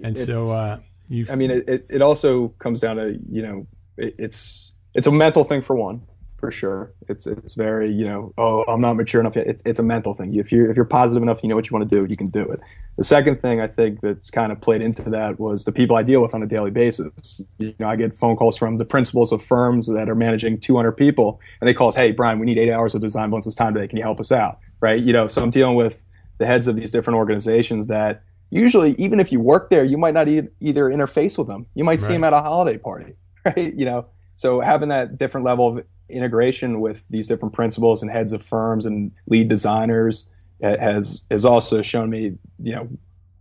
and 0.02 0.16
it's, 0.16 0.26
so 0.26 0.54
uh, 0.54 0.80
you. 1.10 1.26
I 1.30 1.36
mean, 1.36 1.52
it 1.52 1.86
it 1.90 2.02
also 2.02 2.50
comes 2.60 2.82
down 2.82 2.98
to 2.98 3.20
you 3.30 3.42
know 3.42 3.68
it, 3.98 4.16
it's 4.20 4.74
it's 4.94 5.08
a 5.08 5.12
mental 5.12 5.44
thing 5.44 5.62
for 5.62 5.76
one 5.76 6.02
for 6.45 6.51
sure. 6.51 6.93
It's 7.10 7.25
it's 7.25 7.55
very 7.55 7.91
you 7.91 8.05
know 8.05 8.31
oh 8.38 8.63
I'm 8.67 8.79
not 8.79 8.95
mature 8.95 9.19
enough 9.19 9.36
yet. 9.36 9.47
It's 9.47 9.63
it's 9.65 9.79
a 9.79 9.84
mental 9.84 10.13
thing. 10.13 10.36
If 10.36 10.51
you 10.51 10.69
if 10.69 10.75
you're 10.75 10.86
positive 10.86 11.23
enough, 11.23 11.41
you 11.41 11.49
know 11.49 11.55
what 11.55 11.67
you 11.67 11.75
want 11.75 11.89
to 11.89 11.95
do, 11.95 12.05
you 12.08 12.15
can 12.15 12.27
do 12.27 12.43
it. 12.43 12.62
The 12.97 13.03
second 13.03 13.41
thing 13.41 13.60
I 13.60 13.67
think 13.67 14.01
that's 14.01 14.29
kind 14.29 14.51
of 14.51 14.62
played 14.62 14.81
into 14.81 15.10
that 15.10 15.39
was 15.39 15.65
the 15.65 15.71
people 15.71 15.95
I 15.95 16.03
deal 16.03 16.21
with 16.21 16.36
on 16.36 16.43
a 16.43 16.45
daily 16.45 16.69
basis. 16.69 17.41
You 17.58 17.73
know, 17.79 17.89
I 17.89 17.95
get 17.95 18.15
phone 18.15 18.36
calls 18.36 18.58
from 18.58 18.77
the 18.77 18.86
principals 18.86 19.31
of 19.31 19.43
firms 19.43 19.88
that 19.88 20.08
are 20.08 20.15
managing 20.15 20.60
200 20.60 20.91
people, 20.91 21.39
and 21.60 21.67
they 21.67 21.73
call 21.73 21.88
us, 21.88 21.95
hey 21.95 22.12
Brian, 22.12 22.38
we 22.38 22.45
need 22.45 22.60
eight 22.60 22.71
hours 22.71 22.93
of 22.93 23.01
design 23.01 23.31
once 23.31 23.45
this 23.45 23.55
time 23.55 23.73
today. 23.73 23.88
Can 23.88 23.97
you 23.97 24.03
help 24.03 24.19
us 24.19 24.31
out? 24.31 24.60
Right? 24.81 25.01
You 25.01 25.13
know, 25.13 25.27
so 25.27 25.41
I'm 25.41 25.49
dealing 25.49 25.75
with 25.75 26.03
the 26.38 26.45
heads 26.45 26.67
of 26.67 26.75
these 26.75 26.91
different 26.91 27.17
organizations 27.17 27.88
that 27.88 28.21
usually 28.51 28.93
even 28.99 29.19
if 29.19 29.31
you 29.31 29.39
work 29.39 29.71
there, 29.71 29.84
you 29.84 29.97
might 29.97 30.13
not 30.13 30.27
e- 30.27 30.49
either 30.60 30.89
interface 30.89 31.39
with 31.39 31.47
them. 31.47 31.65
You 31.73 31.84
might 31.84 32.01
right. 32.01 32.08
see 32.08 32.13
them 32.13 32.23
at 32.23 32.34
a 32.34 32.41
holiday 32.41 32.77
party, 32.77 33.15
right? 33.45 33.73
You 33.73 33.86
know, 33.86 34.05
so 34.36 34.60
having 34.60 34.89
that 34.89 35.17
different 35.17 35.45
level 35.45 35.67
of 35.67 35.86
integration 36.10 36.82
with 36.82 37.08
these 37.10 37.28
different 37.28 37.54
principals 37.54 38.02
and 38.02 38.12
heads 38.12 38.34
of 38.34 38.43
firms 38.43 38.86
and 38.86 39.12
lead 39.28 39.48
designers 39.48 40.26
has 40.62 41.24
has 41.30 41.45
also 41.45 41.82
shown 41.82 42.10
me, 42.10 42.38
you 42.62 42.76
know, 42.76 42.89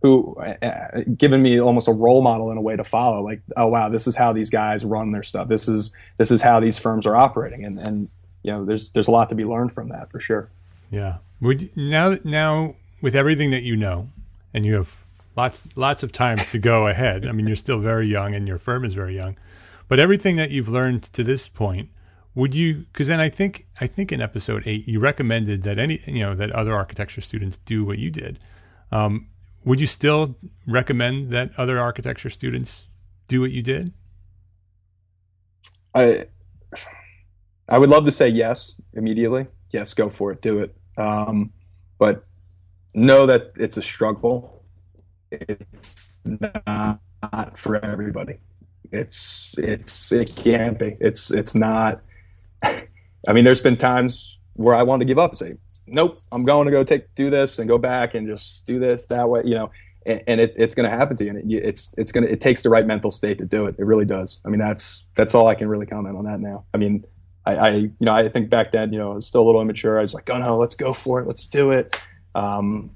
who 0.01 0.35
uh, 0.35 1.01
given 1.17 1.41
me 1.41 1.59
almost 1.59 1.87
a 1.87 1.91
role 1.91 2.21
model 2.21 2.51
in 2.51 2.57
a 2.57 2.61
way 2.61 2.75
to 2.75 2.83
follow. 2.83 3.23
Like, 3.23 3.41
oh 3.57 3.67
wow, 3.67 3.89
this 3.89 4.07
is 4.07 4.15
how 4.15 4.33
these 4.33 4.49
guys 4.49 4.85
run 4.85 5.11
their 5.11 5.23
stuff. 5.23 5.47
This 5.47 5.67
is 5.67 5.95
this 6.17 6.31
is 6.31 6.41
how 6.41 6.59
these 6.59 6.77
firms 6.77 7.05
are 7.05 7.15
operating, 7.15 7.65
and 7.65 7.77
and 7.79 8.13
you 8.43 8.51
know, 8.51 8.63
there's 8.63 8.89
there's 8.89 9.07
a 9.07 9.11
lot 9.11 9.29
to 9.29 9.35
be 9.35 9.45
learned 9.45 9.71
from 9.71 9.89
that 9.89 10.11
for 10.11 10.19
sure. 10.19 10.49
Yeah. 10.91 11.17
Would 11.41 11.75
now 11.75 12.17
now 12.23 12.75
with 13.01 13.15
everything 13.15 13.49
that 13.51 13.63
you 13.63 13.75
know, 13.75 14.09
and 14.53 14.65
you 14.65 14.75
have 14.75 14.95
lots 15.35 15.67
lots 15.75 16.03
of 16.03 16.11
time 16.11 16.37
to 16.37 16.59
go 16.59 16.87
ahead. 16.87 17.25
I 17.25 17.31
mean, 17.31 17.47
you're 17.47 17.55
still 17.55 17.79
very 17.79 18.07
young, 18.07 18.35
and 18.35 18.47
your 18.47 18.59
firm 18.59 18.85
is 18.85 18.93
very 18.93 19.15
young. 19.15 19.35
But 19.87 19.99
everything 19.99 20.35
that 20.37 20.51
you've 20.51 20.69
learned 20.69 21.03
to 21.13 21.23
this 21.23 21.47
point, 21.47 21.89
would 22.35 22.53
you 22.53 22.85
because 22.91 23.07
then 23.07 23.19
i 23.19 23.29
think 23.29 23.65
i 23.79 23.87
think 23.87 24.11
in 24.11 24.21
episode 24.21 24.61
8 24.65 24.87
you 24.87 24.99
recommended 24.99 25.63
that 25.63 25.79
any 25.79 26.01
you 26.05 26.19
know 26.19 26.35
that 26.35 26.51
other 26.51 26.75
architecture 26.75 27.21
students 27.21 27.57
do 27.57 27.85
what 27.85 27.97
you 27.97 28.11
did. 28.11 28.39
Um, 28.91 29.27
would 29.63 29.79
you 29.79 29.87
still 29.87 30.35
recommend 30.67 31.31
that 31.31 31.51
other 31.57 31.79
architecture 31.79 32.29
students 32.29 32.87
do 33.27 33.41
what 33.41 33.51
you 33.51 33.63
did? 33.63 33.93
I 35.93 36.25
i 37.69 37.79
would 37.79 37.89
love 37.89 38.05
to 38.05 38.11
say 38.11 38.27
yes 38.27 38.79
immediately. 38.93 39.47
Yes 39.71 39.93
go 39.93 40.09
for 40.09 40.31
it 40.31 40.41
do 40.41 40.59
it. 40.59 40.75
Um, 40.97 41.53
but 41.97 42.25
know 42.93 43.25
that 43.25 43.51
it's 43.57 43.77
a 43.77 43.81
struggle. 43.81 44.63
It's 45.31 46.21
not 46.65 47.57
for 47.57 47.83
everybody 47.83 48.39
it's 48.91 49.55
it's 49.57 50.11
it 50.11 50.33
can't 50.35 50.77
be 50.79 50.95
it's 50.99 51.31
it's 51.31 51.55
not 51.55 52.01
I 53.27 53.33
mean, 53.33 53.43
there's 53.43 53.61
been 53.61 53.77
times 53.77 54.37
where 54.53 54.75
I 54.75 54.83
wanted 54.83 55.05
to 55.05 55.07
give 55.07 55.19
up 55.19 55.31
and 55.31 55.37
say, 55.37 55.53
nope, 55.87 56.17
I'm 56.31 56.43
going 56.43 56.65
to 56.65 56.71
go 56.71 56.83
take 56.83 57.13
do 57.15 57.29
this 57.29 57.59
and 57.59 57.67
go 57.67 57.77
back 57.77 58.13
and 58.13 58.27
just 58.27 58.65
do 58.65 58.79
this 58.79 59.05
that 59.07 59.27
way, 59.27 59.41
you 59.43 59.55
know. 59.55 59.71
And, 60.05 60.21
and 60.27 60.41
it, 60.41 60.53
it's 60.55 60.75
going 60.75 60.89
to 60.89 60.95
happen 60.95 61.17
to 61.17 61.23
you. 61.23 61.29
And 61.31 61.51
it, 61.51 61.55
it's 61.55 61.93
it's 61.97 62.11
going 62.11 62.25
to 62.25 62.31
it 62.31 62.41
takes 62.41 62.61
the 62.61 62.69
right 62.69 62.85
mental 62.85 63.11
state 63.11 63.37
to 63.39 63.45
do 63.45 63.65
it. 63.65 63.75
It 63.77 63.85
really 63.85 64.05
does. 64.05 64.39
I 64.45 64.49
mean, 64.49 64.59
that's 64.59 65.03
that's 65.15 65.33
all 65.33 65.47
I 65.47 65.55
can 65.55 65.67
really 65.67 65.85
comment 65.85 66.15
on 66.17 66.25
that 66.25 66.39
now. 66.39 66.65
I 66.73 66.77
mean, 66.77 67.03
I, 67.45 67.55
I 67.55 67.69
you 67.71 67.93
know 67.99 68.13
I 68.13 68.29
think 68.29 68.49
back 68.49 68.71
then, 68.71 68.93
you 68.93 68.99
know, 68.99 69.13
I 69.13 69.15
was 69.15 69.27
still 69.27 69.41
a 69.41 69.45
little 69.47 69.61
immature. 69.61 69.97
I 69.97 70.01
was 70.01 70.13
like, 70.13 70.29
oh 70.29 70.37
no, 70.37 70.57
let's 70.57 70.75
go 70.75 70.93
for 70.93 71.21
it, 71.21 71.25
let's 71.25 71.47
do 71.47 71.71
it. 71.71 71.95
Um, 72.35 72.91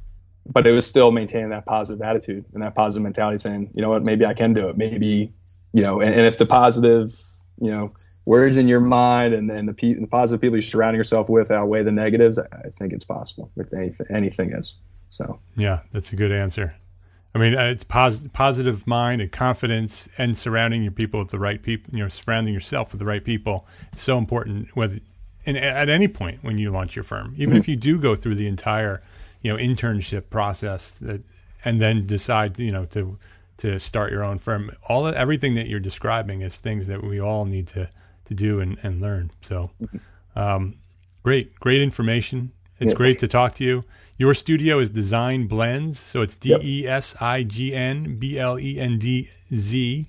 but 0.52 0.66
it 0.66 0.72
was 0.72 0.86
still 0.86 1.12
maintaining 1.12 1.50
that 1.50 1.66
positive 1.66 2.02
attitude 2.02 2.44
and 2.54 2.64
that 2.64 2.74
positive 2.74 3.04
mentality, 3.04 3.38
saying, 3.38 3.70
you 3.74 3.82
know 3.82 3.90
what, 3.90 4.04
maybe 4.04 4.26
I 4.26 4.34
can 4.34 4.54
do 4.54 4.70
it. 4.70 4.78
Maybe 4.78 5.32
you 5.74 5.84
know, 5.84 6.02
and, 6.02 6.14
and 6.14 6.26
if 6.26 6.38
the 6.38 6.46
positive, 6.46 7.14
you 7.62 7.72
know 7.72 7.90
words 8.30 8.58
in 8.58 8.68
your 8.68 8.80
mind 8.80 9.34
and, 9.34 9.50
and 9.50 9.68
the, 9.68 9.74
pe- 9.74 9.96
the 9.96 10.06
positive 10.06 10.40
people 10.40 10.56
you're 10.56 10.62
surrounding 10.62 11.00
yourself 11.00 11.30
with 11.30 11.50
outweigh 11.50 11.82
the 11.82 11.92
negatives, 11.92 12.38
I, 12.38 12.44
I 12.54 12.70
think 12.78 12.94
it's 12.94 13.04
possible. 13.04 13.50
If 13.58 13.74
anything, 13.74 14.06
anything 14.12 14.54
is. 14.54 14.76
So 15.10 15.40
yeah, 15.58 15.80
that's 15.92 16.14
a 16.14 16.16
good 16.16 16.32
answer. 16.32 16.76
I 17.34 17.40
mean, 17.40 17.56
uh, 17.58 17.64
it's 17.64 17.84
pos- 17.84 18.28
positive 18.32 18.86
mind 18.86 19.22
and 19.22 19.32
confidence, 19.32 20.08
and 20.18 20.38
surrounding 20.38 20.84
your 20.84 20.92
people 20.92 21.20
with 21.20 21.32
the 21.32 21.40
right 21.40 21.62
people. 21.62 21.92
You 21.92 22.04
know, 22.04 22.10
surrounding 22.10 22.54
yourself 22.54 22.92
with 22.92 23.00
the 23.00 23.06
right 23.06 23.24
people 23.24 23.66
is 23.94 24.02
so 24.02 24.20
important. 24.20 24.76
Whether 24.76 25.00
and 25.46 25.58
at 25.58 25.90
any 25.90 26.08
point 26.08 26.44
when 26.44 26.60
you 26.60 26.70
launch 26.70 26.96
your 26.96 27.04
firm, 27.04 27.34
even 27.36 27.50
mm-hmm. 27.50 27.58
if 27.58 27.68
you 27.68 27.76
do 27.76 28.00
go 28.00 28.16
through 28.16 28.36
the 28.36 28.48
entire, 28.48 29.02
you 29.42 29.52
know, 29.52 29.58
internship 29.58 30.30
process, 30.30 30.92
that, 30.92 31.22
and 31.66 31.82
then 31.82 32.06
decide, 32.06 32.60
you 32.60 32.72
know, 32.72 32.86
to 32.86 33.18
to 33.60 33.80
start 33.80 34.12
your 34.12 34.24
own 34.24 34.40
firm, 34.40 34.72
all 34.88 35.08
everything 35.08 35.54
that 35.54 35.68
you're 35.68 35.80
describing 35.80 36.42
is 36.42 36.58
things 36.58 36.88
that 36.88 37.04
we 37.04 37.20
all 37.20 37.46
need 37.46 37.68
to 37.68 37.90
to 38.26 38.34
do 38.34 38.60
and, 38.60 38.78
and 38.84 39.02
learn. 39.02 39.32
So, 39.42 39.72
um, 40.36 40.76
great, 41.24 41.56
great 41.60 41.82
information. 41.82 42.52
It's 42.80 42.94
yeah. 42.94 42.98
great 42.98 43.20
to 43.20 43.28
talk 43.28 43.56
to 43.56 43.64
you. 43.64 43.84
Your 44.18 44.34
studio 44.34 44.80
is 44.80 44.90
Design 44.90 45.48
Blendz, 45.48 46.00
so 46.00 46.22
it's 46.22 46.36
D 46.36 46.56
E 46.62 46.88
S 46.88 47.16
I 47.22 47.44
G 47.44 47.74
N 47.74 48.18
B 48.18 48.40
L 48.40 48.60
E 48.60 48.80
N 48.80 48.98
D 48.98 49.30
Z. 49.54 50.06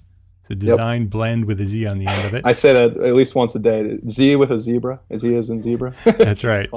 So 0.49 0.57
design 0.57 1.03
yep. 1.03 1.11
blend 1.11 1.45
with 1.45 1.61
a 1.61 1.67
Z 1.67 1.87
on 1.87 2.01
the 2.01 2.09
end 2.09 2.27
of 2.27 2.35
it. 2.35 2.45
I 2.45 2.55
say 2.55 2.73
that 2.73 2.97
at 2.97 3.15
least 3.15 3.37
once 3.37 3.55
a 3.55 3.61
day. 3.61 3.99
Z 4.09 4.35
with 4.35 4.51
a 4.51 4.59
zebra, 4.59 4.99
as 5.09 5.23
he 5.23 5.35
is 5.35 5.49
in 5.49 5.63
zebra. 5.63 5.95
That's 6.05 6.43
right. 6.53 6.69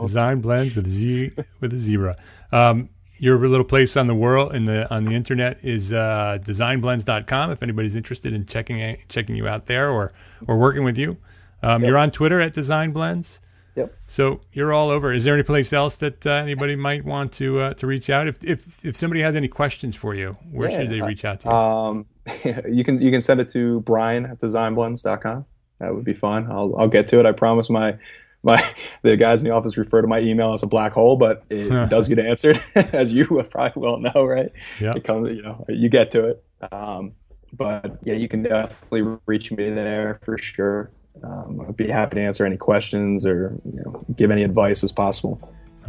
design 0.00 0.40
blends 0.40 0.74
with 0.74 0.88
Z 0.88 1.32
with 1.60 1.74
a 1.74 1.78
zebra. 1.78 2.16
Um, 2.52 2.88
your 3.18 3.38
little 3.48 3.64
place 3.64 3.96
on 3.96 4.06
the 4.06 4.14
world 4.14 4.54
in 4.54 4.64
the 4.64 4.92
on 4.92 5.04
the 5.04 5.12
internet 5.12 5.58
is 5.62 5.92
uh, 5.92 6.38
designblendz.com 6.40 7.50
if 7.50 7.62
anybody's 7.62 7.94
interested 7.94 8.32
in 8.32 8.46
checking 8.46 8.96
checking 9.08 9.36
you 9.36 9.48
out 9.48 9.66
there 9.66 9.90
or 9.90 10.12
or 10.46 10.58
working 10.58 10.84
with 10.84 10.98
you. 10.98 11.16
Um, 11.62 11.82
yep. 11.82 11.88
you're 11.88 11.98
on 11.98 12.10
twitter 12.10 12.40
at 12.40 12.54
designblendz. 12.54 13.40
yep. 13.74 13.94
So 14.06 14.40
you're 14.52 14.72
all 14.72 14.90
over. 14.90 15.12
Is 15.12 15.24
there 15.24 15.34
any 15.34 15.42
place 15.42 15.72
else 15.72 15.96
that 15.96 16.24
uh, 16.24 16.30
anybody 16.30 16.76
might 16.76 17.04
want 17.04 17.32
to 17.32 17.60
uh, 17.60 17.74
to 17.74 17.86
reach 17.86 18.08
out? 18.10 18.28
If, 18.28 18.42
if 18.44 18.84
if 18.84 18.96
somebody 18.96 19.22
has 19.22 19.34
any 19.34 19.48
questions 19.48 19.96
for 19.96 20.14
you 20.14 20.36
where 20.50 20.70
yeah, 20.70 20.80
should 20.80 20.90
they 20.90 21.02
reach 21.02 21.24
out 21.24 21.40
to 21.40 21.48
you? 21.48 21.54
um, 21.54 22.06
you 22.70 22.84
can 22.84 23.00
you 23.00 23.10
can 23.10 23.20
send 23.20 23.40
it 23.40 23.48
to 23.50 23.80
brian 23.80 24.26
at 24.26 24.38
designblendz.com 24.38 25.44
that 25.78 25.94
would 25.94 26.04
be 26.04 26.14
fun. 26.14 26.50
I'll, 26.50 26.74
I'll 26.76 26.88
get 26.88 27.08
to 27.08 27.20
it. 27.20 27.26
I 27.26 27.32
promise 27.32 27.70
my 27.70 27.96
my 28.42 28.62
the 29.02 29.16
guys 29.16 29.42
in 29.42 29.48
the 29.48 29.54
office 29.54 29.76
refer 29.76 30.02
to 30.02 30.08
my 30.08 30.20
email 30.20 30.52
as 30.52 30.62
a 30.62 30.66
black 30.66 30.92
hole, 30.92 31.16
but 31.16 31.44
it 31.50 31.90
does 31.90 32.08
get 32.08 32.18
answered, 32.18 32.62
as 32.74 33.12
you 33.12 33.26
probably 33.50 33.82
well 33.82 33.98
know, 33.98 34.24
right? 34.24 34.50
Yeah. 34.80 34.94
It 34.96 35.04
comes, 35.04 35.36
you 35.36 35.42
know, 35.42 35.64
you 35.68 35.88
get 35.88 36.10
to 36.12 36.28
it. 36.28 36.44
Um, 36.72 37.12
but 37.52 37.98
yeah, 38.02 38.14
you 38.14 38.28
can 38.28 38.42
definitely 38.42 39.18
reach 39.26 39.50
me 39.50 39.70
there 39.70 40.20
for 40.22 40.38
sure. 40.38 40.90
Um, 41.22 41.60
I'd 41.66 41.76
be 41.76 41.88
happy 41.88 42.16
to 42.16 42.22
answer 42.22 42.46
any 42.46 42.56
questions 42.56 43.26
or 43.26 43.58
you 43.64 43.82
know, 43.82 44.04
give 44.16 44.30
any 44.30 44.44
advice 44.44 44.84
as 44.84 44.92
possible. 44.92 45.40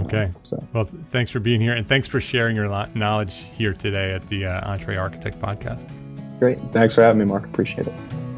Okay. 0.02 0.26
Um, 0.26 0.36
so. 0.44 0.64
Well, 0.74 0.86
thanks 1.10 1.30
for 1.30 1.40
being 1.40 1.62
here, 1.62 1.74
and 1.74 1.88
thanks 1.88 2.08
for 2.08 2.20
sharing 2.20 2.56
your 2.56 2.68
knowledge 2.96 3.46
here 3.54 3.74
today 3.74 4.14
at 4.14 4.28
the 4.28 4.46
uh, 4.46 4.76
EntreArchitect 4.76 5.36
podcast. 5.36 5.90
Great. 6.40 6.58
Thanks 6.72 6.96
for 6.96 7.02
having 7.02 7.20
me, 7.20 7.26
Mark. 7.26 7.46
Appreciate 7.46 7.88
it. 7.88 8.29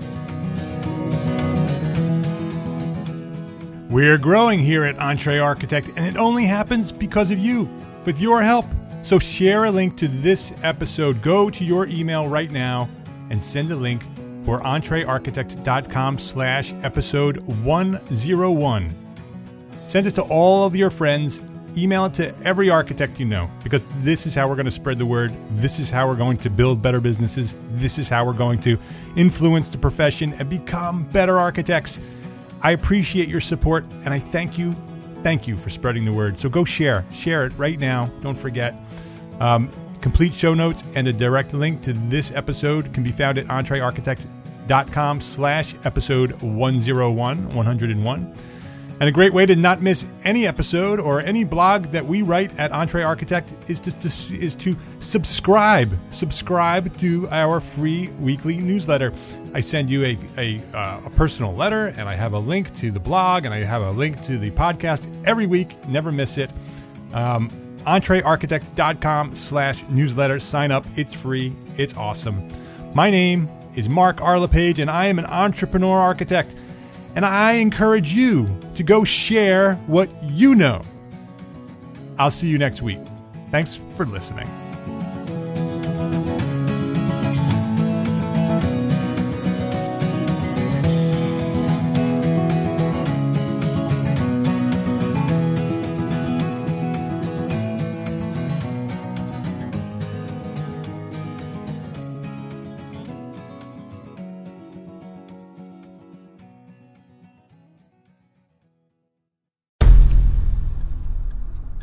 We're 3.91 4.17
growing 4.17 4.61
here 4.61 4.85
at 4.85 4.95
EntreArchitect, 4.95 5.97
and 5.97 6.05
it 6.05 6.15
only 6.15 6.45
happens 6.45 6.93
because 6.93 7.29
of 7.29 7.39
you, 7.39 7.69
with 8.05 8.21
your 8.21 8.41
help. 8.41 8.65
So 9.03 9.19
share 9.19 9.65
a 9.65 9.71
link 9.71 9.97
to 9.97 10.07
this 10.07 10.53
episode. 10.63 11.21
Go 11.21 11.49
to 11.49 11.65
your 11.65 11.85
email 11.87 12.29
right 12.29 12.49
now 12.49 12.87
and 13.29 13.43
send 13.43 13.69
a 13.69 13.75
link 13.75 14.01
for 14.45 14.61
entrearchitect.com 14.61 16.19
slash 16.19 16.71
episode 16.83 17.39
101. 17.65 18.95
Send 19.87 20.07
it 20.07 20.15
to 20.15 20.21
all 20.21 20.65
of 20.65 20.73
your 20.73 20.89
friends. 20.89 21.41
Email 21.75 22.05
it 22.05 22.13
to 22.13 22.33
every 22.45 22.69
architect 22.69 23.19
you 23.19 23.25
know 23.25 23.51
because 23.61 23.85
this 24.03 24.25
is 24.25 24.33
how 24.33 24.47
we're 24.47 24.55
going 24.55 24.63
to 24.63 24.71
spread 24.71 24.99
the 24.99 25.05
word. 25.05 25.33
This 25.57 25.79
is 25.79 25.89
how 25.89 26.07
we're 26.07 26.15
going 26.15 26.37
to 26.37 26.49
build 26.49 26.81
better 26.81 27.01
businesses. 27.01 27.55
This 27.71 27.97
is 27.97 28.07
how 28.07 28.25
we're 28.25 28.31
going 28.31 28.61
to 28.61 28.77
influence 29.17 29.67
the 29.67 29.77
profession 29.77 30.33
and 30.39 30.49
become 30.49 31.03
better 31.09 31.37
architects. 31.37 31.99
I 32.61 32.71
appreciate 32.71 33.27
your 33.27 33.41
support 33.41 33.85
and 34.05 34.13
I 34.13 34.19
thank 34.19 34.57
you. 34.57 34.73
Thank 35.23 35.47
you 35.47 35.57
for 35.57 35.69
spreading 35.69 36.05
the 36.05 36.13
word. 36.13 36.39
So 36.39 36.49
go 36.49 36.65
share. 36.65 37.05
Share 37.13 37.45
it 37.45 37.53
right 37.57 37.79
now. 37.79 38.05
Don't 38.21 38.37
forget. 38.37 38.75
Um, 39.39 39.69
complete 40.01 40.33
show 40.33 40.53
notes 40.53 40.83
and 40.95 41.07
a 41.07 41.13
direct 41.13 41.53
link 41.53 41.81
to 41.83 41.93
this 41.93 42.31
episode 42.31 42.93
can 42.93 43.03
be 43.03 43.11
found 43.11 43.37
at 43.37 43.45
entrearchitect.com 43.47 45.21
slash 45.21 45.75
episode 45.83 46.41
101, 46.41 47.49
101. 47.49 48.35
And 49.01 49.07
a 49.09 49.11
great 49.11 49.33
way 49.33 49.47
to 49.47 49.55
not 49.55 49.81
miss 49.81 50.05
any 50.23 50.45
episode 50.45 50.99
or 50.99 51.21
any 51.21 51.43
blog 51.43 51.85
that 51.85 52.05
we 52.05 52.21
write 52.21 52.55
at 52.59 52.69
EntreArchitect 52.69 53.67
is 53.67 53.79
to, 53.79 53.91
to, 53.99 54.39
is 54.39 54.53
to 54.57 54.75
subscribe. 54.99 55.97
Subscribe 56.11 56.95
to 56.99 57.27
our 57.31 57.59
free 57.59 58.09
weekly 58.19 58.59
newsletter. 58.59 59.11
I 59.55 59.61
send 59.61 59.89
you 59.89 60.05
a, 60.05 60.17
a, 60.37 60.61
uh, 60.77 61.01
a 61.07 61.09
personal 61.09 61.51
letter, 61.51 61.87
and 61.87 62.07
I 62.07 62.13
have 62.13 62.33
a 62.33 62.39
link 62.39 62.75
to 62.75 62.91
the 62.91 62.99
blog, 62.99 63.45
and 63.45 63.55
I 63.55 63.63
have 63.63 63.81
a 63.81 63.89
link 63.89 64.23
to 64.27 64.37
the 64.37 64.51
podcast 64.51 65.03
every 65.25 65.47
week. 65.47 65.87
Never 65.87 66.11
miss 66.11 66.37
it. 66.37 66.51
Um, 67.11 67.49
entrearchitect.com 67.87 69.33
slash 69.33 69.83
newsletter. 69.89 70.39
Sign 70.39 70.69
up. 70.69 70.85
It's 70.95 71.15
free. 71.15 71.55
It's 71.75 71.97
awesome. 71.97 72.47
My 72.93 73.09
name 73.09 73.49
is 73.75 73.89
Mark 73.89 74.21
R. 74.21 74.37
LePage, 74.37 74.77
and 74.77 74.91
I 74.91 75.07
am 75.07 75.17
an 75.17 75.25
entrepreneur 75.25 75.97
architect. 75.97 76.53
And 77.15 77.25
I 77.25 77.53
encourage 77.53 78.13
you 78.13 78.49
to 78.75 78.83
go 78.83 79.03
share 79.03 79.75
what 79.87 80.09
you 80.23 80.55
know. 80.55 80.81
I'll 82.17 82.31
see 82.31 82.47
you 82.47 82.57
next 82.57 82.81
week. 82.81 82.99
Thanks 83.49 83.79
for 83.95 84.05
listening. 84.05 84.47